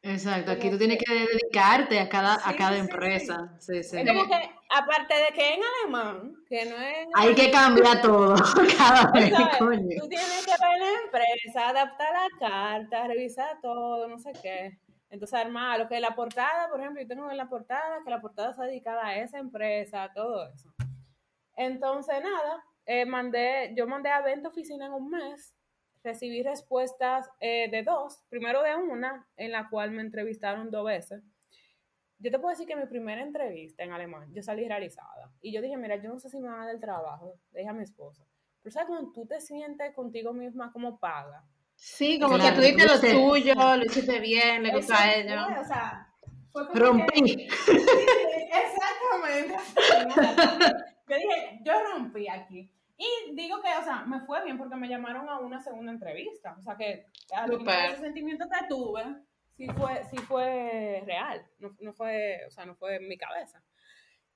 Exacto, 0.02 0.52
aquí 0.52 0.70
tú 0.70 0.78
tienes 0.78 0.98
que 0.98 1.12
dedicarte 1.12 2.00
a 2.00 2.08
cada, 2.08 2.38
a 2.42 2.56
cada 2.56 2.78
empresa. 2.78 3.54
Sí, 3.58 3.82
sí. 3.82 3.98
Es 3.98 4.08
como 4.08 4.26
que, 4.26 4.50
aparte 4.70 5.14
de 5.14 5.32
que 5.34 5.54
en 5.54 5.60
alemán, 5.62 6.34
que 6.48 6.64
no 6.64 6.76
es. 6.76 7.06
Hay 7.14 7.34
que 7.34 7.50
cambiar 7.50 8.00
todo 8.00 8.34
cada 8.78 9.10
vez, 9.12 9.32
coño. 9.58 10.00
Tú 10.00 10.08
tienes 10.08 10.46
que 10.46 10.52
ver 10.52 10.80
la 10.80 11.02
empresa, 11.04 11.68
adaptar 11.68 12.12
la 12.14 12.48
carta, 12.48 13.08
revisar 13.08 13.60
todo, 13.60 14.08
no 14.08 14.18
sé 14.18 14.32
qué. 14.42 14.78
Entonces, 15.10 15.38
armar 15.38 15.78
lo 15.78 15.88
que 15.88 15.96
es 15.96 16.00
la 16.00 16.14
portada, 16.14 16.68
por 16.70 16.80
ejemplo, 16.80 17.02
yo 17.02 17.08
tengo 17.08 17.30
en 17.30 17.36
la 17.36 17.48
portada 17.48 18.02
que 18.02 18.10
la 18.10 18.22
portada 18.22 18.52
está 18.52 18.64
dedicada 18.64 19.06
a 19.06 19.16
esa 19.18 19.38
empresa, 19.38 20.10
todo 20.14 20.48
eso. 20.48 20.72
Entonces, 21.56 22.22
nada, 22.22 22.64
eh, 22.86 23.04
mandé, 23.04 23.74
yo 23.76 23.86
mandé 23.86 24.08
a 24.08 24.22
20 24.22 24.48
oficinas 24.48 24.88
en 24.88 24.94
un 24.94 25.10
mes 25.10 25.54
recibí 26.02 26.42
respuestas 26.42 27.28
eh, 27.40 27.68
de 27.70 27.82
dos, 27.82 28.22
primero 28.28 28.62
de 28.62 28.74
una, 28.74 29.26
en 29.36 29.52
la 29.52 29.68
cual 29.68 29.90
me 29.90 30.02
entrevistaron 30.02 30.70
dos 30.70 30.84
veces. 30.84 31.22
Yo 32.18 32.30
te 32.30 32.38
puedo 32.38 32.50
decir 32.50 32.66
que 32.66 32.76
mi 32.76 32.86
primera 32.86 33.22
entrevista 33.22 33.82
en 33.82 33.92
alemán, 33.92 34.32
yo 34.34 34.42
salí 34.42 34.66
realizada. 34.68 35.32
Y 35.40 35.52
yo 35.52 35.62
dije, 35.62 35.76
mira, 35.76 35.96
yo 35.96 36.10
no 36.10 36.18
sé 36.18 36.28
si 36.28 36.38
me 36.38 36.48
va 36.48 36.62
a 36.62 36.66
dar 36.66 36.74
el 36.74 36.80
trabajo, 36.80 37.38
deja 37.50 37.70
a 37.70 37.74
mi 37.74 37.82
esposa. 37.82 38.24
Pero 38.62 38.72
sabes 38.72 38.88
cuando 38.88 39.10
tú 39.12 39.26
te 39.26 39.40
sientes 39.40 39.94
contigo 39.94 40.32
misma 40.32 40.70
como 40.72 40.98
paga. 40.98 41.44
Sí, 41.74 42.20
como 42.20 42.36
que 42.36 42.52
tú 42.52 42.60
dices 42.60 42.84
lo 42.84 43.00
tuyo, 43.00 43.54
lo 43.54 43.84
hiciste 43.84 44.20
bien, 44.20 44.62
le 44.62 44.72
gusta 44.76 45.02
a 45.02 45.14
ella. 45.14 45.60
o 45.60 45.64
sea, 45.64 46.14
rompí. 46.74 47.48
exactamente. 48.52 49.56
yo 51.08 51.16
dije, 51.16 51.60
yo 51.64 51.72
rompí 51.84 52.28
aquí. 52.28 52.70
Y 53.00 53.34
digo 53.34 53.62
que, 53.62 53.68
o 53.80 53.82
sea, 53.82 54.04
me 54.04 54.20
fue 54.20 54.44
bien 54.44 54.58
porque 54.58 54.76
me 54.76 54.86
llamaron 54.86 55.26
a 55.26 55.38
una 55.38 55.58
segunda 55.58 55.90
entrevista. 55.90 56.54
O 56.58 56.62
sea, 56.62 56.76
que 56.76 57.06
ese 57.88 57.96
sentimiento 57.96 58.44
que 58.44 58.68
tuve 58.68 59.02
sí 59.56 59.66
fue, 59.68 60.04
sí 60.10 60.18
fue 60.18 61.02
real. 61.06 61.42
No, 61.60 61.74
no, 61.80 61.94
fue, 61.94 62.44
o 62.46 62.50
sea, 62.50 62.66
no 62.66 62.74
fue 62.74 62.96
en 62.96 63.08
mi 63.08 63.16
cabeza. 63.16 63.64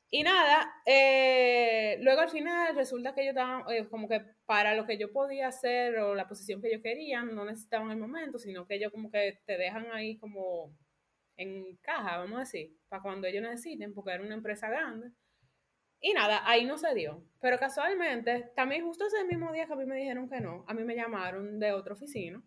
Y 0.09 0.22
nada, 0.22 0.72
eh, 0.87 1.98
luego 2.00 2.22
al 2.22 2.31
final 2.31 2.74
resulta 2.74 3.14
que 3.14 3.24
yo 3.24 3.31
estaba, 3.31 3.66
eh, 3.74 3.87
como 3.90 4.09
que 4.09 4.24
para 4.46 4.74
lo 4.74 4.87
que 4.87 4.96
yo 4.96 5.12
podía 5.12 5.48
hacer 5.48 5.98
o 5.98 6.14
la 6.14 6.27
posición 6.27 6.62
que 6.62 6.72
yo 6.72 6.81
quería, 6.81 7.22
no 7.22 7.44
necesitaban 7.44 7.90
el 7.90 7.98
momento, 7.98 8.38
sino 8.38 8.66
que 8.66 8.77
ellos 8.77 8.92
como 8.92 9.11
que 9.11 9.42
te 9.44 9.59
dejan 9.59 9.92
ahí 9.92 10.16
como 10.16 10.74
en 11.37 11.77
caja, 11.83 12.16
vamos 12.16 12.37
a 12.37 12.40
decir, 12.40 12.74
para 12.88 13.03
cuando 13.03 13.27
ellos 13.27 13.42
necesiten, 13.42 13.92
porque 13.92 14.12
era 14.12 14.22
una 14.24 14.37
empresa 14.37 14.70
grande. 14.70 15.11
Y 16.07 16.12
nada, 16.12 16.43
ahí 16.45 16.67
no 16.67 16.77
se 16.77 16.93
dio. 16.93 17.25
Pero 17.40 17.59
casualmente, 17.59 18.53
también 18.55 18.85
justo 18.85 19.07
ese 19.07 19.25
mismo 19.25 19.51
día 19.53 19.67
que 19.67 19.73
a 19.73 19.77
mí 19.77 19.87
me 19.87 19.97
dijeron 19.97 20.29
que 20.29 20.38
no, 20.38 20.62
a 20.69 20.75
mí 20.75 20.85
me 20.85 20.95
llamaron 20.95 21.59
de 21.59 21.73
otra 21.73 21.95
oficina 21.95 22.43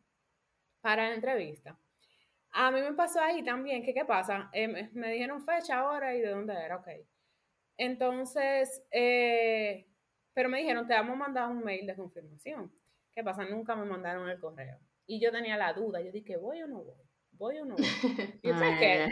para 0.80 1.10
la 1.10 1.16
entrevista. 1.16 1.76
A 2.52 2.70
mí 2.70 2.82
me 2.82 2.94
pasó 2.94 3.20
ahí 3.20 3.44
también, 3.44 3.84
que 3.84 3.96
qué 3.96 4.06
pasa, 4.06 4.52
eh, 4.54 4.92
me 4.94 5.12
dijeron 5.12 5.44
fecha, 5.44 5.90
hora 5.90 6.16
y 6.16 6.22
de 6.22 6.30
dónde 6.30 6.54
era, 6.54 6.76
ok. 6.76 6.88
Entonces, 7.78 8.84
eh, 8.92 9.88
pero 10.36 10.50
me 10.50 10.60
dijeron, 10.60 10.86
te 10.86 10.94
vamos 10.94 11.16
a 11.16 11.18
mandar 11.18 11.50
un 11.50 11.64
mail 11.64 11.88
de 11.88 11.96
confirmación. 11.96 12.72
¿Qué 13.16 13.24
pasa? 13.24 13.44
Nunca 13.44 13.76
me 13.76 13.86
mandaron 13.86 14.30
el 14.30 14.40
correo. 14.40 14.78
Y 15.08 15.20
yo 15.20 15.32
tenía 15.32 15.58
la 15.58 15.74
duda, 15.74 16.00
yo 16.00 16.12
dije, 16.12 16.38
¿voy 16.38 16.62
o 16.62 16.68
no 16.68 16.84
voy? 16.84 17.07
¿Voy 17.38 17.60
o 17.60 17.66
no 17.66 17.76
voy? 17.76 17.86
Y 18.44 18.52
qué? 18.80 19.10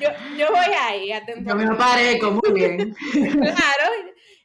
Yo, 0.00 0.08
yo 0.36 0.48
voy 0.50 0.74
ahí, 0.80 1.12
atento. 1.12 1.48
Yo 1.48 1.56
me 1.56 1.76
parezco, 1.76 2.30
muy 2.32 2.52
bien. 2.52 2.94
claro. 3.12 3.92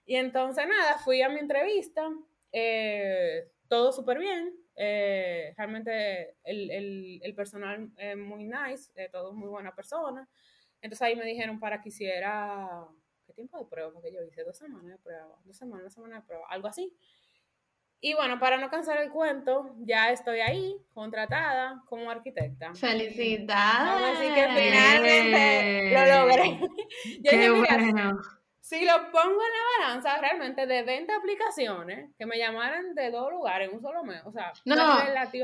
Y 0.05 0.15
entonces, 0.15 0.67
nada, 0.67 0.97
fui 0.99 1.21
a 1.21 1.29
mi 1.29 1.39
entrevista, 1.39 2.09
eh, 2.51 3.49
todo 3.67 3.91
súper 3.91 4.19
bien. 4.19 4.53
Eh, 4.75 5.53
realmente 5.57 6.35
el, 6.43 6.69
el, 6.71 7.19
el, 7.23 7.35
personal 7.35 7.91
es 7.97 8.17
muy 8.17 8.45
nice, 8.45 8.91
eh, 8.95 9.09
todos 9.11 9.33
muy 9.33 9.49
buena 9.49 9.75
persona. 9.75 10.27
Entonces 10.81 11.01
ahí 11.01 11.15
me 11.15 11.25
dijeron 11.25 11.59
para 11.59 11.81
que 11.81 11.89
hiciera, 11.89 12.87
¿qué 13.25 13.33
tiempo 13.33 13.57
de 13.57 13.65
prueba? 13.65 13.91
Porque 13.91 14.11
yo 14.11 14.23
hice 14.23 14.43
dos 14.43 14.57
semanas 14.57 14.91
de 14.91 14.97
prueba, 14.97 15.39
dos 15.45 15.57
semanas, 15.57 15.83
una 15.83 15.89
semana 15.91 16.15
de 16.17 16.27
prueba, 16.27 16.45
algo 16.49 16.67
así. 16.67 16.95
Y 18.03 18.15
bueno, 18.15 18.39
para 18.39 18.57
no 18.57 18.71
cansar 18.71 18.97
el 18.97 19.11
cuento, 19.11 19.75
ya 19.77 20.09
estoy 20.09 20.39
ahí, 20.39 20.75
contratada 20.91 21.83
como 21.85 22.09
arquitecta. 22.09 22.73
¡Felicidades! 22.73 24.17
Así 24.17 24.27
que 24.33 24.47
finalmente 24.55 25.93
lo 25.93 26.19
logré. 26.19 26.59
Yo 27.21 27.29
Qué 27.29 27.49
bueno. 27.51 28.19
Si 28.71 28.85
lo 28.85 29.11
pongo 29.11 29.41
en 29.41 29.51
la 29.51 29.85
balanza, 29.85 30.17
realmente 30.19 30.65
de 30.65 30.83
20 30.83 31.11
aplicaciones 31.11 32.09
que 32.17 32.25
me 32.25 32.37
llamaran 32.37 32.95
de 32.95 33.11
dos 33.11 33.29
lugares 33.29 33.67
en 33.67 33.75
un 33.75 33.81
solo 33.81 34.01
mes, 34.03 34.21
o 34.23 34.31
sea, 34.31 34.53
no, 34.63 34.99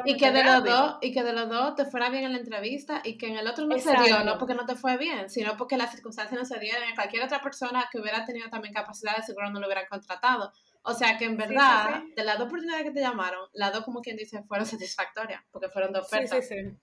y 0.06 0.16
que 0.16 0.32
de 0.32 0.46
los 0.46 0.64
dos 0.64 0.98
y 1.02 1.12
que 1.12 1.24
de 1.24 1.34
los 1.34 1.50
dos 1.50 1.76
te 1.76 1.84
fuera 1.84 2.10
bien 2.10 2.24
en 2.24 2.32
la 2.32 2.40
entrevista 2.40 3.02
y 3.04 3.18
que 3.18 3.28
en 3.28 3.36
el 3.36 3.46
otro 3.46 3.66
no 3.66 3.78
se 3.80 3.92
dio, 4.02 4.24
no 4.24 4.38
porque 4.38 4.56
no 4.56 4.66
te 4.66 4.76
fue 4.76 4.96
bien, 4.96 5.30
sino 5.30 5.58
porque 5.58 5.76
las 5.76 5.92
circunstancias 5.92 6.40
no 6.40 6.46
se 6.46 6.58
dieron. 6.58 6.84
Cualquier 6.96 7.24
otra 7.24 7.42
persona 7.42 7.90
que 7.92 8.00
hubiera 8.00 8.26
tenido 8.26 8.50
también 8.50 8.74
capacidad 8.74 9.18
de 9.18 9.24
seguro 9.24 9.50
no 9.50 9.60
lo 9.60 9.68
hubieran 9.68 9.88
contratado. 9.90 10.54
O 10.90 10.94
sea 10.94 11.18
que 11.18 11.26
en 11.26 11.36
verdad, 11.36 12.02
de 12.16 12.24
las 12.24 12.38
dos 12.38 12.48
oportunidades 12.48 12.86
que 12.86 12.92
te 12.92 13.02
llamaron, 13.02 13.42
las 13.54 13.74
dos, 13.74 13.84
como 13.84 14.02
quien 14.02 14.16
dice, 14.16 14.42
fueron 14.48 14.66
satisfactorias, 14.66 15.44
porque 15.52 15.68
fueron 15.68 15.92
dos 15.92 16.06
ofertas. 16.06 16.48
Sí, 16.48 16.56
sí, 16.56 16.64
sí. 16.64 16.78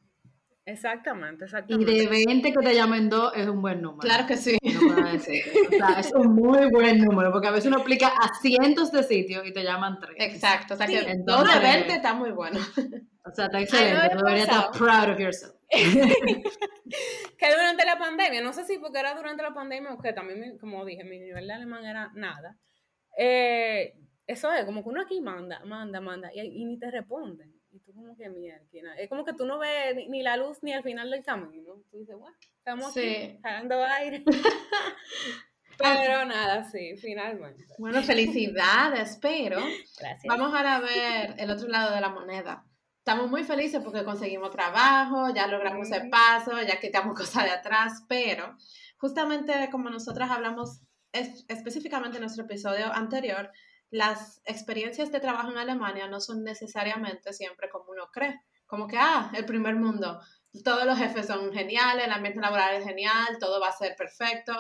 Exactamente, 0.67 1.45
exactamente. 1.45 1.91
Y 1.91 2.07
de 2.07 2.25
20 2.27 2.53
que 2.53 2.59
te 2.59 2.75
llamen 2.75 3.09
dos 3.09 3.33
es 3.35 3.47
un 3.49 3.63
buen 3.63 3.81
número. 3.81 4.01
Claro 4.01 4.27
que 4.27 4.37
sí. 4.37 4.59
No 4.63 5.11
decir. 5.11 5.43
O 5.69 5.71
sea, 5.71 6.01
es 6.01 6.13
un 6.13 6.35
muy 6.35 6.71
buen 6.71 6.99
número, 7.03 7.33
porque 7.33 7.49
a 7.49 7.51
veces 7.51 7.67
uno 7.67 7.79
aplica 7.79 8.09
a 8.09 8.35
cientos 8.43 8.93
de 8.93 9.03
sitios 9.05 9.47
y 9.47 9.55
te 9.55 9.63
llaman 9.63 9.99
tres. 9.99 10.17
Exacto, 10.19 10.75
o 10.75 10.77
sea 10.77 10.87
que 10.87 11.17
dos 11.25 11.51
de 11.51 11.61
20 11.61 11.95
está 11.95 12.13
muy 12.13 12.31
bueno. 12.31 12.61
O 13.27 13.31
sea, 13.35 13.47
está 13.47 13.61
excelente, 13.61 14.11
tú 14.11 14.19
deberías 14.19 14.49
estar 14.49 14.71
proud 14.73 15.15
of 15.15 15.19
yourself. 15.19 15.55
que 15.71 17.51
durante 17.51 17.87
la 17.87 17.99
pandemia, 17.99 18.43
no 18.43 18.53
sé 18.53 18.65
si 18.65 18.79
porque 18.79 18.99
era 18.99 19.15
durante 19.15 19.43
la 19.43 19.55
pandemia 19.55 19.95
o 19.95 19.99
que 19.99 20.13
también, 20.13 20.59
como 20.59 20.85
dije, 20.85 21.05
mi 21.05 21.19
nivel 21.19 21.47
de 21.47 21.55
alemán 21.55 21.87
era 21.87 22.11
nada. 22.15 22.59
Eh, 23.17 23.95
eso 24.27 24.53
es, 24.53 24.65
como 24.65 24.83
que 24.83 24.89
uno 24.89 25.03
aquí 25.03 25.21
manda, 25.21 25.65
manda, 25.65 26.01
manda, 26.01 26.31
y, 26.35 26.65
ni 26.65 26.79
te 26.79 26.91
responden. 26.91 27.55
Y 27.71 27.81
tú 27.81 27.93
como 27.93 28.17
que 28.17 28.29
mierda, 28.31 28.95
es 28.97 29.09
como 29.09 29.25
que 29.25 29.33
tú 29.33 29.45
no 29.45 29.59
ves 29.59 29.97
ni, 30.09 30.23
la 30.23 30.37
luz 30.37 30.63
ni 30.63 30.73
al 30.73 30.83
final 30.83 31.11
del 31.11 31.25
camino. 31.25 31.75
Tú 31.91 31.99
dices, 31.99 32.17
bueno, 32.17 32.37
estamos 32.59 32.97
aquí, 32.97 33.39
jalando 33.43 33.83
aire. 33.83 34.25
Pero 35.79 36.25
nada, 36.25 36.65
sí, 36.65 36.97
finalmente. 36.97 37.65
Bueno, 37.79 38.03
felicidades, 38.03 39.19
pero 39.21 39.59
Gracias. 39.99 40.25
vamos 40.25 40.55
ahora 40.55 40.77
a 40.77 40.81
ver 40.81 41.35
el 41.39 41.51
otro 41.51 41.69
lado 41.69 41.95
de 41.95 42.01
la 42.01 42.11
moneda. 42.11 42.65
Estamos 42.99 43.29
muy 43.29 43.45
felices 43.45 43.83
porque 43.85 44.05
conseguimos 44.05 44.51
trabajo, 44.51 45.35
ya 45.35 45.47
logramos 45.47 45.91
el 45.91 46.09
paso, 46.09 46.63
ya 46.63 46.81
quitamos 46.81 47.19
cosas 47.19 47.45
de 47.45 47.51
atrás, 47.51 48.05
pero 48.09 48.57
justamente 48.97 49.69
como 49.71 49.91
nosotras 49.91 50.31
hablamos 50.31 50.81
específicamente 51.15 52.17
en 52.17 52.23
nuestro 52.23 52.45
episodio 52.45 52.93
anterior, 52.93 53.51
las 53.91 54.43
experiencias 54.45 55.13
de 55.13 55.21
trabajo 55.21 55.51
en 55.51 55.59
Alemania 55.59 56.09
no 56.09 56.21
son 56.21 56.43
necesariamente 56.43 57.33
siempre 57.33 57.71
como 57.71 57.91
uno 57.91 58.11
cree, 58.13 58.41
como 58.67 58.89
que, 58.89 58.99
ah, 58.99 59.31
el 59.35 59.45
primer 59.45 59.77
mundo, 59.77 60.21
todos 60.65 60.85
los 60.85 60.99
jefes 60.99 61.27
son 61.27 61.53
geniales, 61.53 62.05
el 62.05 62.13
ambiente 62.13 62.41
laboral 62.41 62.75
es 62.75 62.85
genial, 62.85 63.39
todo 63.39 63.61
va 63.61 63.69
a 63.69 63.73
ser 63.73 63.95
perfecto. 63.97 64.53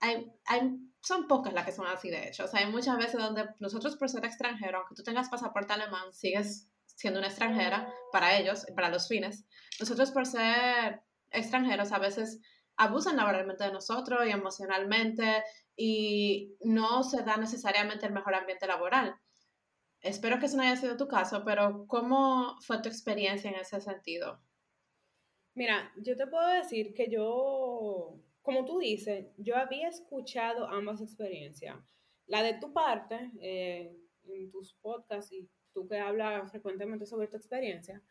Hay, 0.00 0.30
hay, 0.46 0.78
son 1.00 1.26
pocas 1.26 1.52
las 1.52 1.64
que 1.64 1.72
son 1.72 1.86
así 1.86 2.08
de 2.10 2.28
hecho. 2.28 2.44
O 2.44 2.48
sea, 2.48 2.60
hay 2.60 2.70
muchas 2.70 2.96
veces 2.96 3.20
donde 3.20 3.46
nosotros 3.58 3.96
por 3.96 4.08
ser 4.08 4.24
extranjero, 4.24 4.78
aunque 4.78 4.94
tú 4.94 5.02
tengas 5.02 5.28
pasaporte 5.28 5.72
alemán, 5.72 6.12
sigues 6.12 6.68
siendo 6.86 7.18
una 7.18 7.28
extranjera 7.28 7.92
para 8.12 8.36
ellos, 8.36 8.66
para 8.74 8.90
los 8.90 9.08
fines. 9.08 9.44
Nosotros 9.80 10.10
por 10.10 10.26
ser 10.26 11.02
extranjeros 11.30 11.92
a 11.92 11.98
veces 11.98 12.40
abusan 12.76 13.16
laboralmente 13.16 13.64
de 13.64 13.72
nosotros 13.72 14.26
y 14.26 14.30
emocionalmente 14.30 15.42
y 15.80 16.56
no 16.60 17.04
se 17.04 17.22
da 17.22 17.36
necesariamente 17.36 18.04
el 18.04 18.12
mejor 18.12 18.34
ambiente 18.34 18.66
laboral. 18.66 19.14
Espero 20.00 20.40
que 20.40 20.46
eso 20.46 20.56
no 20.56 20.64
haya 20.64 20.74
sido 20.74 20.96
tu 20.96 21.06
caso, 21.06 21.44
pero 21.44 21.86
¿cómo 21.86 22.56
fue 22.62 22.82
tu 22.82 22.88
experiencia 22.88 23.48
en 23.48 23.56
ese 23.56 23.80
sentido? 23.80 24.40
Mira, 25.54 25.92
yo 25.96 26.16
te 26.16 26.26
puedo 26.26 26.48
decir 26.48 26.94
que 26.94 27.08
yo, 27.08 28.18
como 28.42 28.64
tú 28.64 28.80
dices, 28.80 29.28
yo 29.36 29.56
había 29.56 29.88
escuchado 29.88 30.66
ambas 30.68 31.00
experiencias. 31.00 31.76
La 32.26 32.42
de 32.42 32.54
tu 32.54 32.72
parte, 32.72 33.30
eh, 33.40 33.96
en 34.24 34.50
tus 34.50 34.74
podcasts 34.74 35.32
y 35.32 35.48
tú 35.72 35.86
que 35.86 35.98
hablas 35.98 36.50
frecuentemente 36.50 37.06
sobre 37.06 37.28
tu 37.28 37.36
experiencia, 37.36 38.02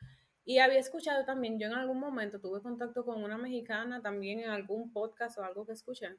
y 0.45 0.59
había 0.59 0.79
escuchado 0.79 1.25
también, 1.25 1.59
yo 1.59 1.67
en 1.67 1.73
algún 1.73 1.99
momento 1.99 2.39
tuve 2.39 2.61
contacto 2.61 3.03
con 3.03 3.21
una 3.21 3.37
mexicana 3.37 4.01
también 4.01 4.39
en 4.39 4.51
algún 4.51 4.93
podcast 4.93 5.37
o 5.37 5.43
algo 5.43 5.65
que 5.65 5.73
escuché, 5.73 6.15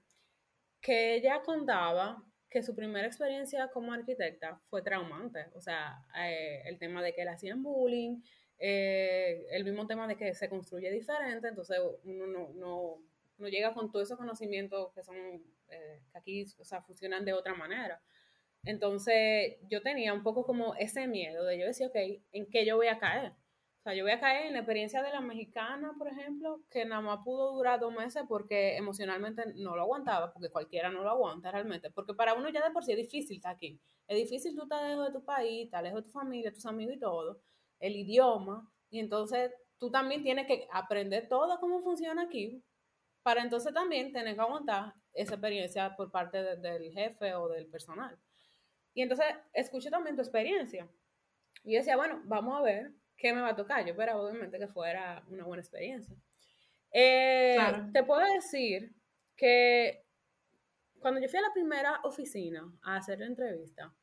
que 0.81 1.15
ella 1.15 1.43
contaba 1.43 2.23
que 2.51 2.63
su 2.63 2.75
primera 2.75 3.07
experiencia 3.07 3.69
como 3.69 3.93
arquitecta 3.93 4.61
fue 4.71 4.83
traumante. 4.83 5.47
O 5.55 5.61
sea, 5.61 6.05
eh, 6.19 6.63
el 6.65 6.79
tema 6.79 7.03
de 7.03 7.13
que 7.13 7.25
le 7.25 7.31
hacían 7.31 7.63
bullying, 7.63 8.23
eh, 8.59 9.47
el 9.51 9.65
mismo 9.65 9.87
tema 9.87 10.07
de 10.07 10.17
que 10.17 10.35
se 10.35 10.49
construye 10.49 10.91
diferente, 10.91 11.49
entonces 11.49 11.79
uno 12.05 12.27
no, 12.27 12.49
no, 12.55 13.03
no 13.39 13.49
llega 13.49 13.75
con 13.75 13.91
todos 13.93 14.09
esos 14.09 14.19
conocimientos 14.19 14.93
que 14.95 15.03
son, 15.03 15.17
eh, 15.69 16.01
que 16.11 16.19
aquí, 16.19 16.45
o 16.59 16.65
sea, 16.65 16.83
funcionan 16.83 17.25
de 17.25 17.35
otra 17.35 17.55
manera. 17.55 18.01
Entonces 18.65 19.57
yo 19.69 19.83
tenía 19.83 20.13
un 20.13 20.23
poco 20.23 20.45
como 20.45 20.75
ese 20.77 21.07
miedo 21.07 21.45
de 21.45 21.59
yo 21.59 21.67
decía, 21.67 21.89
ok, 21.89 21.97
¿en 22.33 22.47
qué 22.51 22.65
yo 22.67 22.77
voy 22.77 22.89
a 22.89 22.99
caer? 22.99 23.33
Yo 23.95 24.05
voy 24.05 24.13
a 24.13 24.21
caer 24.21 24.47
en 24.47 24.53
la 24.53 24.61
experiencia 24.61 25.03
de 25.03 25.11
la 25.11 25.21
mexicana, 25.21 25.95
por 25.97 26.09
ejemplo, 26.09 26.63
que 26.71 26.85
nada 26.85 27.01
más 27.01 27.21
pudo 27.25 27.53
durar 27.53 27.81
dos 27.81 27.93
meses 27.93 28.25
porque 28.29 28.77
emocionalmente 28.77 29.43
no 29.57 29.77
lo 29.77 29.83
aguantaba, 29.83 30.33
porque 30.33 30.51
cualquiera 30.51 30.91
no 30.91 31.03
lo 31.03 31.11
aguanta 31.11 31.51
realmente, 31.51 31.91
porque 31.91 32.15
para 32.15 32.35
uno 32.35 32.49
ya 32.49 32.65
de 32.65 32.71
por 32.71 32.85
sí 32.85 32.93
es 32.93 32.99
difícil 32.99 33.37
estar 33.37 33.55
aquí. 33.55 33.81
Es 34.07 34.17
difícil 34.17 34.55
tú 34.55 34.63
estar 34.63 34.83
lejos 34.89 35.07
de 35.07 35.13
tu 35.13 35.25
país, 35.25 35.67
estar 35.67 35.83
lejos 35.83 36.03
de 36.03 36.07
tu 36.07 36.11
familia, 36.11 36.53
tus 36.53 36.67
amigos 36.67 36.97
y 36.97 36.99
todo, 36.99 37.41
el 37.79 37.97
idioma, 37.97 38.71
y 38.91 39.01
entonces 39.01 39.53
tú 39.79 39.91
también 39.91 40.23
tienes 40.23 40.47
que 40.47 40.67
aprender 40.73 41.29
todo 41.29 41.59
cómo 41.61 41.81
funciona 41.81 42.23
aquí, 42.23 42.63
para 43.23 43.43
entonces 43.43 43.75
también 43.75 44.13
tener 44.13 44.35
que 44.35 44.41
aguantar 44.41 44.95
esa 45.13 45.35
experiencia 45.35 45.95
por 45.97 46.11
parte 46.11 46.57
del 46.57 46.93
jefe 46.93 47.35
o 47.35 47.49
del 47.49 47.67
personal. 47.67 48.19
Y 48.95 49.03
entonces 49.03 49.27
escuché 49.53 49.91
también 49.91 50.17
tu 50.17 50.23
experiencia. 50.23 50.89
Y 51.65 51.73
yo 51.73 51.79
decía, 51.79 51.97
bueno, 51.97 52.23
vamos 52.25 52.59
a 52.59 52.63
ver 52.63 52.93
qué 53.19 53.35
me 53.35 53.43
va 53.43 53.51
a 53.51 53.57
tocar. 53.57 53.85
Yo 53.85 53.91
esperaba 53.91 54.23
obviamente 54.23 54.59
que 54.59 54.69
fuera 54.69 55.23
una 55.29 55.45
buena 55.45 55.61
experiencia. 55.61 56.17
Eh, 56.91 57.59
te 57.93 58.03
puedo 58.05 58.23
decir 58.33 58.95
que 59.37 60.07
cuando 61.01 61.21
yo 61.21 61.29
fui 61.29 61.39
a 61.39 61.43
la 61.43 61.53
primera 61.53 62.01
oficina 62.05 62.73
a 62.83 62.97
hacer 62.97 63.19
la 63.19 63.27
entrevista, 63.27 63.95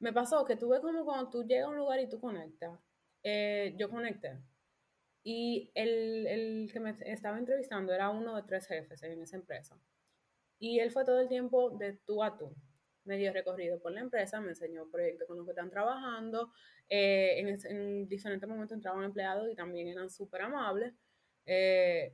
me 0.00 0.12
pasó 0.12 0.44
que 0.44 0.56
tuve 0.56 0.80
como 0.80 1.04
cuando 1.04 1.30
tú 1.30 1.44
llegas 1.44 1.66
a 1.66 1.70
un 1.70 1.76
lugar 1.76 2.00
y 2.00 2.08
tú 2.08 2.20
conectas, 2.20 2.78
eh, 3.22 3.74
yo 3.78 3.88
conecté. 3.88 4.38
Y 5.22 5.70
el, 5.74 6.26
el, 6.26 6.70
que 6.72 6.80
me 6.80 6.96
estaba 7.00 7.38
entrevistando 7.38 7.92
era 7.92 8.10
uno 8.10 8.36
de 8.36 8.42
tres 8.42 8.66
jefes 8.66 9.02
en 9.02 9.20
esa 9.20 9.36
empresa. 9.36 9.78
Y 10.58 10.80
él 10.80 10.90
fue 10.90 11.04
todo 11.04 11.20
el 11.20 11.28
tiempo 11.28 11.70
de 11.70 11.94
tú 12.06 12.22
a 12.22 12.36
tú 12.36 12.54
me 13.04 13.16
dio 13.16 13.32
recorrido 13.32 13.80
por 13.80 13.92
la 13.92 14.00
empresa, 14.00 14.40
me 14.40 14.50
enseñó 14.50 14.88
proyectos 14.90 15.26
con 15.26 15.36
los 15.36 15.46
que 15.46 15.52
están 15.52 15.70
trabajando. 15.70 16.52
Eh, 16.88 17.38
en, 17.38 18.08
diferentes 18.08 18.48
momentos 18.48 18.76
entraban 18.76 19.04
empleados 19.04 19.50
y 19.50 19.54
también 19.54 19.88
eran 19.88 20.10
súper 20.10 20.42
amables. 20.42 20.94
Eh, 21.46 22.12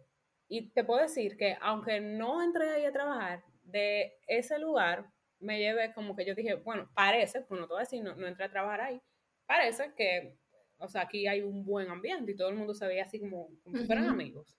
y 0.48 0.70
te 0.70 0.84
puedo 0.84 1.02
decir 1.02 1.36
que 1.36 1.56
aunque 1.60 2.00
no 2.00 2.42
entré 2.42 2.70
ahí 2.70 2.84
a 2.84 2.92
trabajar, 2.92 3.44
de 3.64 4.18
ese 4.26 4.58
lugar 4.58 5.10
me 5.40 5.58
llevé 5.58 5.92
como 5.92 6.14
que 6.16 6.24
yo 6.24 6.34
dije, 6.34 6.54
bueno, 6.54 6.90
parece, 6.94 7.42
pues 7.42 7.60
no 7.60 7.66
te 7.66 7.74
voy 7.74 7.80
a 7.80 7.84
decir, 7.84 8.02
no, 8.02 8.14
no 8.14 8.26
entré 8.26 8.44
a 8.44 8.50
trabajar 8.50 8.80
ahí, 8.80 9.02
parece 9.46 9.92
que, 9.94 10.38
o 10.78 10.88
sea, 10.88 11.02
aquí 11.02 11.26
hay 11.26 11.42
un 11.42 11.64
buen 11.64 11.88
ambiente 11.88 12.32
y 12.32 12.36
todo 12.36 12.48
el 12.48 12.56
mundo 12.56 12.74
se 12.74 12.86
veía 12.86 13.04
así 13.04 13.18
como, 13.18 13.48
como 13.62 13.84
fueran 13.84 14.08
amigos. 14.08 14.56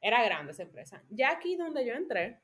Era 0.00 0.24
grande 0.24 0.52
esa 0.52 0.64
empresa. 0.64 1.02
Ya 1.10 1.30
aquí 1.30 1.56
donde 1.56 1.86
yo 1.86 1.94
entré, 1.94 2.40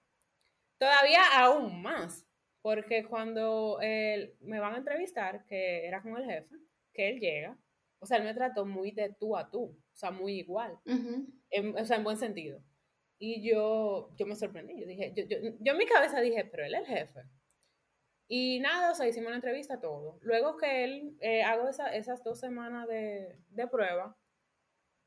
todavía 0.78 1.22
aún 1.34 1.82
más, 1.82 2.27
porque 2.68 3.02
cuando 3.02 3.78
él, 3.80 4.34
me 4.40 4.60
van 4.60 4.74
a 4.74 4.76
entrevistar, 4.76 5.46
que 5.46 5.86
era 5.86 6.02
con 6.02 6.18
el 6.18 6.26
jefe, 6.26 6.54
que 6.92 7.08
él 7.08 7.18
llega, 7.18 7.58
o 7.98 8.04
sea, 8.04 8.18
él 8.18 8.24
me 8.24 8.34
trató 8.34 8.66
muy 8.66 8.90
de 8.90 9.08
tú 9.18 9.38
a 9.38 9.50
tú, 9.50 9.62
o 9.62 9.96
sea, 9.96 10.10
muy 10.10 10.34
igual, 10.34 10.78
o 10.84 11.84
sea, 11.86 11.96
en 11.96 12.04
buen 12.04 12.18
sentido. 12.18 12.62
Y 13.18 13.40
yo, 13.40 14.10
yo 14.18 14.26
me 14.26 14.36
sorprendí, 14.36 14.78
yo 14.78 14.86
dije, 14.86 15.14
yo, 15.16 15.24
yo, 15.24 15.38
yo 15.58 15.72
en 15.72 15.78
mi 15.78 15.86
cabeza 15.86 16.20
dije, 16.20 16.44
pero 16.44 16.66
él 16.66 16.74
es 16.74 16.80
el 16.80 16.86
jefe. 16.86 17.20
Y 18.28 18.60
nada, 18.60 18.92
o 18.92 18.94
sea, 18.94 19.08
hicimos 19.08 19.28
una 19.28 19.36
entrevista 19.36 19.80
todo. 19.80 20.18
Luego 20.20 20.58
que 20.58 20.84
él, 20.84 21.16
eh, 21.20 21.44
hago 21.44 21.70
esa, 21.70 21.96
esas 21.96 22.22
dos 22.22 22.38
semanas 22.38 22.86
de, 22.86 23.38
de 23.48 23.66
prueba, 23.66 24.14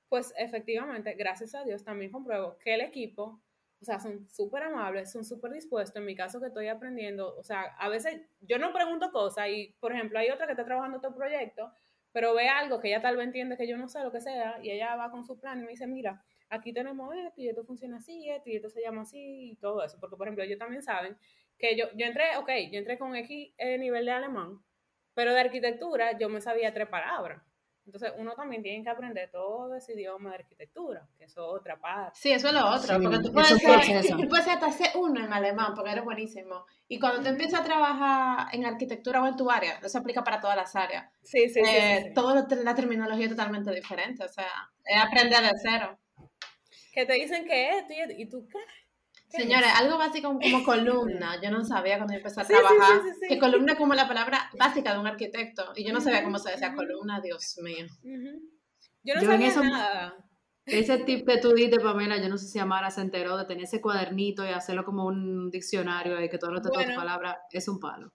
pues 0.10 0.34
efectivamente, 0.36 1.14
gracias 1.14 1.54
a 1.54 1.64
Dios, 1.64 1.84
también 1.84 2.12
compruebo 2.12 2.58
que 2.58 2.74
el 2.74 2.82
equipo 2.82 3.40
o 3.82 3.86
sea, 3.86 4.00
son 4.00 4.30
súper 4.30 4.64
amables, 4.64 5.12
son 5.12 5.26
súper 5.26 5.52
dispuestos. 5.52 5.96
En 5.96 6.06
mi 6.06 6.16
caso 6.16 6.40
que 6.40 6.48
estoy 6.48 6.68
aprendiendo, 6.68 7.36
o 7.36 7.44
sea, 7.44 7.64
a 7.80 7.90
veces 7.90 8.22
yo 8.42 8.60
no 8.60 8.72
pregunto 8.74 9.12
cosas 9.12 9.48
y, 9.50 9.76
por 9.80 9.92
ejemplo, 9.92 10.20
hay 10.20 10.30
otra 10.30 10.46
que 10.46 10.54
está 10.54 10.64
trabajando 10.64 11.00
otro 11.00 11.16
proyecto, 11.16 11.72
pero 12.12 12.36
ve 12.36 12.48
algo 12.48 12.80
que 12.80 12.90
ella 12.90 13.02
tal 13.02 13.18
vez 13.18 13.26
entiende 13.26 13.58
que 13.58 13.68
yo 13.68 13.78
no 13.78 13.88
sé 13.88 14.04
lo 14.04 14.12
que 14.12 14.22
sea 14.22 14.60
y 14.62 14.70
ella 14.70 14.96
va 14.96 15.10
con 15.10 15.26
su 15.26 15.40
plan 15.40 15.60
y 15.60 15.64
me 15.64 15.72
dice, 15.72 15.88
mira, 15.88 16.24
aquí 16.50 16.74
tenemos 16.74 17.16
esto 17.16 17.42
y 17.42 17.50
esto 17.50 17.64
funciona 17.64 17.98
así, 17.98 18.30
esto 18.30 18.50
y 18.50 18.58
esto 18.58 18.70
se 18.70 18.82
llama 18.82 19.02
así 19.02 19.52
y 19.52 19.56
todo 19.56 19.84
eso. 19.84 19.98
Porque, 20.00 20.16
por 20.16 20.28
ejemplo, 20.28 20.44
ellos 20.44 20.60
también 20.60 20.84
saben 20.84 21.18
que 21.58 21.76
yo, 21.76 21.86
yo 21.96 22.06
entré, 22.06 22.38
ok, 22.38 22.50
yo 22.72 22.80
entré 22.80 23.00
con 23.00 23.16
X 23.16 23.54
eh, 23.58 23.78
nivel 23.80 24.06
de 24.06 24.12
alemán, 24.12 24.60
pero 25.16 25.34
de 25.34 25.40
arquitectura 25.40 26.18
yo 26.20 26.30
me 26.30 26.42
sabía 26.42 26.74
tres 26.74 26.88
palabras. 26.88 27.42
Entonces, 27.94 28.14
uno 28.18 28.34
también 28.36 28.64
tiene 28.64 28.82
que 28.82 28.90
aprender 28.90 29.30
todo 29.30 29.76
ese 29.76 29.92
idioma 29.92 30.30
de 30.30 30.36
arquitectura, 30.38 31.06
que 31.18 31.26
eso 31.26 31.42
es 31.42 31.60
otra 31.60 31.78
parte. 31.78 32.18
Sí, 32.18 32.32
eso 32.32 32.48
es 32.48 32.54
lo 32.54 32.66
otro, 32.66 33.02
porque 33.02 33.20
tú 33.20 33.34
puedes, 33.34 33.50
ser, 33.58 34.16
tú 34.16 34.30
puedes 34.30 34.48
hasta 34.48 34.68
hacer 34.68 34.92
uno 34.96 35.22
en 35.22 35.34
alemán, 35.34 35.74
porque 35.76 35.92
eres 35.92 36.06
buenísimo. 36.06 36.66
Y 36.88 37.00
cuando 37.00 37.22
te 37.22 37.28
empiezas 37.28 37.60
a 37.60 37.64
trabajar 37.66 38.56
en 38.56 38.64
arquitectura 38.64 39.22
o 39.22 39.28
en 39.28 39.36
tu 39.36 39.52
área, 39.52 39.78
eso 39.84 39.98
aplica 39.98 40.24
para 40.24 40.40
todas 40.40 40.56
las 40.56 40.74
áreas. 40.74 41.12
Sí, 41.22 41.50
sí, 41.50 41.60
sí. 41.66 41.70
Eh, 41.70 42.14
Toda 42.16 42.48
la 42.64 42.76
terminología 42.76 43.26
es 43.26 43.32
totalmente 43.32 43.72
diferente, 43.72 44.24
o 44.24 44.30
sea, 44.30 44.48
es 44.86 45.04
aprender 45.04 45.42
de 45.42 45.52
cero. 45.62 46.00
Que 46.94 47.06
te 47.06 47.14
dicen 47.14 47.44
que 47.44 47.78
es, 47.78 47.86
y 48.18 48.26
tú, 48.30 48.48
¿qué? 48.48 48.60
Señores, 49.32 49.70
algo 49.76 49.98
básico 49.98 50.28
como 50.30 50.64
columna. 50.66 51.40
Yo 51.42 51.52
no 51.52 51.64
sabía 51.64 51.98
cuando 51.98 52.14
empecé 52.14 52.42
a 52.42 52.46
trabajar 52.46 53.02
que 53.28 53.40
columna 53.40 53.74
es 53.74 53.78
como 53.78 53.94
la 53.94 54.08
palabra 54.08 54.50
básica 54.58 54.94
de 54.94 55.00
un 55.00 55.08
arquitecto. 55.08 55.72
Y 55.76 55.86
yo 55.86 55.94
no 55.94 56.02
sabía 56.02 56.24
cómo 56.24 56.38
se 56.38 56.52
decía 56.52 56.74
columna, 56.74 57.22
Dios 57.22 57.58
mío. 57.62 57.88
Yo 59.04 59.16
no 59.16 59.22
sabía 59.22 59.56
nada. 59.56 60.16
Ese 60.66 61.00
tip 61.00 61.28
que 61.28 61.38
tú 61.38 61.54
diste, 61.54 61.80
Pamela, 61.80 62.18
yo 62.18 62.30
no 62.30 62.38
sé 62.38 62.48
si 62.48 62.60
Amara 62.60 62.92
se 62.92 63.02
enteró 63.02 63.36
de 63.36 63.46
tener 63.46 63.64
ese 63.64 63.82
cuadernito 63.82 64.46
y 64.46 64.50
hacerlo 64.50 64.86
como 64.86 65.06
un 65.06 65.50
diccionario 65.50 66.22
y 66.22 66.30
que 66.30 66.38
todo 66.38 66.52
lo 66.52 66.62
te 66.62 66.70
bueno, 66.70 66.96
palabras 66.96 67.38
es 67.52 67.68
un 67.68 67.80
palo. 67.80 68.14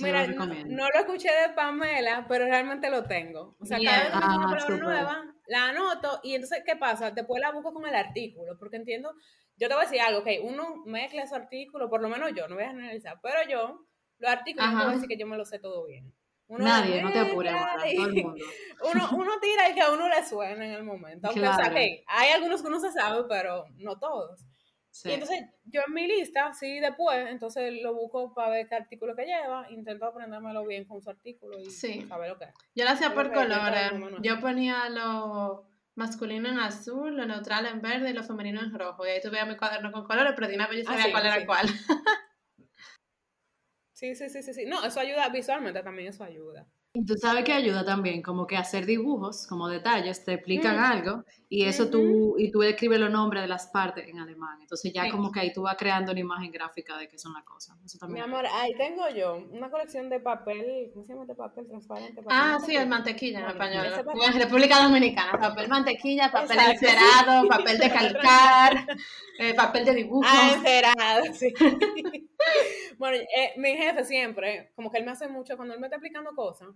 mira, 0.00 0.26
no, 0.26 0.88
lo 0.88 0.98
escuché 0.98 1.28
de 1.28 1.54
Pamela, 1.54 2.24
pero 2.26 2.46
realmente 2.46 2.88
lo 2.88 3.04
tengo. 3.04 3.56
O 3.60 3.66
sea, 3.66 3.78
cada 3.78 4.02
vez 4.02 4.10
que 4.10 4.16
una 4.16 4.34
ah, 4.34 4.50
palabra 4.50 4.76
nueva, 4.76 5.34
la 5.46 5.68
anoto 5.68 6.20
y 6.22 6.34
entonces, 6.34 6.62
¿qué 6.64 6.76
pasa? 6.76 7.10
Después 7.10 7.40
la 7.40 7.52
busco 7.52 7.74
con 7.74 7.86
el 7.86 7.94
artículo, 7.94 8.56
porque 8.58 8.76
entiendo 8.76 9.14
yo 9.56 9.68
te 9.68 9.74
voy 9.74 9.84
a 9.84 9.86
decir 9.86 10.00
algo, 10.00 10.20
ok, 10.20 10.28
uno 10.42 10.82
mezcla 10.86 11.22
ese 11.22 11.34
artículo, 11.34 11.88
por 11.88 12.00
lo 12.00 12.08
menos 12.08 12.32
yo, 12.34 12.48
no 12.48 12.54
voy 12.54 12.64
a 12.64 12.70
analizar, 12.70 13.18
pero 13.22 13.48
yo 13.48 13.86
Los 14.18 14.30
artículos, 14.30 14.72
no 14.72 14.90
decir 14.90 15.08
que 15.08 15.16
yo 15.16 15.26
me 15.26 15.36
lo 15.36 15.44
sé 15.44 15.58
todo 15.58 15.86
bien. 15.86 16.12
Nadie, 16.48 17.02
no 17.02 17.12
te 17.12 17.18
apures, 17.18 17.52
todo 17.52 17.84
el 17.84 18.24
mundo. 18.24 18.44
Uno, 18.94 19.10
uno 19.12 19.32
tira 19.40 19.68
el 19.68 19.74
que 19.74 19.80
a 19.80 19.92
uno 19.92 20.08
le 20.08 20.26
suena 20.26 20.66
en 20.66 20.72
el 20.72 20.82
momento. 20.82 21.28
Aunque, 21.28 22.04
hay 22.06 22.30
algunos 22.30 22.60
que 22.60 22.68
uno 22.68 22.80
se 22.80 22.92
sabe, 22.92 23.24
pero 23.28 23.64
no 23.76 23.98
todos. 23.98 24.44
Y 25.04 25.12
entonces 25.12 25.44
yo 25.64 25.80
en 25.86 25.94
mi 25.94 26.06
lista, 26.06 26.52
sí, 26.52 26.78
después, 26.80 27.26
entonces 27.30 27.72
lo 27.80 27.94
busco 27.94 28.34
para 28.34 28.50
ver 28.50 28.68
qué 28.68 28.74
artículo 28.74 29.16
que 29.16 29.24
lleva, 29.24 29.66
intento 29.70 30.04
aprendérmelo 30.04 30.66
bien 30.66 30.84
con 30.84 31.00
su 31.00 31.08
artículo 31.08 31.58
y 31.58 31.70
saber 31.70 32.30
lo 32.30 32.38
que 32.38 32.44
es. 32.44 32.54
Yo 32.74 32.84
lo 32.84 32.90
hacía 32.90 33.14
por 33.14 33.32
colores. 33.32 33.92
Yo 34.20 34.40
ponía 34.40 34.90
lo 34.90 35.64
masculino 35.94 36.48
en 36.48 36.58
azul, 36.58 37.16
lo 37.16 37.26
neutral 37.26 37.66
en 37.66 37.80
verde 37.80 38.10
y 38.10 38.12
lo 38.12 38.24
femenino 38.24 38.60
en 38.60 38.76
rojo. 38.76 39.06
Y 39.06 39.10
ahí 39.10 39.20
tuve 39.20 39.44
mi 39.44 39.56
cuaderno 39.56 39.92
con 39.92 40.04
colores, 40.04 40.32
pero 40.34 40.48
de 40.48 40.54
una 40.54 40.66
vez 40.66 40.84
yo 40.84 40.90
sabía 40.90 41.10
cuál 41.10 41.26
era 41.26 41.46
cuál. 41.46 41.68
sí, 43.92 44.14
sí, 44.14 44.28
sí, 44.28 44.42
sí, 44.42 44.54
sí. 44.54 44.66
No, 44.66 44.84
eso 44.84 45.00
ayuda 45.00 45.28
visualmente 45.28 45.82
también, 45.82 46.08
eso 46.08 46.24
ayuda. 46.24 46.66
Y 46.94 47.06
tú 47.06 47.14
sabes 47.14 47.42
que 47.44 47.54
ayuda 47.54 47.86
también, 47.86 48.20
como 48.20 48.46
que 48.46 48.54
hacer 48.54 48.84
dibujos, 48.84 49.46
como 49.46 49.66
detalles, 49.66 50.26
te 50.26 50.34
explican 50.34 50.78
algo 50.78 51.24
y 51.48 51.64
eso 51.64 51.88
tú, 51.88 52.34
y 52.38 52.50
tú 52.50 52.62
escribes 52.62 53.00
los 53.00 53.10
nombres 53.10 53.42
de 53.42 53.48
las 53.48 53.66
partes 53.68 54.06
en 54.08 54.18
alemán. 54.18 54.58
Entonces 54.60 54.92
ya 54.92 55.10
como 55.10 55.32
que 55.32 55.40
ahí 55.40 55.52
tú 55.54 55.62
vas 55.62 55.76
creando 55.78 56.12
una 56.12 56.20
imagen 56.20 56.50
gráfica 56.50 56.98
de 56.98 57.08
qué 57.08 57.18
son 57.18 57.32
las 57.32 57.44
cosas. 57.44 57.78
Mi 58.08 58.20
amor, 58.20 58.44
ahí 58.46 58.74
tengo 58.76 59.08
yo 59.08 59.36
una 59.52 59.70
colección 59.70 60.10
de 60.10 60.20
papel, 60.20 60.90
¿cómo 60.92 61.04
se 61.04 61.14
llama 61.14 61.22
este 61.22 61.34
papel 61.34 61.66
transparente? 61.66 62.22
ah, 62.28 62.58
sí, 62.64 62.76
el 62.76 62.88
mantequilla 62.88 63.40
en 63.40 63.46
español. 63.46 63.86
En 64.26 64.40
República 64.40 64.82
Dominicana, 64.82 65.38
papel 65.38 65.68
mantequilla, 65.68 66.30
papel 66.30 66.58
encerado, 66.58 67.48
papel 67.48 67.78
de 67.78 67.90
calcar, 67.90 68.86
eh, 69.38 69.54
papel 69.54 69.86
de 69.86 69.94
dibujo. 69.94 70.26
Ah, 70.26 70.52
encerado, 70.56 71.24
sí. 71.32 71.54
bueno, 72.98 73.16
eh, 73.16 73.52
mi 73.56 73.76
jefe 73.76 74.04
siempre, 74.04 74.72
como 74.76 74.90
que 74.90 74.98
él 74.98 75.04
me 75.04 75.12
hace 75.12 75.26
mucho, 75.28 75.56
cuando 75.56 75.72
él 75.72 75.80
me 75.80 75.86
está 75.86 75.96
explicando 75.96 76.34
cosas, 76.34 76.68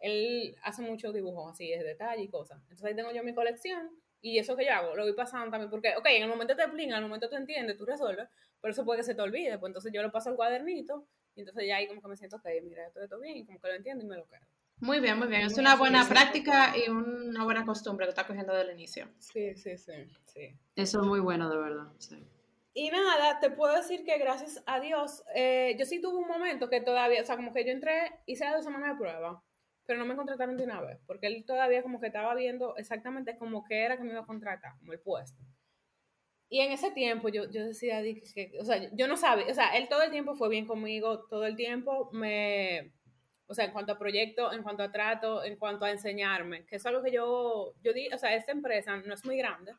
él 0.00 0.56
hace 0.62 0.82
muchos 0.82 1.14
dibujos 1.14 1.52
así, 1.52 1.68
de 1.68 1.84
detalle 1.84 2.22
y 2.22 2.28
cosas. 2.28 2.58
Entonces 2.62 2.84
ahí 2.84 2.94
tengo 2.94 3.12
yo 3.12 3.22
mi 3.22 3.34
colección 3.34 3.90
y 4.20 4.38
eso 4.38 4.56
que 4.56 4.66
yo 4.66 4.72
hago, 4.72 4.94
lo 4.94 5.04
voy 5.04 5.14
pasando 5.14 5.50
también, 5.50 5.70
porque, 5.70 5.94
ok, 5.96 6.06
en 6.06 6.24
el 6.24 6.28
momento 6.28 6.54
te 6.54 6.62
explican, 6.62 6.98
en 6.98 7.04
el 7.04 7.08
momento 7.08 7.28
te 7.28 7.36
entiendes, 7.36 7.76
tú 7.76 7.86
resuelves, 7.86 8.28
pero 8.60 8.72
eso 8.72 8.84
puede 8.84 8.98
que 8.98 9.04
se 9.04 9.14
te 9.14 9.22
olvide, 9.22 9.58
pues 9.58 9.70
entonces 9.70 9.92
yo 9.94 10.02
lo 10.02 10.12
paso 10.12 10.30
al 10.30 10.36
cuadernito 10.36 11.06
y 11.34 11.40
entonces 11.40 11.66
ya 11.66 11.76
ahí 11.76 11.86
como 11.86 12.02
que 12.02 12.08
me 12.08 12.16
siento, 12.16 12.36
ok, 12.36 12.46
mira, 12.62 12.86
esto 12.86 13.00
está 13.00 13.16
bien, 13.16 13.38
y 13.38 13.46
como 13.46 13.60
que 13.60 13.68
lo 13.68 13.74
entiendo 13.74 14.04
y 14.04 14.08
me 14.08 14.16
lo 14.16 14.26
quedo. 14.26 14.44
Muy 14.80 15.00
bien, 15.00 15.18
muy 15.18 15.28
bien. 15.28 15.42
Es 15.42 15.58
una 15.58 15.76
buena 15.76 16.08
práctica 16.08 16.72
y 16.74 16.88
una 16.88 17.44
buena 17.44 17.66
costumbre 17.66 18.06
que 18.06 18.10
estás 18.10 18.26
cogiendo 18.26 18.54
desde 18.54 18.70
el 18.70 18.78
inicio. 18.78 19.08
Sí, 19.18 19.54
sí, 19.54 19.76
sí, 19.76 19.92
sí. 20.24 20.58
Eso 20.74 21.00
es 21.02 21.06
muy 21.06 21.20
bueno, 21.20 21.50
de 21.50 21.58
verdad. 21.58 21.92
Sí. 21.98 22.16
Y 22.72 22.90
nada, 22.90 23.40
te 23.40 23.50
puedo 23.50 23.76
decir 23.76 24.04
que 24.04 24.16
gracias 24.16 24.62
a 24.64 24.80
Dios, 24.80 25.22
eh, 25.34 25.76
yo 25.78 25.84
sí 25.84 26.00
tuve 26.00 26.16
un 26.16 26.28
momento 26.28 26.70
que 26.70 26.80
todavía, 26.80 27.20
o 27.20 27.24
sea, 27.24 27.36
como 27.36 27.52
que 27.52 27.64
yo 27.64 27.72
entré, 27.72 28.20
hice 28.24 28.44
las 28.44 28.54
dos 28.54 28.64
semanas 28.64 28.92
de 28.92 28.96
prueba, 28.96 29.42
pero 29.90 29.98
no 29.98 30.06
me 30.06 30.14
contrataron 30.14 30.56
de 30.56 30.62
una 30.62 30.80
vez, 30.80 31.00
porque 31.04 31.26
él 31.26 31.44
todavía 31.44 31.82
como 31.82 31.98
que 31.98 32.06
estaba 32.06 32.32
viendo 32.36 32.76
exactamente 32.76 33.36
como 33.36 33.64
que 33.64 33.82
era 33.82 33.96
que 33.96 34.04
me 34.04 34.10
iba 34.10 34.20
a 34.20 34.24
contratar, 34.24 34.78
como 34.78 34.92
el 34.92 35.00
puesto. 35.00 35.42
Y 36.48 36.60
en 36.60 36.70
ese 36.70 36.92
tiempo 36.92 37.28
yo, 37.28 37.50
yo 37.50 37.66
decía, 37.66 38.00
que, 38.00 38.52
o 38.60 38.64
sea, 38.64 38.88
yo 38.94 39.08
no 39.08 39.16
sabía, 39.16 39.46
o 39.50 39.54
sea, 39.54 39.76
él 39.76 39.88
todo 39.88 40.02
el 40.02 40.12
tiempo 40.12 40.36
fue 40.36 40.48
bien 40.48 40.64
conmigo, 40.64 41.26
todo 41.26 41.44
el 41.44 41.56
tiempo 41.56 42.08
me, 42.12 42.92
o 43.48 43.54
sea, 43.54 43.64
en 43.64 43.72
cuanto 43.72 43.90
a 43.90 43.98
proyecto, 43.98 44.52
en 44.52 44.62
cuanto 44.62 44.84
a 44.84 44.92
trato, 44.92 45.42
en 45.42 45.56
cuanto 45.56 45.86
a 45.86 45.90
enseñarme, 45.90 46.64
que 46.66 46.76
es 46.76 46.86
algo 46.86 47.02
que 47.02 47.10
yo, 47.10 47.74
yo 47.82 47.92
di, 47.92 48.06
o 48.12 48.18
sea, 48.18 48.36
esta 48.36 48.52
empresa 48.52 48.96
no 48.96 49.12
es 49.12 49.24
muy 49.24 49.38
grande, 49.38 49.72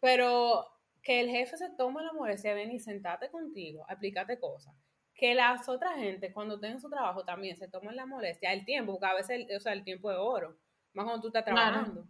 pero 0.00 0.66
que 1.02 1.18
el 1.20 1.30
jefe 1.30 1.56
se 1.56 1.70
tome 1.78 2.02
la 2.02 2.12
molestia 2.12 2.52
venir 2.52 2.74
y 2.74 2.80
sentarte 2.80 3.30
contigo, 3.30 3.86
explícate 3.88 4.38
cosas. 4.38 4.74
Que 5.20 5.34
las 5.34 5.68
otras 5.68 5.96
gente, 5.96 6.32
cuando 6.32 6.58
tengan 6.58 6.80
su 6.80 6.88
trabajo, 6.88 7.26
también 7.26 7.54
se 7.54 7.68
tomen 7.68 7.94
la 7.94 8.06
molestia, 8.06 8.54
el 8.54 8.64
tiempo, 8.64 8.92
porque 8.92 9.06
a 9.06 9.14
veces, 9.14 9.46
o 9.54 9.60
sea, 9.60 9.74
el 9.74 9.84
tiempo 9.84 10.10
es 10.10 10.16
oro, 10.18 10.56
más 10.94 11.04
cuando 11.04 11.20
tú 11.20 11.26
estás 11.26 11.44
trabajando. 11.44 12.08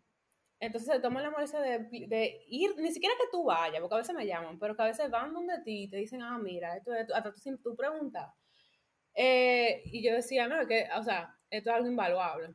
Entonces 0.61 0.94
se 0.94 1.00
toman 1.00 1.24
la 1.24 1.30
molestia 1.30 1.58
de, 1.58 1.78
de, 2.06 2.44
ir, 2.46 2.76
ni 2.76 2.92
siquiera 2.92 3.16
que 3.18 3.28
tú 3.32 3.44
vayas, 3.46 3.80
porque 3.80 3.96
a 3.96 3.98
veces 3.98 4.14
me 4.14 4.26
llaman, 4.26 4.61
pero 4.61 4.76
que 4.76 4.82
a 4.82 4.86
veces 4.86 5.11
van 5.11 5.32
donde 5.32 5.61
ti 5.62 5.84
y 5.84 5.90
te 5.90 5.96
dicen, 5.96 6.22
ah, 6.22 6.38
mira, 6.38 6.76
esto, 6.76 6.94
esto 6.94 7.16
hasta 7.16 7.32
tú, 7.32 7.58
tú 7.64 7.74
preguntas. 7.74 8.32
Eh, 9.14 9.82
y 9.86 10.04
yo 10.04 10.14
decía, 10.14 10.46
no, 10.46 10.61
es 10.61 10.68
que, 10.68 10.86
o 10.96 11.02
sea, 11.02 11.36
esto 11.50 11.70
es 11.70 11.76
algo 11.76 11.88
invaluable. 11.88 12.54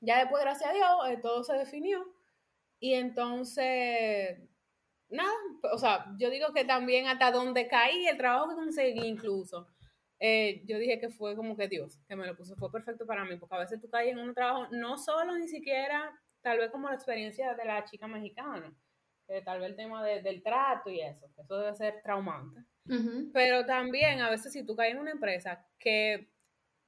Ya 0.00 0.20
después, 0.20 0.40
gracias 0.40 0.70
a 0.70 0.72
Dios, 0.72 0.88
eh, 1.08 1.18
todo 1.20 1.42
se 1.42 1.54
definió. 1.54 2.06
Y 2.78 2.94
entonces, 2.94 4.38
nada, 5.08 5.32
o 5.72 5.78
sea, 5.78 6.14
yo 6.18 6.30
digo 6.30 6.52
que 6.52 6.64
también 6.64 7.08
hasta 7.08 7.32
donde 7.32 7.66
caí, 7.68 8.06
el 8.06 8.16
trabajo 8.16 8.50
que 8.50 8.54
conseguí 8.54 9.06
incluso, 9.06 9.66
eh, 10.20 10.62
yo 10.66 10.78
dije 10.78 11.00
que 11.00 11.08
fue 11.08 11.34
como 11.34 11.56
que 11.56 11.66
Dios, 11.66 11.98
que 12.06 12.14
me 12.14 12.26
lo 12.26 12.36
puso, 12.36 12.54
fue 12.56 12.70
perfecto 12.70 13.06
para 13.06 13.24
mí, 13.24 13.36
porque 13.36 13.54
a 13.54 13.60
veces 13.60 13.80
tú 13.80 13.88
caes 13.88 14.12
en 14.12 14.18
un 14.18 14.34
trabajo, 14.34 14.68
no 14.70 14.98
solo 14.98 15.36
ni 15.36 15.48
siquiera, 15.48 16.12
tal 16.42 16.58
vez 16.58 16.70
como 16.70 16.88
la 16.88 16.94
experiencia 16.94 17.54
de 17.54 17.64
la 17.64 17.84
chica 17.84 18.06
mexicana, 18.06 18.72
que 19.26 19.40
tal 19.42 19.60
vez 19.60 19.70
el 19.70 19.76
tema 19.76 20.04
del 20.04 20.42
trato 20.42 20.90
y 20.90 21.00
eso, 21.00 21.26
que 21.34 21.42
eso 21.42 21.58
debe 21.58 21.74
ser 21.74 22.02
traumante, 22.02 22.60
pero 23.32 23.64
también 23.64 24.20
a 24.20 24.30
veces 24.30 24.52
si 24.52 24.64
tú 24.64 24.76
caes 24.76 24.92
en 24.92 25.00
una 25.00 25.12
empresa 25.12 25.66
que 25.78 26.28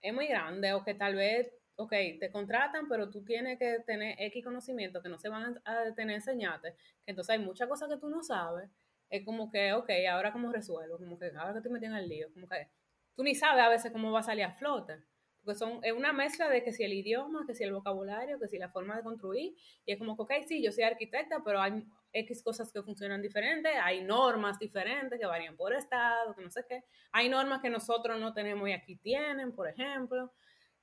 es 0.03 0.13
muy 0.13 0.27
grande 0.27 0.73
o 0.75 0.85
que 0.85 0.95
tal 0.95 1.15
vez 1.15 1.53
ok, 1.77 1.93
te 2.21 2.31
contratan, 2.31 2.89
pero 2.89 3.11
tú 3.11 3.25
tienes 3.25 3.59
que 3.59 3.81
tener 3.81 4.15
X 4.19 4.45
conocimiento 4.45 5.03
que 5.03 5.09
no 5.09 5.19
se 5.19 5.29
van 5.29 5.61
a 5.65 5.81
detener 5.81 6.15
a 6.15 6.17
enseñarte, 6.17 6.75
que 7.05 7.11
entonces 7.11 7.31
hay 7.31 7.45
muchas 7.45 7.69
cosas 7.69 7.89
que 7.89 7.97
tú 7.97 8.09
no 8.09 8.23
sabes, 8.23 8.71
es 9.09 9.25
como 9.25 9.51
que, 9.51 9.73
ok, 9.73 9.91
ahora 10.11 10.33
cómo 10.33 10.53
resuelvo, 10.53 10.99
como 10.99 11.19
que 11.19 11.33
ahora 11.37 11.55
que 11.55 11.61
te 11.61 11.69
metí 11.69 11.87
en 11.87 11.95
el 11.95 12.09
lío, 12.09 12.33
como 12.33 12.49
que 12.49 12.69
tú 13.15 13.23
ni 13.23 13.35
sabes 13.35 13.63
a 13.63 13.69
veces 13.69 13.93
cómo 13.93 14.13
va 14.13 14.21
a 14.21 14.25
salir 14.25 14.45
a 14.45 14.53
flote, 14.53 15.03
porque 15.45 15.59
son, 15.59 15.81
es 15.83 15.93
una 15.93 16.13
mezcla 16.13 16.49
de 16.49 16.63
que 16.63 16.73
si 16.73 16.85
el 16.85 16.93
idioma, 16.93 17.45
que 17.47 17.55
si 17.55 17.65
el 17.65 17.73
vocabulario, 17.73 18.39
que 18.39 18.49
si 18.49 18.59
la 18.59 18.71
forma 18.71 18.97
de 18.97 19.03
construir, 19.03 19.55
y 19.85 19.93
es 19.93 19.99
como 19.99 20.17
que, 20.17 20.23
ok, 20.23 20.33
sí, 20.47 20.63
yo 20.63 20.71
soy 20.71 20.85
arquitecta, 20.85 21.43
pero 21.45 21.61
hay 21.61 21.85
X 22.13 22.43
cosas 22.43 22.71
que 22.73 22.83
funcionan 22.83 23.23
diferentes, 23.23 23.73
hay 23.83 24.03
normas 24.03 24.59
diferentes 24.59 25.19
que 25.19 25.27
varían 25.27 25.57
por 25.57 25.73
estado, 25.73 26.35
que 26.35 26.43
no 26.43 26.51
sé 26.51 26.65
qué, 26.69 26.85
hay 27.11 27.29
normas 27.29 27.61
que 27.61 27.71
nosotros 27.71 28.21
no 28.21 28.33
tenemos 28.33 28.69
y 28.69 28.73
aquí 28.73 28.97
tienen, 28.97 29.53
por 29.53 29.69
ejemplo, 29.69 30.33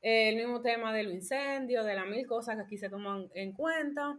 el 0.01 0.35
mismo 0.35 0.61
tema 0.61 0.93
de 0.93 1.03
los 1.03 1.13
incendios, 1.13 1.85
de 1.85 1.95
las 1.95 2.07
mil 2.07 2.25
cosas 2.25 2.55
que 2.55 2.61
aquí 2.63 2.77
se 2.77 2.89
toman 2.89 3.29
en 3.33 3.53
cuenta. 3.53 4.17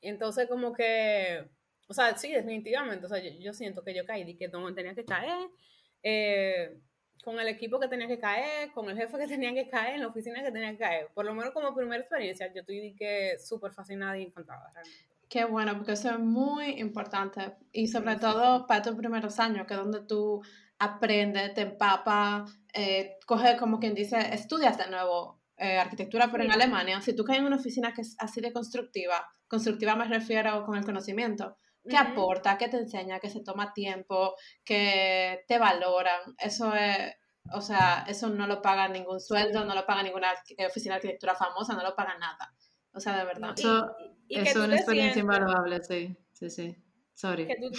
Entonces, 0.00 0.48
como 0.48 0.72
que, 0.72 1.48
o 1.88 1.94
sea, 1.94 2.16
sí, 2.16 2.30
definitivamente, 2.32 3.06
o 3.06 3.08
sea, 3.08 3.18
yo, 3.18 3.52
siento 3.52 3.82
que 3.82 3.94
yo 3.94 4.04
caí, 4.04 4.36
que 4.36 4.48
donde 4.48 4.74
tenía 4.74 4.94
que 4.94 5.04
caer, 5.04 5.48
eh, 6.02 6.78
con 7.24 7.40
el 7.40 7.48
equipo 7.48 7.80
que 7.80 7.88
tenía 7.88 8.06
que 8.06 8.18
caer, 8.18 8.70
con 8.72 8.88
el 8.90 8.96
jefe 8.96 9.18
que 9.18 9.26
tenía 9.26 9.54
que 9.54 9.68
caer, 9.68 9.94
en 9.94 10.02
la 10.02 10.08
oficina 10.08 10.42
que 10.42 10.52
tenía 10.52 10.72
que 10.72 10.78
caer. 10.78 11.08
Por 11.14 11.24
lo 11.24 11.34
menos 11.34 11.52
como 11.52 11.74
primera 11.74 12.00
experiencia, 12.00 12.52
yo 12.52 12.60
estoy 12.60 12.94
que 12.94 13.38
súper 13.38 13.72
fascinada 13.72 14.18
y 14.18 14.22
encantada 14.22 14.70
realmente. 14.72 15.14
Qué 15.28 15.44
bueno, 15.44 15.74
porque 15.76 15.92
eso 15.92 16.10
es 16.10 16.18
muy 16.18 16.78
importante 16.80 17.56
y 17.72 17.88
sobre 17.88 18.16
todo 18.16 18.66
para 18.66 18.82
tus 18.82 18.94
primeros 18.94 19.40
años, 19.40 19.66
que 19.66 19.74
es 19.74 19.80
donde 19.80 20.02
tú 20.02 20.42
aprende, 20.78 21.48
te 21.48 21.62
empapa, 21.62 22.44
eh, 22.72 23.16
coge 23.26 23.56
como 23.56 23.80
quien 23.80 23.94
dice, 23.94 24.18
estudias 24.34 24.76
de 24.76 24.88
nuevo 24.88 25.40
eh, 25.56 25.78
arquitectura, 25.78 26.28
pero 26.30 26.44
en 26.44 26.52
Alemania, 26.52 27.00
si 27.00 27.14
tú 27.14 27.24
caes 27.24 27.38
en 27.38 27.46
una 27.46 27.56
oficina 27.56 27.94
que 27.94 28.02
es 28.02 28.16
así 28.18 28.40
de 28.40 28.52
constructiva, 28.52 29.28
constructiva 29.48 29.96
me 29.96 30.04
refiero 30.04 30.64
con 30.64 30.76
el 30.76 30.84
conocimiento, 30.84 31.56
que 31.88 31.96
aporta, 31.96 32.56
que 32.58 32.68
te 32.68 32.78
enseña, 32.78 33.20
que 33.20 33.28
se 33.28 33.42
toma 33.42 33.72
tiempo, 33.72 34.34
que 34.64 35.44
te 35.46 35.58
valoran, 35.58 36.34
eso 36.38 36.74
es, 36.74 37.12
o 37.52 37.60
sea, 37.60 38.04
eso 38.08 38.28
no 38.30 38.46
lo 38.46 38.62
paga 38.62 38.88
ningún 38.88 39.20
sueldo, 39.20 39.64
no 39.64 39.74
lo 39.74 39.84
paga 39.86 40.02
ninguna 40.02 40.32
oficina 40.66 40.94
de 40.94 40.98
arquitectura 40.98 41.34
famosa, 41.34 41.74
no 41.74 41.82
lo 41.82 41.94
paga 41.94 42.16
nada. 42.18 42.54
O 42.94 43.00
sea, 43.00 43.18
de 43.18 43.24
verdad. 43.24 43.54
Eso, 43.56 43.96
es 44.28 44.56
una 44.56 44.76
experiencia 44.76 45.20
invaluable, 45.20 45.82
sí, 45.82 46.16
sí, 46.32 46.48
sí. 46.48 46.76
Sorry. 47.12 47.46
Que 47.46 47.56
tú 47.56 47.70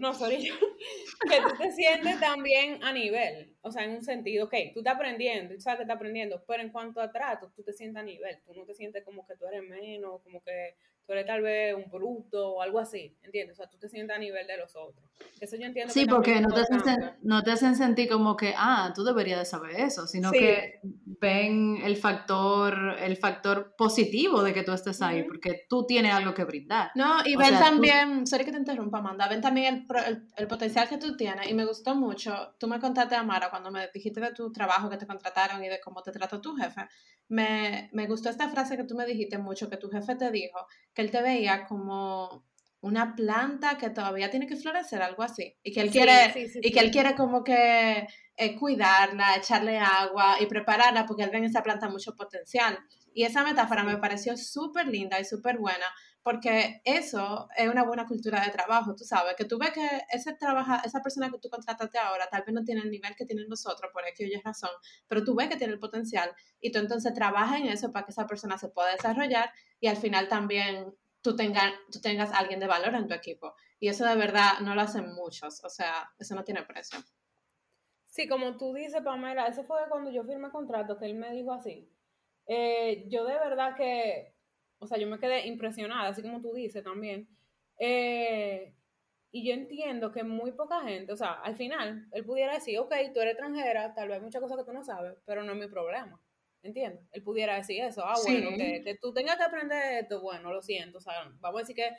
no, 0.00 0.14
sorry. 0.14 0.36
que 1.28 1.40
tú 1.40 1.56
te 1.58 1.72
sientes 1.72 2.20
también 2.20 2.82
a 2.84 2.92
nivel, 2.92 3.56
o 3.62 3.72
sea, 3.72 3.82
en 3.84 3.96
un 3.96 4.04
sentido, 4.04 4.44
ok, 4.44 4.54
tú 4.72 4.80
estás 4.80 4.94
aprendiendo, 4.94 5.54
tú 5.54 5.60
sabes 5.60 5.78
que 5.78 5.82
estás 5.82 5.96
aprendiendo, 5.96 6.44
pero 6.46 6.62
en 6.62 6.70
cuanto 6.70 7.00
a 7.00 7.10
trato, 7.10 7.50
tú 7.56 7.64
te 7.64 7.72
sientes 7.72 8.00
a 8.00 8.04
nivel, 8.04 8.38
tú 8.44 8.54
no 8.54 8.64
te 8.64 8.74
sientes 8.74 9.02
como 9.04 9.26
que 9.26 9.36
tú 9.36 9.46
eres 9.46 9.62
menos, 9.68 10.22
como 10.22 10.40
que 10.42 10.76
tú 11.06 11.12
eres 11.12 11.26
tal 11.26 11.40
vez 11.40 11.74
un 11.74 11.88
bruto 11.90 12.54
o 12.54 12.62
algo 12.62 12.80
así, 12.80 13.16
¿entiendes? 13.22 13.56
O 13.56 13.62
sea, 13.62 13.70
tú 13.70 13.78
te 13.78 13.88
sientes 13.88 14.16
a 14.16 14.18
nivel 14.18 14.46
de 14.46 14.56
los 14.56 14.74
otros. 14.74 15.04
Eso 15.40 15.56
yo 15.56 15.66
entiendo. 15.66 15.92
Sí, 15.92 16.04
porque 16.04 16.40
no 16.40 16.48
te, 16.48 16.60
hacen, 16.62 17.12
no 17.22 17.42
te 17.42 17.52
hacen 17.52 17.76
sentir 17.76 18.08
como 18.08 18.36
que, 18.36 18.54
ah, 18.56 18.92
tú 18.94 19.04
deberías 19.04 19.38
de 19.38 19.44
saber 19.44 19.80
eso, 19.80 20.06
sino 20.06 20.32
que 20.32 20.80
ven 20.82 21.78
el 21.84 21.96
factor, 21.96 22.96
el 22.98 23.16
factor 23.16 23.74
positivo 23.76 24.42
de 24.42 24.52
que 24.52 24.62
tú 24.62 24.72
estés 24.72 25.00
ahí, 25.02 25.22
porque 25.22 25.64
tú 25.68 25.86
tienes 25.86 26.12
algo 26.12 26.34
que 26.34 26.44
brindar. 26.44 26.90
No, 26.94 27.24
y 27.24 27.36
ven 27.36 27.54
también, 27.54 28.26
sorry 28.26 28.44
que 28.44 28.52
te 28.52 28.58
interrumpa, 28.58 28.98
Amanda, 28.98 29.28
ven 29.28 29.40
también 29.40 29.86
el, 30.06 30.26
el, 30.36 30.46
potencial 30.48 30.88
que 30.88 30.98
tú 30.98 31.16
tienes, 31.16 31.48
y 31.48 31.54
me 31.54 31.64
gustó 31.64 31.94
mucho, 31.94 32.54
tú 32.58 32.66
me 32.66 32.80
contaste, 32.80 33.14
Amara, 33.14 33.50
cuando 33.50 33.70
me 33.70 33.88
dijiste 33.94 34.20
de 34.20 34.32
tu 34.32 34.50
trabajo 34.52 34.90
que 34.90 34.96
te 34.96 35.06
contrataron 35.06 35.62
y 35.62 35.68
de 35.68 35.80
cómo 35.80 36.02
te 36.02 36.12
trató 36.12 36.40
tu 36.40 36.56
jefe, 36.56 36.88
me, 37.28 37.90
me 37.92 38.06
gustó 38.06 38.30
esta 38.30 38.48
frase 38.48 38.76
que 38.76 38.84
tú 38.84 38.94
me 38.94 39.06
dijiste 39.06 39.38
mucho, 39.38 39.68
que 39.68 39.76
tu 39.76 39.88
jefe 39.90 40.14
te 40.14 40.30
dijo, 40.30 40.66
que 40.96 41.02
él 41.02 41.10
te 41.10 41.20
veía 41.20 41.66
como 41.66 42.46
una 42.80 43.14
planta 43.14 43.76
que 43.76 43.90
todavía 43.90 44.30
tiene 44.30 44.46
que 44.46 44.56
florecer, 44.56 45.02
algo 45.02 45.22
así. 45.22 45.54
Y 45.62 45.72
que 45.72 45.82
él 45.82 45.90
quiere, 45.90 46.32
y 46.62 46.72
que 46.72 46.80
él 46.80 46.90
quiere 46.90 47.14
como 47.14 47.44
que 47.44 48.06
eh, 48.36 48.56
cuidarla, 48.56 49.36
echarle 49.36 49.78
agua 49.78 50.36
y 50.40 50.46
prepararla 50.46 51.04
porque 51.04 51.24
él 51.24 51.30
ve 51.30 51.38
en 51.38 51.44
esa 51.44 51.62
planta 51.62 51.90
mucho 51.90 52.16
potencial. 52.16 52.78
Y 53.12 53.24
esa 53.24 53.44
metáfora 53.44 53.84
me 53.84 53.98
pareció 53.98 54.38
súper 54.38 54.88
linda 54.88 55.20
y 55.20 55.26
súper 55.26 55.58
buena 55.58 55.84
porque 56.26 56.80
eso 56.82 57.48
es 57.56 57.68
una 57.68 57.84
buena 57.84 58.04
cultura 58.04 58.44
de 58.44 58.50
trabajo, 58.50 58.96
tú 58.96 59.04
sabes, 59.04 59.36
que 59.36 59.44
tú 59.44 59.60
ves 59.60 59.70
que 59.70 59.88
ese 60.10 60.32
trabaja, 60.32 60.82
esa 60.84 61.00
persona 61.00 61.30
que 61.30 61.38
tú 61.38 61.48
contrataste 61.48 61.98
ahora 61.98 62.26
tal 62.28 62.42
vez 62.42 62.52
no 62.52 62.64
tiene 62.64 62.80
el 62.80 62.90
nivel 62.90 63.14
que 63.14 63.24
tienen 63.24 63.48
nosotros, 63.48 63.92
por 63.92 64.04
X 64.08 64.28
o 64.36 64.40
razón, 64.44 64.70
pero 65.06 65.22
tú 65.22 65.36
ves 65.36 65.48
que 65.48 65.54
tiene 65.54 65.74
el 65.74 65.78
potencial 65.78 66.34
y 66.60 66.72
tú 66.72 66.80
entonces 66.80 67.14
trabajas 67.14 67.60
en 67.60 67.66
eso 67.66 67.92
para 67.92 68.04
que 68.04 68.10
esa 68.10 68.26
persona 68.26 68.58
se 68.58 68.70
pueda 68.70 68.90
desarrollar 68.90 69.52
y 69.78 69.86
al 69.86 69.98
final 69.98 70.26
también 70.26 70.92
tú, 71.22 71.36
tenga, 71.36 71.72
tú 71.92 72.00
tengas 72.00 72.32
alguien 72.32 72.58
de 72.58 72.66
valor 72.66 72.96
en 72.96 73.06
tu 73.06 73.14
equipo. 73.14 73.54
Y 73.78 73.86
eso 73.86 74.04
de 74.04 74.16
verdad 74.16 74.58
no 74.62 74.74
lo 74.74 74.80
hacen 74.80 75.14
muchos, 75.14 75.62
o 75.62 75.68
sea, 75.68 76.10
eso 76.18 76.34
no 76.34 76.42
tiene 76.42 76.64
precio. 76.64 76.98
Sí, 78.08 78.26
como 78.26 78.56
tú 78.56 78.74
dices, 78.74 79.00
Pamela, 79.04 79.46
ese 79.46 79.62
fue 79.62 79.78
cuando 79.88 80.10
yo 80.10 80.24
firmé 80.24 80.50
contrato, 80.50 80.98
que 80.98 81.06
él 81.06 81.14
me 81.14 81.30
dijo 81.30 81.52
así. 81.52 81.88
Eh, 82.48 83.04
yo 83.08 83.24
de 83.26 83.34
verdad 83.34 83.76
que 83.76 84.35
o 84.78 84.86
sea, 84.86 84.98
yo 84.98 85.06
me 85.06 85.18
quedé 85.18 85.46
impresionada, 85.46 86.08
así 86.08 86.22
como 86.22 86.40
tú 86.40 86.52
dices 86.52 86.82
también. 86.82 87.28
Eh, 87.78 88.74
y 89.32 89.46
yo 89.46 89.54
entiendo 89.54 90.12
que 90.12 90.22
muy 90.22 90.52
poca 90.52 90.80
gente, 90.80 91.12
o 91.12 91.16
sea, 91.16 91.32
al 91.32 91.56
final, 91.56 92.06
él 92.12 92.24
pudiera 92.24 92.54
decir, 92.54 92.78
ok, 92.78 92.94
tú 93.12 93.20
eres 93.20 93.34
extranjera, 93.34 93.94
tal 93.94 94.08
vez 94.08 94.18
hay 94.18 94.24
muchas 94.24 94.40
cosas 94.40 94.56
que 94.58 94.64
tú 94.64 94.72
no 94.72 94.84
sabes, 94.84 95.14
pero 95.24 95.42
no 95.42 95.52
es 95.52 95.58
mi 95.58 95.66
problema. 95.66 96.20
¿Entiendes? 96.62 97.04
Él 97.12 97.22
pudiera 97.22 97.54
decir 97.54 97.84
eso. 97.84 98.02
Ah, 98.04 98.16
bueno, 98.24 98.48
que, 98.56 98.82
que, 98.82 98.96
tú 98.96 99.12
tengas 99.12 99.36
que 99.36 99.44
aprender 99.44 100.02
esto, 100.02 100.20
bueno, 100.20 100.52
lo 100.52 100.62
siento. 100.62 100.98
O 100.98 101.00
sea, 101.00 101.12
vamos 101.38 101.60
a 101.60 101.62
decir 101.62 101.76
que 101.76 101.90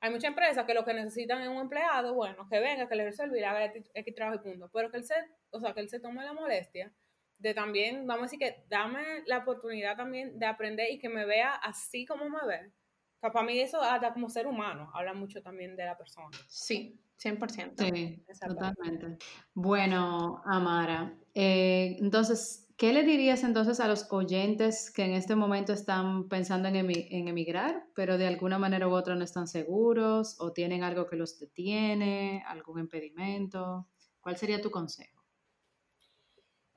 hay 0.00 0.10
muchas 0.10 0.28
empresas 0.28 0.66
que 0.66 0.74
lo 0.74 0.84
que 0.84 0.92
necesitan 0.92 1.40
es 1.42 1.48
un 1.48 1.56
empleado, 1.56 2.14
bueno, 2.14 2.46
que 2.50 2.58
venga, 2.58 2.88
que 2.88 2.96
le 2.96 3.04
resuelva 3.04 3.38
y 3.38 3.42
haga 3.42 3.72
X 3.94 4.14
trabajo 4.14 4.40
y 4.40 4.50
punto. 4.50 4.70
Pero 4.72 4.90
que 4.90 4.98
él 4.98 5.04
se, 5.04 5.14
o 5.50 5.60
sea, 5.60 5.72
que 5.72 5.80
él 5.80 5.88
se 5.88 6.00
tome 6.00 6.24
la 6.24 6.32
molestia 6.32 6.92
de 7.40 7.54
también, 7.54 8.06
vamos 8.06 8.22
a 8.22 8.26
decir 8.26 8.38
que 8.38 8.64
dame 8.68 9.22
la 9.26 9.38
oportunidad 9.38 9.96
también 9.96 10.38
de 10.38 10.46
aprender 10.46 10.92
y 10.92 10.98
que 10.98 11.08
me 11.08 11.24
vea 11.24 11.54
así 11.54 12.04
como 12.04 12.28
me 12.28 12.46
ve. 12.46 12.72
para 13.20 13.42
mí 13.42 13.58
eso 13.58 13.80
hasta 13.82 14.12
como 14.12 14.28
ser 14.28 14.46
humano, 14.46 14.90
habla 14.94 15.14
mucho 15.14 15.42
también 15.42 15.74
de 15.74 15.84
la 15.86 15.96
persona. 15.96 16.28
Sí, 16.48 17.00
100%. 17.16 17.74
Sí, 17.76 18.24
totalmente. 18.46 19.18
Bueno, 19.54 20.42
Amara, 20.44 21.14
eh, 21.34 21.96
entonces, 21.98 22.68
¿qué 22.76 22.92
le 22.92 23.02
dirías 23.02 23.42
entonces 23.42 23.80
a 23.80 23.88
los 23.88 24.06
oyentes 24.12 24.90
que 24.90 25.04
en 25.04 25.12
este 25.12 25.34
momento 25.34 25.72
están 25.72 26.28
pensando 26.28 26.68
en, 26.68 26.76
en 26.76 27.28
emigrar, 27.28 27.86
pero 27.94 28.18
de 28.18 28.26
alguna 28.26 28.58
manera 28.58 28.86
u 28.86 28.92
otra 28.92 29.14
no 29.14 29.24
están 29.24 29.48
seguros 29.48 30.36
o 30.40 30.52
tienen 30.52 30.82
algo 30.82 31.06
que 31.06 31.16
los 31.16 31.38
detiene, 31.38 32.42
algún 32.46 32.80
impedimento? 32.80 33.88
¿Cuál 34.20 34.36
sería 34.36 34.60
tu 34.60 34.70
consejo? 34.70 35.19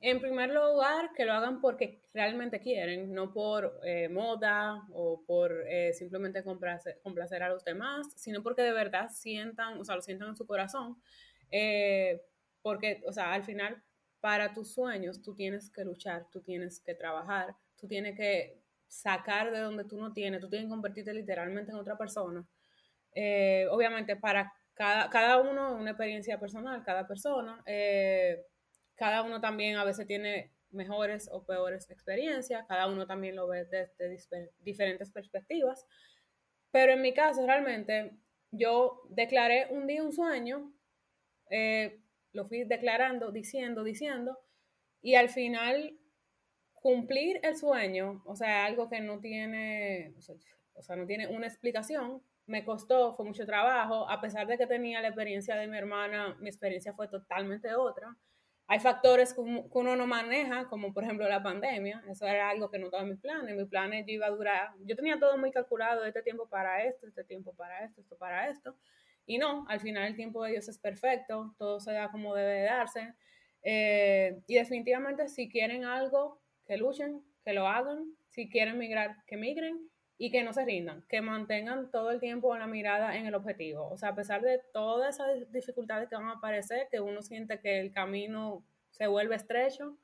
En 0.05 0.19
primer 0.19 0.49
lugar, 0.49 1.11
que 1.15 1.23
lo 1.23 1.31
hagan 1.31 1.61
porque 1.61 2.01
realmente 2.13 2.59
quieren, 2.59 3.13
no 3.13 3.31
por 3.31 3.79
eh, 3.85 4.09
moda 4.09 4.85
o 4.91 5.23
por 5.25 5.63
eh, 5.65 5.93
simplemente 5.93 6.43
complacer, 6.43 7.41
a 7.41 7.47
los 7.47 7.63
demás, 7.63 8.07
sino 8.17 8.43
porque 8.43 8.63
de 8.63 8.73
verdad 8.73 9.07
sientan, 9.13 9.79
o 9.79 9.85
sea, 9.85 9.95
lo 9.95 10.01
sientan 10.01 10.27
en 10.27 10.35
su 10.35 10.45
corazón. 10.45 11.01
Eh, 11.51 12.21
porque, 12.61 13.01
o 13.07 13.13
sea, 13.13 13.33
al 13.33 13.45
final, 13.45 13.81
para 14.19 14.53
tus 14.53 14.73
sueños, 14.73 15.21
tú 15.21 15.35
tienes 15.35 15.71
que 15.71 15.85
luchar, 15.85 16.27
tú 16.29 16.41
tienes 16.41 16.81
que 16.81 16.95
trabajar, 16.95 17.55
tú 17.77 17.87
tienes 17.87 18.17
que 18.17 18.61
sacar 18.85 19.53
de 19.53 19.59
donde 19.59 19.85
tú 19.85 19.97
no 19.97 20.11
tienes, 20.11 20.41
tú 20.41 20.49
tienes 20.49 20.65
que 20.65 20.71
convertirte 20.71 21.13
literalmente 21.13 21.71
en 21.71 21.77
otra 21.77 21.97
persona. 21.97 22.45
obviamente, 23.71 24.17
para 24.17 24.51
cada, 24.73 25.09
cada 25.09 25.37
uno, 25.37 25.75
una 25.75 25.91
experiencia 25.91 26.37
personal, 26.37 26.83
cada 26.83 27.07
persona 27.07 27.63
cada 28.95 29.23
uno 29.23 29.41
también 29.41 29.75
a 29.77 29.83
veces 29.83 30.07
tiene 30.07 30.53
mejores 30.71 31.29
o 31.31 31.45
peores 31.45 31.89
experiencias, 31.89 32.65
cada 32.67 32.87
uno 32.87 33.05
también 33.05 33.35
lo 33.35 33.47
ve 33.47 33.65
desde 33.65 34.51
diferentes 34.59 35.11
perspectivas, 35.11 35.85
pero 36.71 36.93
en 36.93 37.01
mi 37.01 37.13
caso 37.13 37.45
realmente 37.45 38.17
yo 38.51 39.01
declaré 39.09 39.67
un 39.69 39.87
día 39.87 40.03
un 40.03 40.13
sueño, 40.13 40.73
eh, 41.49 42.01
lo 42.31 42.45
fui 42.45 42.63
declarando, 42.63 43.31
diciendo, 43.31 43.83
diciendo, 43.83 44.39
y 45.01 45.15
al 45.15 45.29
final 45.29 45.97
cumplir 46.73 47.39
el 47.43 47.55
sueño, 47.55 48.21
o 48.25 48.35
sea, 48.35 48.65
algo 48.65 48.89
que 48.89 48.99
no 48.99 49.19
tiene, 49.19 50.13
o 50.73 50.81
sea, 50.81 50.95
no 50.95 51.05
tiene 51.05 51.27
una 51.27 51.47
explicación, 51.47 52.21
me 52.45 52.65
costó, 52.65 53.13
fue 53.13 53.25
mucho 53.25 53.45
trabajo, 53.45 54.09
a 54.09 54.19
pesar 54.19 54.47
de 54.47 54.57
que 54.57 54.67
tenía 54.67 55.01
la 55.01 55.07
experiencia 55.07 55.55
de 55.55 55.67
mi 55.67 55.77
hermana, 55.77 56.35
mi 56.39 56.49
experiencia 56.49 56.93
fue 56.93 57.07
totalmente 57.07 57.73
otra. 57.73 58.17
Hay 58.67 58.79
factores 58.79 59.33
que 59.33 59.41
uno 59.41 59.95
no 59.95 60.07
maneja, 60.07 60.67
como 60.67 60.93
por 60.93 61.03
ejemplo 61.03 61.27
la 61.27 61.43
pandemia. 61.43 62.03
Eso 62.09 62.25
era 62.25 62.49
algo 62.49 62.69
que 62.69 62.79
no 62.79 62.85
estaba 62.85 63.03
en 63.03 63.09
mis 63.09 63.19
planes. 63.19 63.55
Mis 63.55 63.67
planes 63.67 64.05
yo 64.07 64.13
iba 64.13 64.27
a 64.27 64.31
durar, 64.31 64.71
yo 64.85 64.95
tenía 64.95 65.19
todo 65.19 65.37
muy 65.37 65.51
calculado, 65.51 66.05
este 66.05 66.21
tiempo 66.21 66.47
para 66.47 66.83
esto, 66.83 67.07
este 67.07 67.23
tiempo 67.23 67.53
para 67.53 67.83
esto, 67.83 68.01
esto 68.01 68.17
para 68.17 68.49
esto. 68.49 68.75
Y 69.25 69.37
no, 69.37 69.65
al 69.67 69.79
final 69.79 70.07
el 70.07 70.15
tiempo 70.15 70.43
de 70.43 70.51
Dios 70.51 70.67
es 70.67 70.77
perfecto, 70.77 71.55
todo 71.57 71.79
se 71.79 71.93
da 71.93 72.09
como 72.11 72.35
debe 72.35 72.53
de 72.53 72.63
darse. 72.63 73.13
Eh, 73.63 74.41
y 74.47 74.55
definitivamente 74.55 75.27
si 75.29 75.49
quieren 75.49 75.85
algo, 75.85 76.41
que 76.65 76.77
luchen, 76.77 77.21
que 77.43 77.53
lo 77.53 77.67
hagan. 77.67 78.15
Si 78.29 78.49
quieren 78.49 78.77
migrar, 78.77 79.17
que 79.27 79.37
migren 79.37 79.89
y 80.23 80.31
que 80.31 80.41
no 80.41 80.53
se 80.53 80.63
rindan, 80.63 81.03
que 81.09 81.19
mantengan 81.19 81.91
todo 81.91 82.09
el 82.09 82.21
tiempo 82.21 82.55
la 82.55 82.65
mirada 82.65 83.17
en 83.17 83.25
el 83.25 83.35
objetivo. 83.35 83.89
O 83.89 83.97
sea, 83.97 84.09
a 84.11 84.15
pesar 84.15 84.41
de 84.41 84.57
todas 84.71 85.15
esas 85.15 85.51
dificultades 85.51 86.07
que 86.07 86.15
van 86.15 86.29
a 86.29 86.35
aparecer, 86.35 86.87
que 86.89 87.01
uno 87.01 87.21
siente 87.21 87.59
que 87.59 87.81
el 87.81 87.91
camino 87.91 88.63
se 88.89 89.07
vuelve 89.07 89.35
estrecho, 89.35 89.97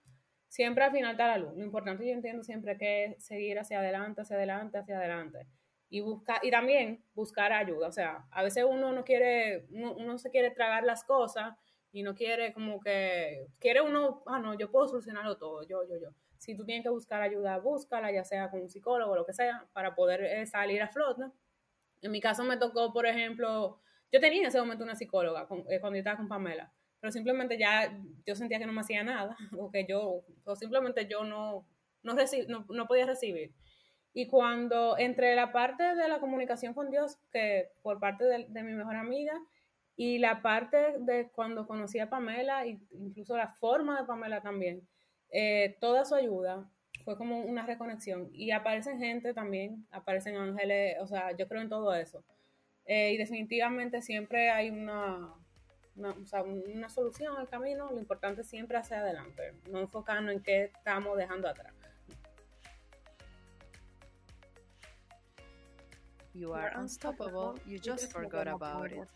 siempre 0.49 0.83
al 0.83 0.91
final 0.91 1.11
está 1.11 1.27
la 1.27 1.37
luz. 1.37 1.55
Lo 1.55 1.63
importante 1.63 2.05
yo 2.05 2.11
entiendo 2.11 2.43
siempre 2.43 2.77
que 2.77 3.05
es 3.05 3.23
seguir 3.23 3.59
hacia 3.59 3.79
adelante, 3.79 4.19
hacia 4.19 4.35
adelante, 4.35 4.77
hacia 4.77 4.97
adelante. 4.97 5.47
Y, 5.89 6.01
buscar, 6.01 6.41
y 6.43 6.51
también 6.51 7.01
buscar 7.15 7.53
ayuda. 7.53 7.87
O 7.87 7.93
sea, 7.93 8.27
a 8.31 8.43
veces 8.43 8.65
uno 8.69 8.91
no 8.91 9.05
quiere, 9.05 9.67
uno, 9.71 9.93
uno 9.93 10.17
se 10.17 10.31
quiere 10.31 10.51
tragar 10.51 10.83
las 10.83 11.05
cosas 11.05 11.55
y 11.93 12.03
no 12.03 12.13
quiere 12.13 12.51
como 12.51 12.81
que, 12.81 13.47
quiere 13.57 13.79
uno, 13.79 14.21
ah, 14.25 14.39
no, 14.39 14.53
yo 14.55 14.69
puedo 14.69 14.89
solucionarlo 14.89 15.37
todo, 15.37 15.65
yo, 15.65 15.87
yo, 15.87 15.95
yo 15.97 16.09
si 16.39 16.55
tú 16.55 16.65
tienes 16.65 16.83
que 16.83 16.89
buscar 16.89 17.21
ayuda, 17.21 17.59
búscala, 17.59 18.11
ya 18.11 18.23
sea 18.23 18.49
con 18.49 18.61
un 18.61 18.69
psicólogo 18.69 19.11
o 19.11 19.15
lo 19.15 19.25
que 19.25 19.33
sea, 19.33 19.67
para 19.73 19.93
poder 19.93 20.23
eh, 20.23 20.45
salir 20.45 20.81
a 20.81 20.87
flote. 20.87 21.25
En 22.01 22.11
mi 22.11 22.21
caso 22.21 22.45
me 22.45 22.57
tocó, 22.57 22.93
por 22.93 23.05
ejemplo, 23.05 23.81
yo 24.11 24.19
tenía 24.21 24.39
en 24.39 24.47
ese 24.47 24.59
momento 24.59 24.85
una 24.85 24.95
psicóloga 24.95 25.47
eh, 25.69 25.79
cuando 25.81 25.99
estaba 25.99 26.17
con 26.17 26.29
Pamela, 26.29 26.71
pero 27.01 27.11
simplemente 27.11 27.59
ya 27.59 27.93
yo 28.25 28.35
sentía 28.35 28.57
que 28.57 28.65
no 28.65 28.71
me 28.71 28.81
hacía 28.81 29.03
nada, 29.03 29.35
o 29.59 29.69
que 29.69 29.85
yo, 29.85 30.23
o 30.45 30.55
simplemente 30.55 31.07
yo 31.07 31.25
no, 31.25 31.67
no, 32.03 32.15
no, 32.69 32.87
podía 32.87 33.05
recibir. 33.05 33.53
Y 34.13 34.27
cuando 34.27 34.97
entre 34.97 35.35
la 35.35 35.51
parte 35.51 35.83
de 35.95 36.07
la 36.07 36.19
comunicación 36.21 36.73
con 36.73 36.89
Dios, 36.89 37.17
que 37.31 37.69
por 37.81 37.99
parte 37.99 38.23
de, 38.23 38.45
de 38.47 38.63
mi 38.63 38.71
mejor 38.71 38.95
amiga, 38.95 39.37
y 39.97 40.19
la 40.19 40.41
parte 40.41 40.95
de 40.99 41.29
cuando 41.31 41.67
conocí 41.67 41.99
a 41.99 42.09
Pamela, 42.09 42.65
incluso 42.65 43.35
la 43.35 43.49
forma 43.55 43.99
de 43.99 44.07
Pamela 44.07 44.41
también, 44.41 44.87
eh, 45.31 45.77
toda 45.79 46.05
su 46.05 46.15
ayuda 46.15 46.69
fue 47.05 47.17
como 47.17 47.39
una 47.41 47.65
reconexión. 47.65 48.29
Y 48.33 48.51
aparecen 48.51 48.99
gente 48.99 49.33
también, 49.33 49.87
aparecen 49.91 50.35
ángeles, 50.35 50.97
o 50.99 51.07
sea, 51.07 51.35
yo 51.35 51.47
creo 51.47 51.61
en 51.61 51.69
todo 51.69 51.93
eso. 51.93 52.23
Eh, 52.85 53.13
y 53.13 53.17
definitivamente 53.17 54.01
siempre 54.01 54.49
hay 54.49 54.69
una, 54.69 55.33
una, 55.95 56.11
o 56.11 56.25
sea, 56.25 56.41
una 56.43 56.89
solución 56.89 57.37
al 57.37 57.47
camino, 57.47 57.91
lo 57.91 57.99
importante 57.99 58.41
es 58.41 58.49
siempre 58.49 58.77
hacia 58.77 58.99
adelante, 58.99 59.53
no 59.69 59.79
enfocarnos 59.79 60.33
en 60.33 60.41
qué 60.41 60.63
estamos 60.65 61.17
dejando 61.17 61.47
atrás. 61.47 61.73
You 66.33 66.53
are 66.53 66.71
unstoppable, 66.77 67.59
you 67.65 67.79
just 67.83 68.11
forgot 68.11 68.47
about 68.47 68.91
it. 68.91 69.09